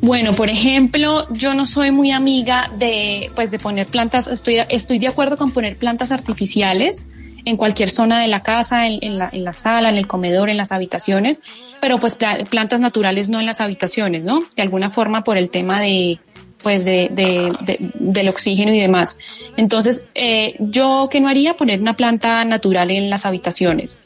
Bueno, 0.00 0.34
por 0.34 0.48
ejemplo, 0.48 1.26
yo 1.30 1.54
no 1.54 1.66
soy 1.66 1.90
muy 1.90 2.12
amiga 2.12 2.70
de, 2.78 3.30
pues, 3.34 3.50
de 3.50 3.58
poner 3.58 3.86
plantas. 3.86 4.28
Estoy, 4.28 4.58
estoy 4.68 4.98
de 4.98 5.08
acuerdo 5.08 5.36
con 5.36 5.50
poner 5.50 5.76
plantas 5.76 6.12
artificiales 6.12 7.08
en 7.44 7.56
cualquier 7.56 7.90
zona 7.90 8.20
de 8.20 8.28
la 8.28 8.42
casa, 8.42 8.86
en, 8.86 9.18
la, 9.18 9.52
sala, 9.54 9.88
en 9.88 9.96
el 9.96 10.06
comedor, 10.06 10.50
en 10.50 10.56
las 10.56 10.70
habitaciones, 10.70 11.40
pero 11.80 11.98
pues 11.98 12.16
plantas 12.50 12.80
naturales 12.80 13.28
no 13.28 13.40
en 13.40 13.46
las 13.46 13.60
habitaciones, 13.60 14.24
¿no? 14.24 14.40
De 14.54 14.62
alguna 14.62 14.90
forma 14.90 15.24
por 15.24 15.38
el 15.38 15.48
tema 15.48 15.80
de, 15.80 16.18
pues 16.62 16.84
de, 16.84 17.08
de, 17.10 17.50
de, 17.64 17.78
del 17.94 18.28
oxígeno 18.28 18.74
y 18.74 18.80
demás. 18.80 19.18
Entonces, 19.56 20.04
eh, 20.14 20.56
yo 20.58 21.08
que 21.10 21.20
no 21.20 21.28
haría 21.28 21.54
poner 21.54 21.80
una 21.80 21.94
planta 21.94 22.44
natural 22.44 22.90
en 22.90 23.08
las 23.08 23.24
habitaciones. 23.24 23.98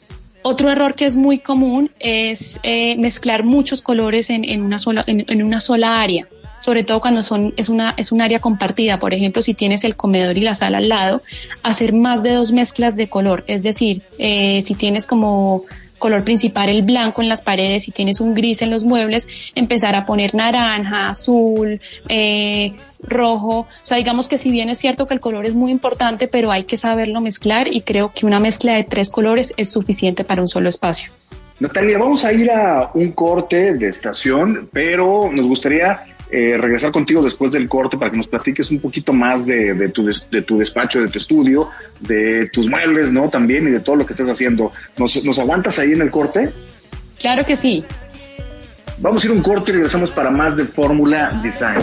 Otro 0.42 0.70
error 0.70 0.94
que 0.94 1.04
es 1.04 1.16
muy 1.16 1.38
común 1.38 1.90
es 2.00 2.58
eh, 2.62 2.96
mezclar 2.98 3.44
muchos 3.44 3.80
colores 3.80 4.28
en, 4.28 4.44
en 4.44 4.62
una 4.62 4.78
sola, 4.78 5.04
en, 5.06 5.42
una 5.42 5.60
sola 5.60 6.02
área, 6.02 6.26
sobre 6.60 6.82
todo 6.82 7.00
cuando 7.00 7.22
son, 7.22 7.54
es, 7.56 7.68
una, 7.68 7.94
es 7.96 8.10
un 8.10 8.20
área 8.20 8.40
compartida. 8.40 8.98
Por 8.98 9.14
ejemplo, 9.14 9.40
si 9.40 9.54
tienes 9.54 9.84
el 9.84 9.94
comedor 9.94 10.36
y 10.36 10.40
la 10.40 10.54
sala 10.56 10.78
al 10.78 10.88
lado, 10.88 11.22
hacer 11.62 11.92
más 11.92 12.22
de 12.22 12.32
dos 12.32 12.50
mezclas 12.50 12.96
de 12.96 13.08
color. 13.08 13.44
Es 13.46 13.62
decir, 13.62 14.02
eh, 14.18 14.62
si 14.62 14.74
tienes 14.74 15.06
como 15.06 15.64
color 16.02 16.24
principal 16.24 16.68
el 16.68 16.82
blanco 16.82 17.22
en 17.22 17.28
las 17.28 17.42
paredes, 17.42 17.84
si 17.84 17.92
tienes 17.92 18.20
un 18.20 18.34
gris 18.34 18.60
en 18.60 18.70
los 18.70 18.82
muebles, 18.82 19.52
empezar 19.54 19.94
a 19.94 20.04
poner 20.04 20.34
naranja, 20.34 21.08
azul, 21.08 21.80
eh, 22.08 22.74
rojo. 23.00 23.60
O 23.60 23.66
sea, 23.82 23.98
digamos 23.98 24.26
que 24.26 24.36
si 24.36 24.50
bien 24.50 24.68
es 24.68 24.78
cierto 24.78 25.06
que 25.06 25.14
el 25.14 25.20
color 25.20 25.46
es 25.46 25.54
muy 25.54 25.70
importante, 25.70 26.26
pero 26.26 26.50
hay 26.50 26.64
que 26.64 26.76
saberlo 26.76 27.20
mezclar 27.20 27.72
y 27.72 27.82
creo 27.82 28.12
que 28.12 28.26
una 28.26 28.40
mezcla 28.40 28.74
de 28.74 28.82
tres 28.82 29.10
colores 29.10 29.54
es 29.56 29.70
suficiente 29.70 30.24
para 30.24 30.42
un 30.42 30.48
solo 30.48 30.68
espacio. 30.68 31.12
Natalia, 31.60 31.98
vamos 31.98 32.24
a 32.24 32.32
ir 32.32 32.50
a 32.50 32.90
un 32.94 33.12
corte 33.12 33.74
de 33.74 33.86
estación, 33.86 34.68
pero 34.72 35.30
nos 35.32 35.46
gustaría 35.46 36.02
eh, 36.32 36.56
regresar 36.56 36.90
contigo 36.90 37.22
después 37.22 37.52
del 37.52 37.68
corte 37.68 37.98
para 37.98 38.10
que 38.10 38.16
nos 38.16 38.26
platiques 38.26 38.70
un 38.70 38.80
poquito 38.80 39.12
más 39.12 39.46
de, 39.46 39.74
de, 39.74 39.90
tu, 39.90 40.06
de 40.06 40.42
tu 40.42 40.58
despacho, 40.58 41.00
de 41.02 41.08
tu 41.08 41.18
estudio, 41.18 41.68
de 42.00 42.48
tus 42.50 42.68
muebles, 42.68 43.12
¿no? 43.12 43.28
También 43.28 43.68
y 43.68 43.70
de 43.70 43.80
todo 43.80 43.96
lo 43.96 44.06
que 44.06 44.12
estás 44.12 44.30
haciendo. 44.30 44.72
¿Nos, 44.96 45.22
¿Nos 45.24 45.38
aguantas 45.38 45.78
ahí 45.78 45.92
en 45.92 46.00
el 46.00 46.10
corte? 46.10 46.50
Claro 47.18 47.44
que 47.44 47.56
sí. 47.56 47.84
Vamos 48.98 49.22
a 49.22 49.26
ir 49.26 49.32
un 49.32 49.42
corte 49.42 49.72
y 49.72 49.74
regresamos 49.74 50.10
para 50.10 50.30
más 50.30 50.56
de. 50.56 50.64
Fórmula 50.64 51.40
Design. 51.42 51.82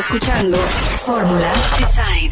Escuchando 0.00 0.56
Fórmula 1.04 1.52
Design. 1.78 2.30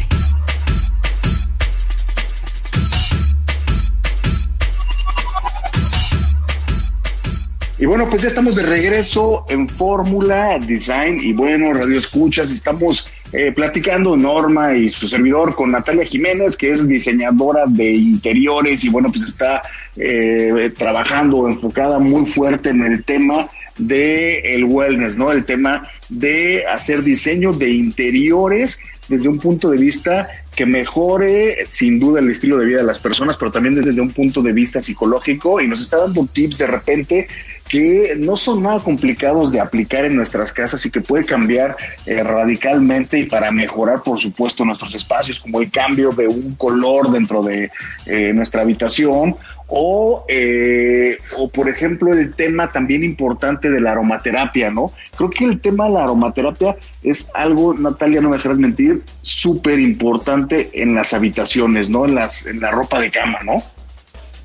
Y 7.77 7.85
bueno, 7.85 8.09
pues 8.09 8.23
ya 8.23 8.27
estamos 8.27 8.55
de 8.55 8.63
regreso 8.63 9.45
en 9.49 9.69
Fórmula 9.69 10.57
Design 10.59 11.19
y 11.21 11.31
bueno, 11.33 11.71
Radio 11.71 11.99
Escuchas, 11.99 12.49
estamos 12.49 13.07
eh, 13.31 13.51
platicando 13.51 14.17
Norma 14.17 14.73
y 14.73 14.89
su 14.89 15.07
servidor 15.07 15.53
con 15.53 15.71
Natalia 15.71 16.05
Jiménez, 16.05 16.57
que 16.57 16.71
es 16.71 16.87
diseñadora 16.87 17.65
de 17.67 17.91
interiores 17.91 18.83
y 18.83 18.89
bueno, 18.89 19.09
pues 19.11 19.23
está 19.23 19.61
eh, 19.95 20.73
trabajando 20.75 21.47
enfocada 21.47 21.99
muy 21.99 22.25
fuerte 22.25 22.69
en 22.69 22.81
el 22.81 23.05
tema 23.05 23.47
de 23.79 24.55
el 24.55 24.65
wellness, 24.65 25.17
¿no? 25.17 25.31
El 25.31 25.45
tema 25.45 25.89
de 26.09 26.65
hacer 26.67 27.03
diseño 27.03 27.53
de 27.53 27.69
interiores 27.69 28.79
desde 29.09 29.27
un 29.27 29.39
punto 29.39 29.71
de 29.71 29.77
vista 29.77 30.29
que 30.55 30.65
mejore 30.65 31.65
sin 31.69 31.99
duda 31.99 32.19
el 32.19 32.29
estilo 32.29 32.57
de 32.57 32.65
vida 32.65 32.77
de 32.77 32.83
las 32.83 32.99
personas, 32.99 33.37
pero 33.37 33.51
también 33.51 33.75
desde 33.75 34.01
un 34.01 34.11
punto 34.11 34.41
de 34.41 34.51
vista 34.53 34.79
psicológico 34.79 35.59
y 35.59 35.67
nos 35.67 35.81
está 35.81 35.97
dando 35.97 36.27
tips 36.31 36.59
de 36.59 36.67
repente 36.67 37.27
que 37.67 38.15
no 38.17 38.35
son 38.35 38.63
nada 38.63 38.79
complicados 38.79 39.51
de 39.51 39.59
aplicar 39.59 40.05
en 40.05 40.15
nuestras 40.15 40.51
casas 40.51 40.85
y 40.85 40.91
que 40.91 41.01
puede 41.01 41.25
cambiar 41.25 41.77
eh, 42.05 42.21
radicalmente 42.23 43.19
y 43.19 43.25
para 43.25 43.51
mejorar, 43.51 44.01
por 44.03 44.19
supuesto, 44.19 44.65
nuestros 44.65 44.95
espacios, 44.95 45.39
como 45.39 45.61
el 45.61 45.69
cambio 45.69 46.11
de 46.11 46.27
un 46.27 46.55
color 46.55 47.11
dentro 47.11 47.43
de 47.43 47.71
eh, 48.05 48.33
nuestra 48.33 48.61
habitación 48.61 49.35
o, 49.69 50.25
eh, 50.27 51.17
o 51.37 51.49
por 51.49 51.69
ejemplo 51.69 52.13
el 52.13 52.33
tema 52.33 52.71
también 52.71 53.03
importante 53.03 53.69
de 53.69 53.79
la 53.79 53.91
aromaterapia, 53.91 54.71
¿no? 54.71 54.91
Creo 55.15 55.29
que 55.29 55.45
el 55.45 55.59
tema 55.59 55.85
de 55.85 55.91
la 55.91 56.03
aromaterapia 56.03 56.75
es 57.03 57.31
algo, 57.33 57.73
Natalia, 57.73 58.21
no 58.21 58.29
me 58.29 58.37
dejarás 58.37 58.57
mentir, 58.57 59.03
súper 59.21 59.79
importante 59.79 60.69
en 60.73 60.95
las 60.95 61.13
habitaciones, 61.13 61.89
¿no? 61.89 62.05
En, 62.05 62.15
las, 62.15 62.47
en 62.47 62.59
la 62.59 62.71
ropa 62.71 62.99
de 62.99 63.11
cama, 63.11 63.39
¿no? 63.45 63.63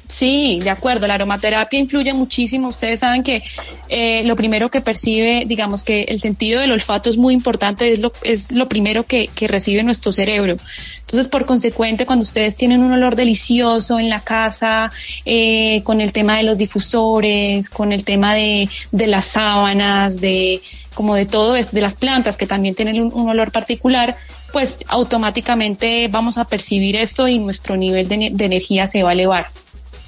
Sí, 0.07 0.61
de 0.63 0.71
acuerdo. 0.71 1.07
La 1.07 1.15
aromaterapia 1.15 1.79
influye 1.79 2.13
muchísimo. 2.13 2.69
Ustedes 2.69 3.01
saben 3.01 3.23
que 3.23 3.43
eh, 3.89 4.23
lo 4.25 4.37
primero 4.37 4.71
que 4.71 4.81
percibe, 4.81 5.45
digamos 5.47 5.83
que 5.83 6.03
el 6.03 6.21
sentido 6.21 6.61
del 6.61 6.73
olfato 6.73 7.09
es 7.09 7.17
muy 7.17 7.33
importante, 7.33 7.91
es 7.91 8.01
lo, 8.01 8.13
es 8.23 8.51
lo 8.53 8.69
primero 8.69 9.05
que, 9.05 9.29
que 9.29 9.49
recibe 9.49 9.83
nuestro 9.83 10.13
cerebro. 10.13 10.57
Entonces, 11.01 11.29
por 11.29 11.47
consecuente, 11.47 12.05
cuando 12.05 12.23
ustedes 12.23 12.55
tienen 12.55 12.83
un 12.83 12.93
olor 12.93 13.17
delicioso 13.17 13.99
en 13.99 14.11
la 14.11 14.21
casa, 14.21 14.93
eh, 15.25 15.83
con 15.85 16.01
el 16.01 16.13
tema 16.13 16.37
de 16.37 16.43
los 16.43 16.59
difusores, 16.59 17.71
con 17.71 17.93
el 17.93 18.05
tema 18.05 18.35
de, 18.35 18.69
de 18.93 19.07
las 19.07 19.25
sábanas, 19.25 20.21
de 20.21 20.61
como 20.93 21.17
de 21.17 21.27
todo, 21.27 21.55
de 21.55 21.81
las 21.81 21.95
plantas 21.97 22.37
que 22.37 22.47
también 22.47 22.75
tienen 22.77 23.01
un, 23.01 23.29
olor 23.29 23.51
particular, 23.51 24.17
pues 24.53 24.79
automáticamente 24.87 26.07
vamos 26.09 26.39
a 26.39 26.45
percibir 26.45 26.95
esto 26.95 27.27
y 27.27 27.39
nuestro 27.39 27.77
nivel 27.77 28.07
de 28.07 28.45
energía 28.45 28.87
se 28.87 29.03
va 29.03 29.11
a 29.11 29.13
elevar. 29.15 29.47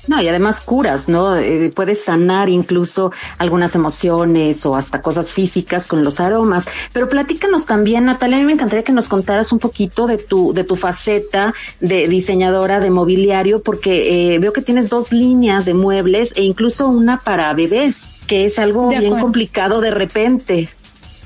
No, 0.07 0.21
y 0.23 0.29
además 0.29 0.61
curas, 0.61 1.09
¿no? 1.09 1.37
Eh, 1.37 1.73
puedes 1.75 2.05
sanar 2.05 2.49
incluso 2.49 3.13
algunas 3.39 3.75
emociones 3.75 4.65
o 4.65 4.77
hasta 4.77 5.03
cosas 5.03 5.33
físicas 5.33 5.87
con 5.87 6.05
los 6.05 6.21
aromas. 6.21 6.67
Pero 6.93 7.09
platícanos 7.09 7.67
también, 7.67 8.05
Natalia, 8.05 8.37
a 8.37 8.41
mí 8.41 8.47
me 8.47 8.53
encantaría 8.53 8.85
que 8.85 8.93
nos 8.93 9.09
contaras 9.09 9.53
un 9.53 9.59
poquito 9.59 10.07
de 10.07 10.19
tu, 10.19 10.53
de 10.53 10.65
tu 10.65 10.77
faceta 10.77 11.55
de 11.81 12.09
diseñadora 12.09 12.81
de 12.81 12.91
mobiliario, 12.91 13.63
porque 13.63 14.35
eh, 14.35 14.39
veo 14.39 14.53
que 14.53 14.63
tienes 14.63 14.89
dos 14.89 15.13
líneas 15.13 15.67
de 15.67 15.75
muebles 15.75 16.33
e 16.37 16.43
incluso 16.43 16.89
una 16.89 17.19
para 17.19 17.53
bebés, 17.53 18.09
que 18.27 18.45
es 18.45 18.59
algo 18.59 18.89
bien 18.89 19.19
complicado 19.19 19.81
de 19.81 19.91
repente. 19.91 20.69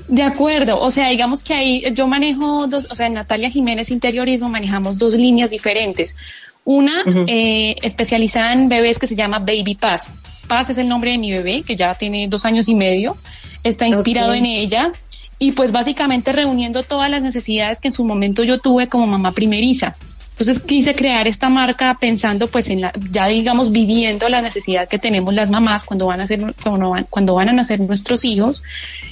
De 0.08 0.22
acuerdo, 0.22 0.80
o 0.80 0.90
sea, 0.90 1.08
digamos 1.08 1.42
que 1.42 1.54
ahí 1.54 1.84
yo 1.94 2.08
manejo 2.08 2.66
dos, 2.66 2.88
o 2.90 2.96
sea, 2.96 3.06
en 3.06 3.14
Natalia 3.14 3.48
Jiménez 3.48 3.90
Interiorismo 3.90 4.48
manejamos 4.48 4.98
dos 4.98 5.14
líneas 5.14 5.50
diferentes. 5.50 6.16
Una 6.64 7.04
eh, 7.26 7.74
especializada 7.82 8.52
en 8.52 8.68
bebés 8.68 8.98
que 8.98 9.06
se 9.06 9.16
llama 9.16 9.38
Baby 9.38 9.74
Paz. 9.74 10.10
Paz 10.46 10.70
es 10.70 10.78
el 10.78 10.88
nombre 10.88 11.12
de 11.12 11.18
mi 11.18 11.32
bebé, 11.32 11.62
que 11.62 11.76
ya 11.76 11.94
tiene 11.94 12.28
dos 12.28 12.44
años 12.44 12.68
y 12.68 12.74
medio. 12.74 13.16
Está 13.62 13.86
inspirado 13.86 14.34
en 14.34 14.46
ella 14.46 14.92
y 15.38 15.52
pues 15.52 15.72
básicamente 15.72 16.32
reuniendo 16.32 16.82
todas 16.82 17.10
las 17.10 17.22
necesidades 17.22 17.80
que 17.80 17.88
en 17.88 17.92
su 17.92 18.04
momento 18.04 18.44
yo 18.44 18.58
tuve 18.58 18.88
como 18.88 19.06
mamá 19.06 19.32
primeriza. 19.32 19.96
Entonces 20.40 20.62
quise 20.62 20.94
crear 20.94 21.28
esta 21.28 21.50
marca 21.50 21.98
pensando 22.00 22.46
pues 22.46 22.70
en 22.70 22.80
la, 22.80 22.94
ya 23.10 23.26
digamos 23.26 23.70
viviendo 23.70 24.26
la 24.30 24.40
necesidad 24.40 24.88
que 24.88 24.98
tenemos 24.98 25.34
las 25.34 25.50
mamás 25.50 25.84
cuando 25.84 26.06
van 26.06 26.22
a 26.22 26.26
ser, 26.26 26.54
cuando 26.62 26.88
van, 26.88 27.06
cuando 27.10 27.34
van 27.34 27.50
a 27.50 27.52
nacer 27.52 27.78
nuestros 27.80 28.24
hijos, 28.24 28.62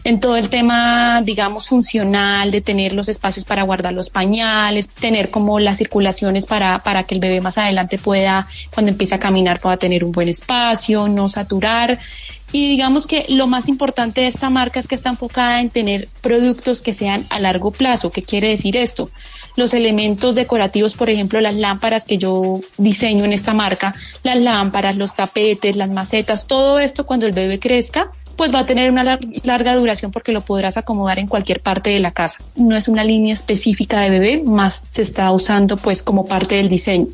en 0.04 0.20
todo 0.20 0.38
el 0.38 0.48
tema 0.48 1.20
digamos 1.22 1.68
funcional 1.68 2.50
de 2.50 2.62
tener 2.62 2.94
los 2.94 3.10
espacios 3.10 3.44
para 3.44 3.62
guardar 3.62 3.92
los 3.92 4.08
pañales, 4.08 4.88
tener 4.88 5.30
como 5.30 5.60
las 5.60 5.76
circulaciones 5.76 6.46
para, 6.46 6.78
para 6.78 7.02
que 7.02 7.14
el 7.14 7.20
bebé 7.20 7.42
más 7.42 7.58
adelante 7.58 7.98
pueda, 7.98 8.46
cuando 8.72 8.90
empiece 8.90 9.14
a 9.14 9.18
caminar 9.18 9.60
pueda 9.60 9.76
tener 9.76 10.04
un 10.04 10.12
buen 10.12 10.30
espacio, 10.30 11.08
no 11.08 11.28
saturar. 11.28 11.98
Y 12.50 12.68
digamos 12.68 13.06
que 13.06 13.26
lo 13.28 13.46
más 13.46 13.68
importante 13.68 14.22
de 14.22 14.26
esta 14.26 14.48
marca 14.48 14.80
es 14.80 14.88
que 14.88 14.94
está 14.94 15.10
enfocada 15.10 15.60
en 15.60 15.70
tener 15.70 16.08
productos 16.22 16.82
que 16.82 16.94
sean 16.94 17.26
a 17.28 17.40
largo 17.40 17.70
plazo. 17.70 18.10
¿Qué 18.10 18.22
quiere 18.22 18.48
decir 18.48 18.76
esto? 18.76 19.10
los 19.58 19.74
elementos 19.74 20.36
decorativos, 20.36 20.94
por 20.94 21.10
ejemplo, 21.10 21.40
las 21.40 21.56
lámparas 21.56 22.06
que 22.06 22.16
yo 22.16 22.60
diseño 22.78 23.24
en 23.24 23.32
esta 23.32 23.54
marca, 23.54 23.92
las 24.22 24.36
lámparas, 24.36 24.96
los 24.96 25.12
tapetes, 25.12 25.76
las 25.76 25.90
macetas, 25.90 26.46
todo 26.46 26.78
esto 26.78 27.04
cuando 27.04 27.26
el 27.26 27.32
bebé 27.32 27.58
crezca, 27.58 28.12
pues 28.36 28.54
va 28.54 28.60
a 28.60 28.66
tener 28.66 28.88
una 28.88 29.18
larga 29.42 29.74
duración 29.74 30.12
porque 30.12 30.32
lo 30.32 30.42
podrás 30.42 30.76
acomodar 30.76 31.18
en 31.18 31.26
cualquier 31.26 31.60
parte 31.60 31.90
de 31.90 31.98
la 31.98 32.12
casa. 32.12 32.40
No 32.54 32.76
es 32.76 32.86
una 32.86 33.02
línea 33.02 33.34
específica 33.34 34.00
de 34.00 34.10
bebé, 34.10 34.42
más 34.44 34.84
se 34.90 35.02
está 35.02 35.32
usando 35.32 35.76
pues 35.76 36.04
como 36.04 36.26
parte 36.26 36.54
del 36.54 36.68
diseño 36.68 37.08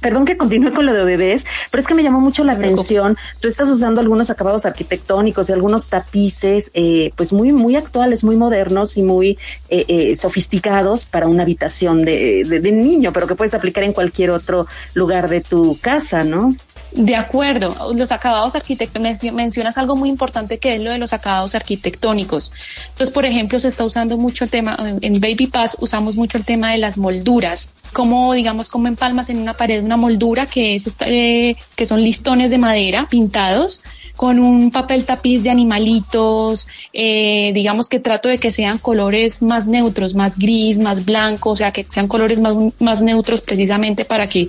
perdón 0.00 0.24
que 0.24 0.36
continúe 0.36 0.72
con 0.72 0.86
lo 0.86 0.92
de 0.92 1.04
bebés, 1.04 1.44
pero 1.70 1.80
es 1.80 1.86
que 1.86 1.94
me 1.94 2.02
llamó 2.02 2.20
mucho 2.20 2.44
la 2.44 2.52
atención. 2.52 3.16
Tú 3.40 3.48
estás 3.48 3.68
usando 3.70 4.00
algunos 4.00 4.30
acabados 4.30 4.66
arquitectónicos 4.66 5.48
y 5.48 5.52
algunos 5.52 5.88
tapices, 5.88 6.70
eh, 6.74 7.10
pues 7.16 7.32
muy, 7.32 7.52
muy 7.52 7.76
actuales, 7.76 8.24
muy 8.24 8.36
modernos 8.36 8.96
y 8.96 9.02
muy 9.02 9.38
eh, 9.68 9.84
eh, 9.88 10.14
sofisticados 10.14 11.04
para 11.04 11.26
una 11.28 11.42
habitación 11.42 12.04
de, 12.04 12.44
de, 12.44 12.60
de 12.60 12.72
niño, 12.72 13.12
pero 13.12 13.26
que 13.26 13.34
puedes 13.34 13.54
aplicar 13.54 13.84
en 13.84 13.92
cualquier 13.92 14.30
otro 14.30 14.66
lugar 14.94 15.28
de 15.28 15.40
tu 15.40 15.78
casa, 15.80 16.24
¿no? 16.24 16.54
De 16.92 17.16
acuerdo, 17.16 17.92
los 17.94 18.12
acabados 18.12 18.54
arquitectónicos, 18.54 19.32
mencionas 19.32 19.76
algo 19.76 19.94
muy 19.94 20.08
importante 20.08 20.58
que 20.58 20.74
es 20.74 20.80
lo 20.80 20.90
de 20.90 20.98
los 20.98 21.12
acabados 21.12 21.54
arquitectónicos. 21.54 22.50
Entonces, 22.88 23.10
por 23.10 23.26
ejemplo, 23.26 23.60
se 23.60 23.68
está 23.68 23.84
usando 23.84 24.16
mucho 24.16 24.44
el 24.44 24.50
tema, 24.50 24.76
en 25.00 25.20
Baby 25.20 25.48
Pass 25.48 25.76
usamos 25.80 26.16
mucho 26.16 26.38
el 26.38 26.44
tema 26.44 26.72
de 26.72 26.78
las 26.78 26.96
molduras, 26.96 27.68
como 27.92 28.32
digamos, 28.32 28.68
como 28.68 28.88
empalmas 28.88 29.28
en 29.28 29.38
una 29.38 29.54
pared 29.54 29.82
una 29.84 29.96
moldura 29.96 30.46
que 30.46 30.74
es 30.74 30.96
eh, 31.00 31.56
que 31.76 31.86
son 31.86 32.02
listones 32.02 32.50
de 32.50 32.58
madera 32.58 33.06
pintados 33.08 33.80
con 34.16 34.40
un 34.40 34.72
papel 34.72 35.04
tapiz 35.04 35.44
de 35.44 35.50
animalitos, 35.50 36.66
eh, 36.92 37.52
digamos 37.54 37.88
que 37.88 38.00
trato 38.00 38.28
de 38.28 38.38
que 38.38 38.50
sean 38.50 38.78
colores 38.78 39.42
más 39.42 39.68
neutros, 39.68 40.16
más 40.16 40.36
gris, 40.36 40.78
más 40.78 41.04
blanco, 41.04 41.50
o 41.50 41.56
sea, 41.56 41.70
que 41.70 41.86
sean 41.88 42.08
colores 42.08 42.40
más 42.40 43.02
neutros 43.02 43.42
precisamente 43.42 44.04
para 44.04 44.26
que 44.26 44.48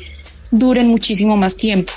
duren 0.50 0.88
muchísimo 0.88 1.38
más 1.38 1.56
tiempo. 1.56 1.94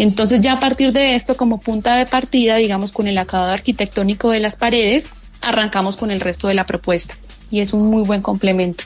Entonces 0.00 0.40
ya 0.40 0.54
a 0.54 0.60
partir 0.60 0.92
de 0.92 1.14
esto, 1.14 1.36
como 1.36 1.60
punta 1.60 1.96
de 1.96 2.06
partida, 2.06 2.56
digamos, 2.56 2.90
con 2.90 3.06
el 3.06 3.18
acabado 3.18 3.52
arquitectónico 3.52 4.30
de 4.30 4.40
las 4.40 4.56
paredes, 4.56 5.10
arrancamos 5.42 5.98
con 5.98 6.10
el 6.10 6.20
resto 6.20 6.48
de 6.48 6.54
la 6.54 6.64
propuesta 6.64 7.14
y 7.50 7.60
es 7.60 7.74
un 7.74 7.90
muy 7.90 8.02
buen 8.02 8.22
complemento. 8.22 8.84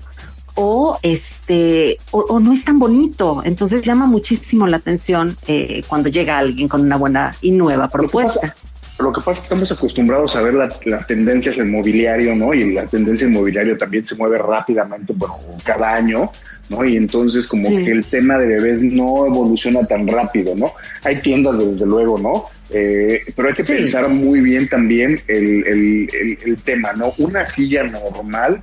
o 0.56 0.98
este 1.02 1.98
o, 2.12 2.40
no 2.40 2.54
es 2.54 2.66
tan 2.66 2.80
bonito. 2.80 3.42
Entonces 3.44 3.82
llama 3.82 4.06
muchísimo 4.06 4.68
la 4.68 4.78
atención 4.78 5.38
eh, 5.48 5.84
cuando 5.88 6.10
llega 6.10 6.38
alguien 6.38 6.68
con 6.68 6.82
una 6.82 6.98
buena 6.98 7.36
y 7.42 7.52
nueva 7.52 7.90
propuesta 7.90 8.56
lo 9.00 9.12
que 9.12 9.20
pasa, 9.20 9.32
es 9.32 9.40
que 9.40 9.44
estamos 9.44 9.72
acostumbrados 9.72 10.36
a 10.36 10.42
ver 10.42 10.54
las 10.54 11.08
tendencias 11.08 11.58
en 11.58 11.72
mobiliario, 11.72 12.36
¿no? 12.36 12.54
Y 12.54 12.74
la 12.74 12.86
tendencia 12.86 13.28
en 13.28 13.34
mobiliario 13.34 13.78
también 13.78 14.06
se 14.06 14.16
mueve 14.16 14.38
rápidamente, 14.38 15.14
bueno, 15.14 15.36
cada 15.64 15.94
año, 15.94 16.32
¿no? 16.70 16.86
Y 16.86 16.96
entonces 16.96 17.46
como 17.46 17.68
que 17.70 17.92
el 17.92 18.06
tema 18.06 18.38
de 18.38 18.48
bebés 18.48 18.82
no 18.82 19.26
evoluciona 19.26 19.86
tan 19.86 20.08
rápido, 20.08 20.56
¿no? 20.56 20.72
Hay 21.04 21.18
tiendas, 21.18 21.58
desde 21.58 21.86
luego, 21.86 22.18
¿no? 22.18 22.46
Eh, 22.70 23.20
pero 23.36 23.50
hay 23.50 23.54
que 23.54 23.64
pensar 23.64 24.10
muy 24.10 24.40
bien 24.42 24.68
también 24.68 25.20
el, 25.28 25.68
el, 25.68 26.38
el, 26.46 26.58
tema, 26.64 26.94
¿no? 26.94 27.14
Una 27.20 27.46
silla 27.46 27.84
normal 27.84 28.60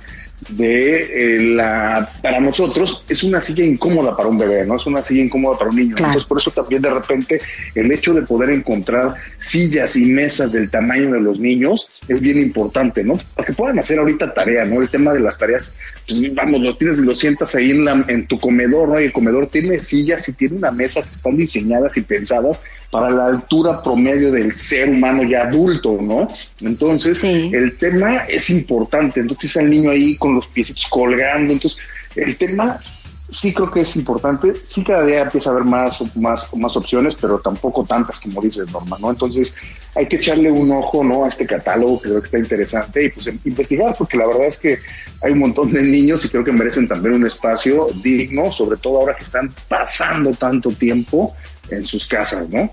de 0.49 1.37
eh, 1.37 1.39
la 1.55 2.09
para 2.21 2.39
nosotros 2.39 3.05
es 3.09 3.23
una 3.23 3.41
silla 3.41 3.63
incómoda 3.63 4.15
para 4.15 4.29
un 4.29 4.37
bebé, 4.37 4.65
no 4.65 4.77
es 4.77 4.85
una 4.85 5.03
silla 5.03 5.23
incómoda 5.23 5.57
para 5.57 5.69
un 5.69 5.75
niño. 5.75 5.95
Entonces, 5.97 6.25
por 6.25 6.37
eso 6.37 6.51
también 6.51 6.81
de 6.81 6.89
repente 6.89 7.41
el 7.75 7.91
hecho 7.91 8.13
de 8.13 8.21
poder 8.21 8.51
encontrar 8.51 9.13
sillas 9.39 9.95
y 9.95 10.05
mesas 10.05 10.51
del 10.51 10.69
tamaño 10.69 11.11
de 11.11 11.19
los 11.19 11.39
niños 11.39 11.89
es 12.07 12.21
bien 12.21 12.39
importante, 12.39 13.03
¿no? 13.03 13.13
Para 13.35 13.47
que 13.47 13.53
puedan 13.53 13.79
hacer 13.79 13.99
ahorita 13.99 14.33
tarea, 14.33 14.65
¿no? 14.65 14.81
El 14.81 14.89
tema 14.89 15.13
de 15.13 15.19
las 15.19 15.37
tareas, 15.37 15.75
pues 16.07 16.33
vamos, 16.33 16.61
lo 16.61 16.75
tienes 16.77 16.99
y 16.99 17.05
lo 17.05 17.15
sientas 17.15 17.55
ahí 17.55 17.71
en, 17.71 17.85
la, 17.85 18.03
en 18.07 18.27
tu 18.27 18.39
comedor, 18.39 18.89
¿no? 18.89 18.99
Y 18.99 19.05
el 19.05 19.13
comedor 19.13 19.47
tiene 19.47 19.79
sillas 19.79 20.27
y 20.29 20.33
tiene 20.33 20.57
una 20.57 20.71
mesa 20.71 21.01
que 21.01 21.11
están 21.11 21.35
diseñadas 21.35 21.97
y 21.97 22.01
pensadas 22.01 22.63
para 22.91 23.09
la 23.09 23.25
altura 23.25 23.81
promedio 23.81 24.31
del 24.31 24.53
ser 24.53 24.89
humano 24.89 25.23
ya 25.23 25.43
adulto, 25.43 25.97
¿no? 26.01 26.27
Entonces, 26.61 27.23
el 27.23 27.75
tema 27.77 28.17
es 28.27 28.49
importante. 28.49 29.19
Entonces, 29.19 29.55
el 29.55 29.69
niño 29.69 29.89
ahí 29.89 30.15
con 30.17 30.32
los 30.35 30.47
piecitos 30.47 30.87
colgando. 30.87 31.53
Entonces, 31.53 31.79
el 32.15 32.37
tema 32.37 32.79
sí 33.33 33.53
creo 33.53 33.71
que 33.71 33.81
es 33.81 33.95
importante. 33.95 34.53
Sí, 34.63 34.83
cada 34.83 35.05
día 35.05 35.23
empieza 35.23 35.49
a 35.49 35.53
haber 35.53 35.65
más, 35.65 36.03
más, 36.15 36.47
más 36.55 36.77
opciones, 36.77 37.15
pero 37.19 37.39
tampoco 37.39 37.83
tantas 37.83 38.19
como 38.19 38.41
dices, 38.41 38.69
Norma, 38.71 38.97
¿no? 38.99 39.09
Entonces, 39.09 39.55
hay 39.95 40.07
que 40.07 40.17
echarle 40.17 40.51
un 40.51 40.71
ojo, 40.71 41.03
¿no? 41.03 41.25
A 41.25 41.29
este 41.29 41.45
catálogo 41.45 42.01
que 42.01 42.09
creo 42.09 42.19
que 42.19 42.25
está 42.25 42.39
interesante 42.39 43.05
y 43.05 43.09
pues 43.09 43.27
investigar, 43.45 43.95
porque 43.97 44.17
la 44.17 44.27
verdad 44.27 44.45
es 44.45 44.59
que 44.59 44.77
hay 45.21 45.31
un 45.31 45.39
montón 45.39 45.71
de 45.71 45.81
niños 45.81 46.23
y 46.25 46.29
creo 46.29 46.43
que 46.43 46.51
merecen 46.51 46.87
también 46.87 47.15
un 47.15 47.25
espacio 47.25 47.87
digno, 48.03 48.51
sobre 48.51 48.77
todo 48.77 48.97
ahora 48.97 49.15
que 49.15 49.23
están 49.23 49.53
pasando 49.67 50.31
tanto 50.31 50.69
tiempo 50.71 51.35
en 51.69 51.85
sus 51.85 52.07
casas, 52.07 52.49
¿no? 52.49 52.71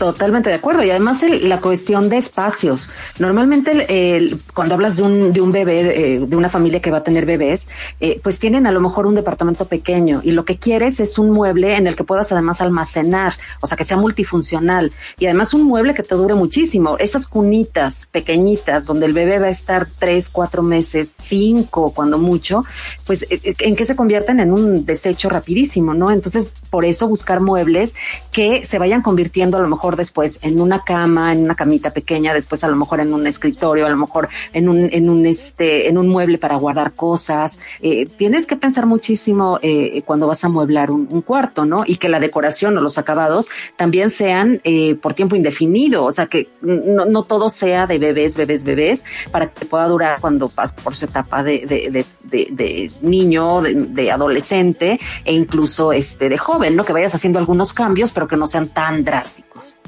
Totalmente 0.00 0.48
de 0.48 0.54
acuerdo. 0.54 0.82
Y 0.82 0.88
además 0.88 1.22
la 1.42 1.60
cuestión 1.60 2.08
de 2.08 2.16
espacios. 2.16 2.88
Normalmente 3.18 4.34
cuando 4.54 4.72
hablas 4.72 4.96
de 4.96 5.02
un, 5.02 5.30
de 5.30 5.42
un 5.42 5.52
bebé, 5.52 6.14
eh, 6.14 6.20
de 6.20 6.36
una 6.36 6.48
familia 6.48 6.80
que 6.80 6.90
va 6.90 6.98
a 6.98 7.02
tener 7.04 7.26
bebés, 7.26 7.68
eh, 8.00 8.18
pues 8.22 8.38
tienen 8.38 8.66
a 8.66 8.72
lo 8.72 8.80
mejor 8.80 9.06
un 9.06 9.14
departamento 9.14 9.66
pequeño 9.66 10.22
y 10.24 10.30
lo 10.30 10.46
que 10.46 10.56
quieres 10.56 11.00
es 11.00 11.18
un 11.18 11.28
mueble 11.28 11.76
en 11.76 11.86
el 11.86 11.96
que 11.96 12.04
puedas 12.04 12.32
además 12.32 12.62
almacenar, 12.62 13.34
o 13.60 13.66
sea, 13.66 13.76
que 13.76 13.84
sea 13.84 13.98
multifuncional. 13.98 14.90
Y 15.18 15.26
además 15.26 15.52
un 15.52 15.64
mueble 15.64 15.92
que 15.92 16.02
te 16.02 16.14
dure 16.14 16.34
muchísimo. 16.34 16.96
Esas 16.96 17.28
cunitas 17.28 18.08
pequeñitas 18.10 18.86
donde 18.86 19.04
el 19.04 19.12
bebé 19.12 19.38
va 19.38 19.48
a 19.48 19.50
estar 19.50 19.86
tres, 19.98 20.30
cuatro 20.30 20.62
meses, 20.62 21.14
cinco 21.14 21.92
cuando 21.94 22.16
mucho, 22.16 22.64
pues 23.04 23.26
eh, 23.28 23.54
en 23.58 23.76
qué 23.76 23.84
se 23.84 23.96
convierten 23.96 24.40
en 24.40 24.50
un 24.50 24.86
desecho 24.86 25.28
rapidísimo, 25.28 25.92
¿no? 25.92 26.10
Entonces, 26.10 26.54
por 26.70 26.86
eso 26.86 27.06
buscar 27.06 27.42
muebles 27.42 27.94
que 28.32 28.64
se 28.64 28.78
vayan 28.78 29.02
convirtiendo 29.02 29.58
a 29.58 29.60
lo 29.60 29.68
mejor 29.68 29.89
después 29.96 30.38
en 30.42 30.60
una 30.60 30.80
cama, 30.80 31.32
en 31.32 31.44
una 31.44 31.54
camita 31.54 31.90
pequeña, 31.90 32.34
después 32.34 32.64
a 32.64 32.68
lo 32.68 32.76
mejor 32.76 33.00
en 33.00 33.14
un 33.14 33.26
escritorio, 33.26 33.86
a 33.86 33.90
lo 33.90 33.96
mejor 33.96 34.28
en 34.52 34.68
un, 34.68 34.88
en 34.92 35.08
un, 35.08 35.26
este, 35.26 35.88
en 35.88 35.98
un 35.98 36.08
mueble 36.08 36.38
para 36.38 36.56
guardar 36.56 36.92
cosas. 36.92 37.58
Eh, 37.80 38.06
tienes 38.16 38.46
que 38.46 38.56
pensar 38.56 38.86
muchísimo 38.86 39.58
eh, 39.62 40.02
cuando 40.04 40.26
vas 40.26 40.44
a 40.44 40.48
mueblar 40.48 40.90
un, 40.90 41.06
cuarto, 41.20 41.66
¿no? 41.66 41.84
Y 41.86 41.96
que 41.96 42.08
la 42.08 42.18
decoración 42.18 42.78
o 42.78 42.80
los 42.80 42.96
acabados 42.96 43.48
también 43.76 44.10
sean 44.10 44.60
eh, 44.64 44.94
por 44.94 45.12
tiempo 45.12 45.36
indefinido, 45.36 46.04
o 46.04 46.12
sea, 46.12 46.26
que 46.26 46.48
no, 46.62 47.04
no, 47.04 47.22
todo 47.24 47.50
sea 47.50 47.86
de 47.86 47.98
bebés, 47.98 48.36
bebés, 48.36 48.64
bebés, 48.64 49.04
para 49.30 49.48
que 49.48 49.66
pueda 49.66 49.86
durar 49.86 50.20
cuando 50.20 50.48
pasa 50.48 50.76
por 50.76 50.96
su 50.96 51.04
etapa 51.04 51.42
de, 51.42 51.66
de, 51.66 51.90
de, 51.90 52.48
de 52.50 52.90
niño, 53.02 53.60
de, 53.60 54.10
adolescente 54.10 54.98
e 55.24 55.32
incluso 55.32 55.92
este 55.92 56.28
de 56.28 56.38
joven, 56.38 56.76
¿no? 56.76 56.84
Que 56.84 56.92
vayas 56.92 57.14
haciendo 57.14 57.38
algunos 57.38 57.72
cambios, 57.72 58.12
pero 58.12 58.28
que 58.28 58.36
no 58.36 58.46
sean 58.46 58.68
tan 58.68 59.04
drásticos. 59.04 59.79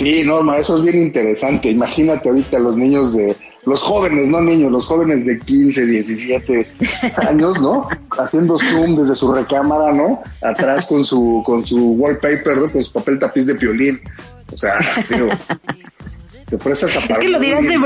Sí, 0.00 0.22
Norma, 0.22 0.56
eso 0.56 0.78
es 0.78 0.84
bien 0.84 1.02
interesante. 1.02 1.68
Imagínate 1.68 2.30
ahorita 2.30 2.58
los 2.58 2.74
niños 2.74 3.12
de, 3.12 3.36
los 3.66 3.82
jóvenes, 3.82 4.28
no 4.28 4.40
niños, 4.40 4.72
los 4.72 4.86
jóvenes 4.86 5.26
de 5.26 5.38
15, 5.38 5.84
17 5.84 6.66
años, 7.28 7.60
¿no? 7.60 7.86
Haciendo 8.18 8.56
zoom 8.58 8.96
desde 8.96 9.14
su 9.14 9.30
recámara, 9.30 9.92
¿no? 9.92 10.22
Atrás 10.40 10.86
con 10.86 11.04
su, 11.04 11.42
con 11.44 11.66
su 11.66 11.90
wallpaper, 11.98 12.56
¿no? 12.56 12.72
Con 12.72 12.82
su 12.82 12.92
papel 12.94 13.18
tapiz 13.18 13.44
de 13.44 13.56
piolín. 13.56 14.00
O 14.50 14.56
sea, 14.56 14.78
digo, 15.10 15.28
es 16.52 17.18
que 17.18 17.28
lo 17.28 17.38
dirás 17.38 17.62
de 17.66 17.78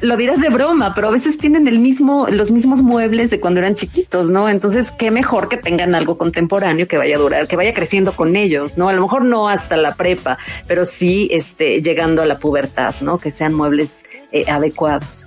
lo 0.00 0.16
dirás 0.16 0.40
de 0.40 0.48
broma, 0.48 0.94
pero 0.94 1.08
a 1.08 1.10
veces 1.10 1.38
tienen 1.38 1.66
el 1.68 1.78
mismo, 1.78 2.26
los 2.28 2.50
mismos 2.50 2.82
muebles 2.82 3.30
de 3.30 3.40
cuando 3.40 3.60
eran 3.60 3.74
chiquitos, 3.74 4.30
¿no? 4.30 4.48
Entonces, 4.48 4.90
qué 4.90 5.10
mejor 5.10 5.48
que 5.48 5.56
tengan 5.56 5.94
algo 5.94 6.18
contemporáneo 6.18 6.86
que 6.86 6.96
vaya 6.96 7.16
a 7.16 7.18
durar, 7.18 7.48
que 7.48 7.56
vaya 7.56 7.72
creciendo 7.72 8.14
con 8.14 8.36
ellos, 8.36 8.78
¿no? 8.78 8.88
A 8.88 8.92
lo 8.92 9.02
mejor 9.02 9.24
no 9.24 9.48
hasta 9.48 9.76
la 9.76 9.94
prepa, 9.94 10.38
pero 10.66 10.84
sí 10.84 11.28
este, 11.32 11.82
llegando 11.82 12.22
a 12.22 12.26
la 12.26 12.38
pubertad, 12.38 12.94
¿no? 13.00 13.18
Que 13.18 13.30
sean 13.30 13.54
muebles 13.54 14.04
eh, 14.32 14.44
adecuados. 14.48 15.26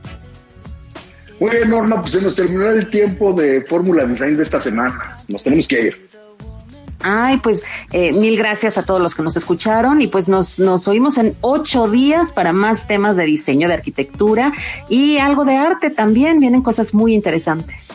Muy 1.40 1.52
bien, 1.52 1.70
Norma, 1.70 2.02
pues 2.02 2.14
se 2.14 2.22
nos 2.22 2.36
terminó 2.36 2.68
el 2.68 2.90
tiempo 2.90 3.34
de 3.34 3.62
Fórmula 3.62 4.06
Design 4.06 4.36
de 4.36 4.44
esta 4.44 4.60
semana. 4.60 5.18
Nos 5.30 5.42
tenemos 5.42 5.68
que 5.68 5.82
ir. 5.82 6.10
Ay, 7.02 7.38
pues 7.38 7.64
eh, 7.92 8.12
mil 8.14 8.38
gracias 8.38 8.78
a 8.78 8.84
todos 8.84 9.02
los 9.02 9.16
que 9.16 9.24
nos 9.24 9.38
escucharon 9.38 10.02
y 10.02 10.08
pues 10.08 10.28
nos, 10.28 10.60
nos 10.60 10.88
oímos 10.88 11.18
en 11.18 11.36
ocho 11.42 11.88
días 11.90 12.34
para 12.34 12.54
más 12.54 12.88
temas 12.88 13.16
de 13.16 13.26
diseño, 13.26 13.68
de 13.68 13.76
arquitectura 13.76 14.54
y 14.90 15.18
algo 15.18 15.46
de 15.46 15.56
arte 15.56 15.90
también. 15.90 16.40
Vienen 16.40 16.62
cosas 16.62 16.94
muy 16.94 17.14
interesantes. 17.14 17.88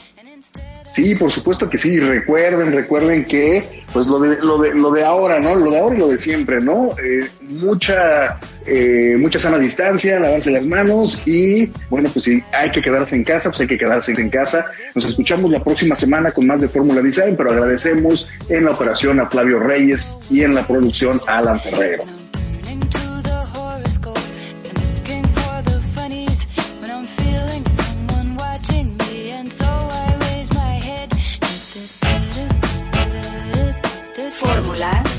Sí, 0.95 1.17
por 1.17 1.33
supuesto 1.33 1.69
que 1.69 1.77
sí. 1.77 1.99
Recuerden, 1.99 2.71
recuerden 2.71 3.25
que, 3.25 3.83
pues 3.93 4.07
lo 4.07 4.21
de, 4.21 4.41
lo 4.41 4.59
de, 4.59 4.75
lo 4.75 4.93
de 4.93 5.03
ahora, 5.03 5.41
¿no? 5.41 5.57
Lo 5.57 5.69
de 5.69 5.81
ahora 5.81 5.97
y 5.97 5.99
lo 5.99 6.07
de 6.07 6.17
siempre, 6.17 6.61
¿no? 6.61 6.91
Eh, 7.05 7.29
mucha, 7.51 8.39
eh, 8.65 9.17
mucha 9.19 9.41
sana 9.41 9.59
distancia, 9.59 10.21
lavarse 10.21 10.53
las 10.53 10.65
manos 10.65 11.21
y, 11.27 11.67
bueno, 11.91 12.09
pues 12.13 12.27
si 12.27 12.45
hay 12.53 12.71
que 12.71 12.81
quedarse 12.81 13.17
en 13.17 13.25
casa, 13.25 13.51
pues 13.51 13.63
hay 13.63 13.67
que 13.67 13.79
quedarse 13.79 14.13
en 14.13 14.31
casa. 14.31 14.67
Nos 14.95 15.05
escuchamos 15.05 15.51
la 15.51 15.65
próxima 15.65 15.97
semana 15.97 16.31
con 16.31 16.47
más 16.47 16.61
de 16.61 16.69
Fórmula 16.69 17.03
Design, 17.03 17.35
pero 17.37 17.51
agradecemos 17.51 18.31
en 18.49 18.65
la 18.65 18.71
operación 18.71 19.19
a 19.19 19.29
Flavio 19.29 19.59
Reyes 19.59 20.19
y 20.31 20.43
en 20.43 20.55
la 20.55 20.65
producción 20.65 21.21
a 21.27 21.39
Alan 21.39 21.59
Ferrero. 21.59 22.05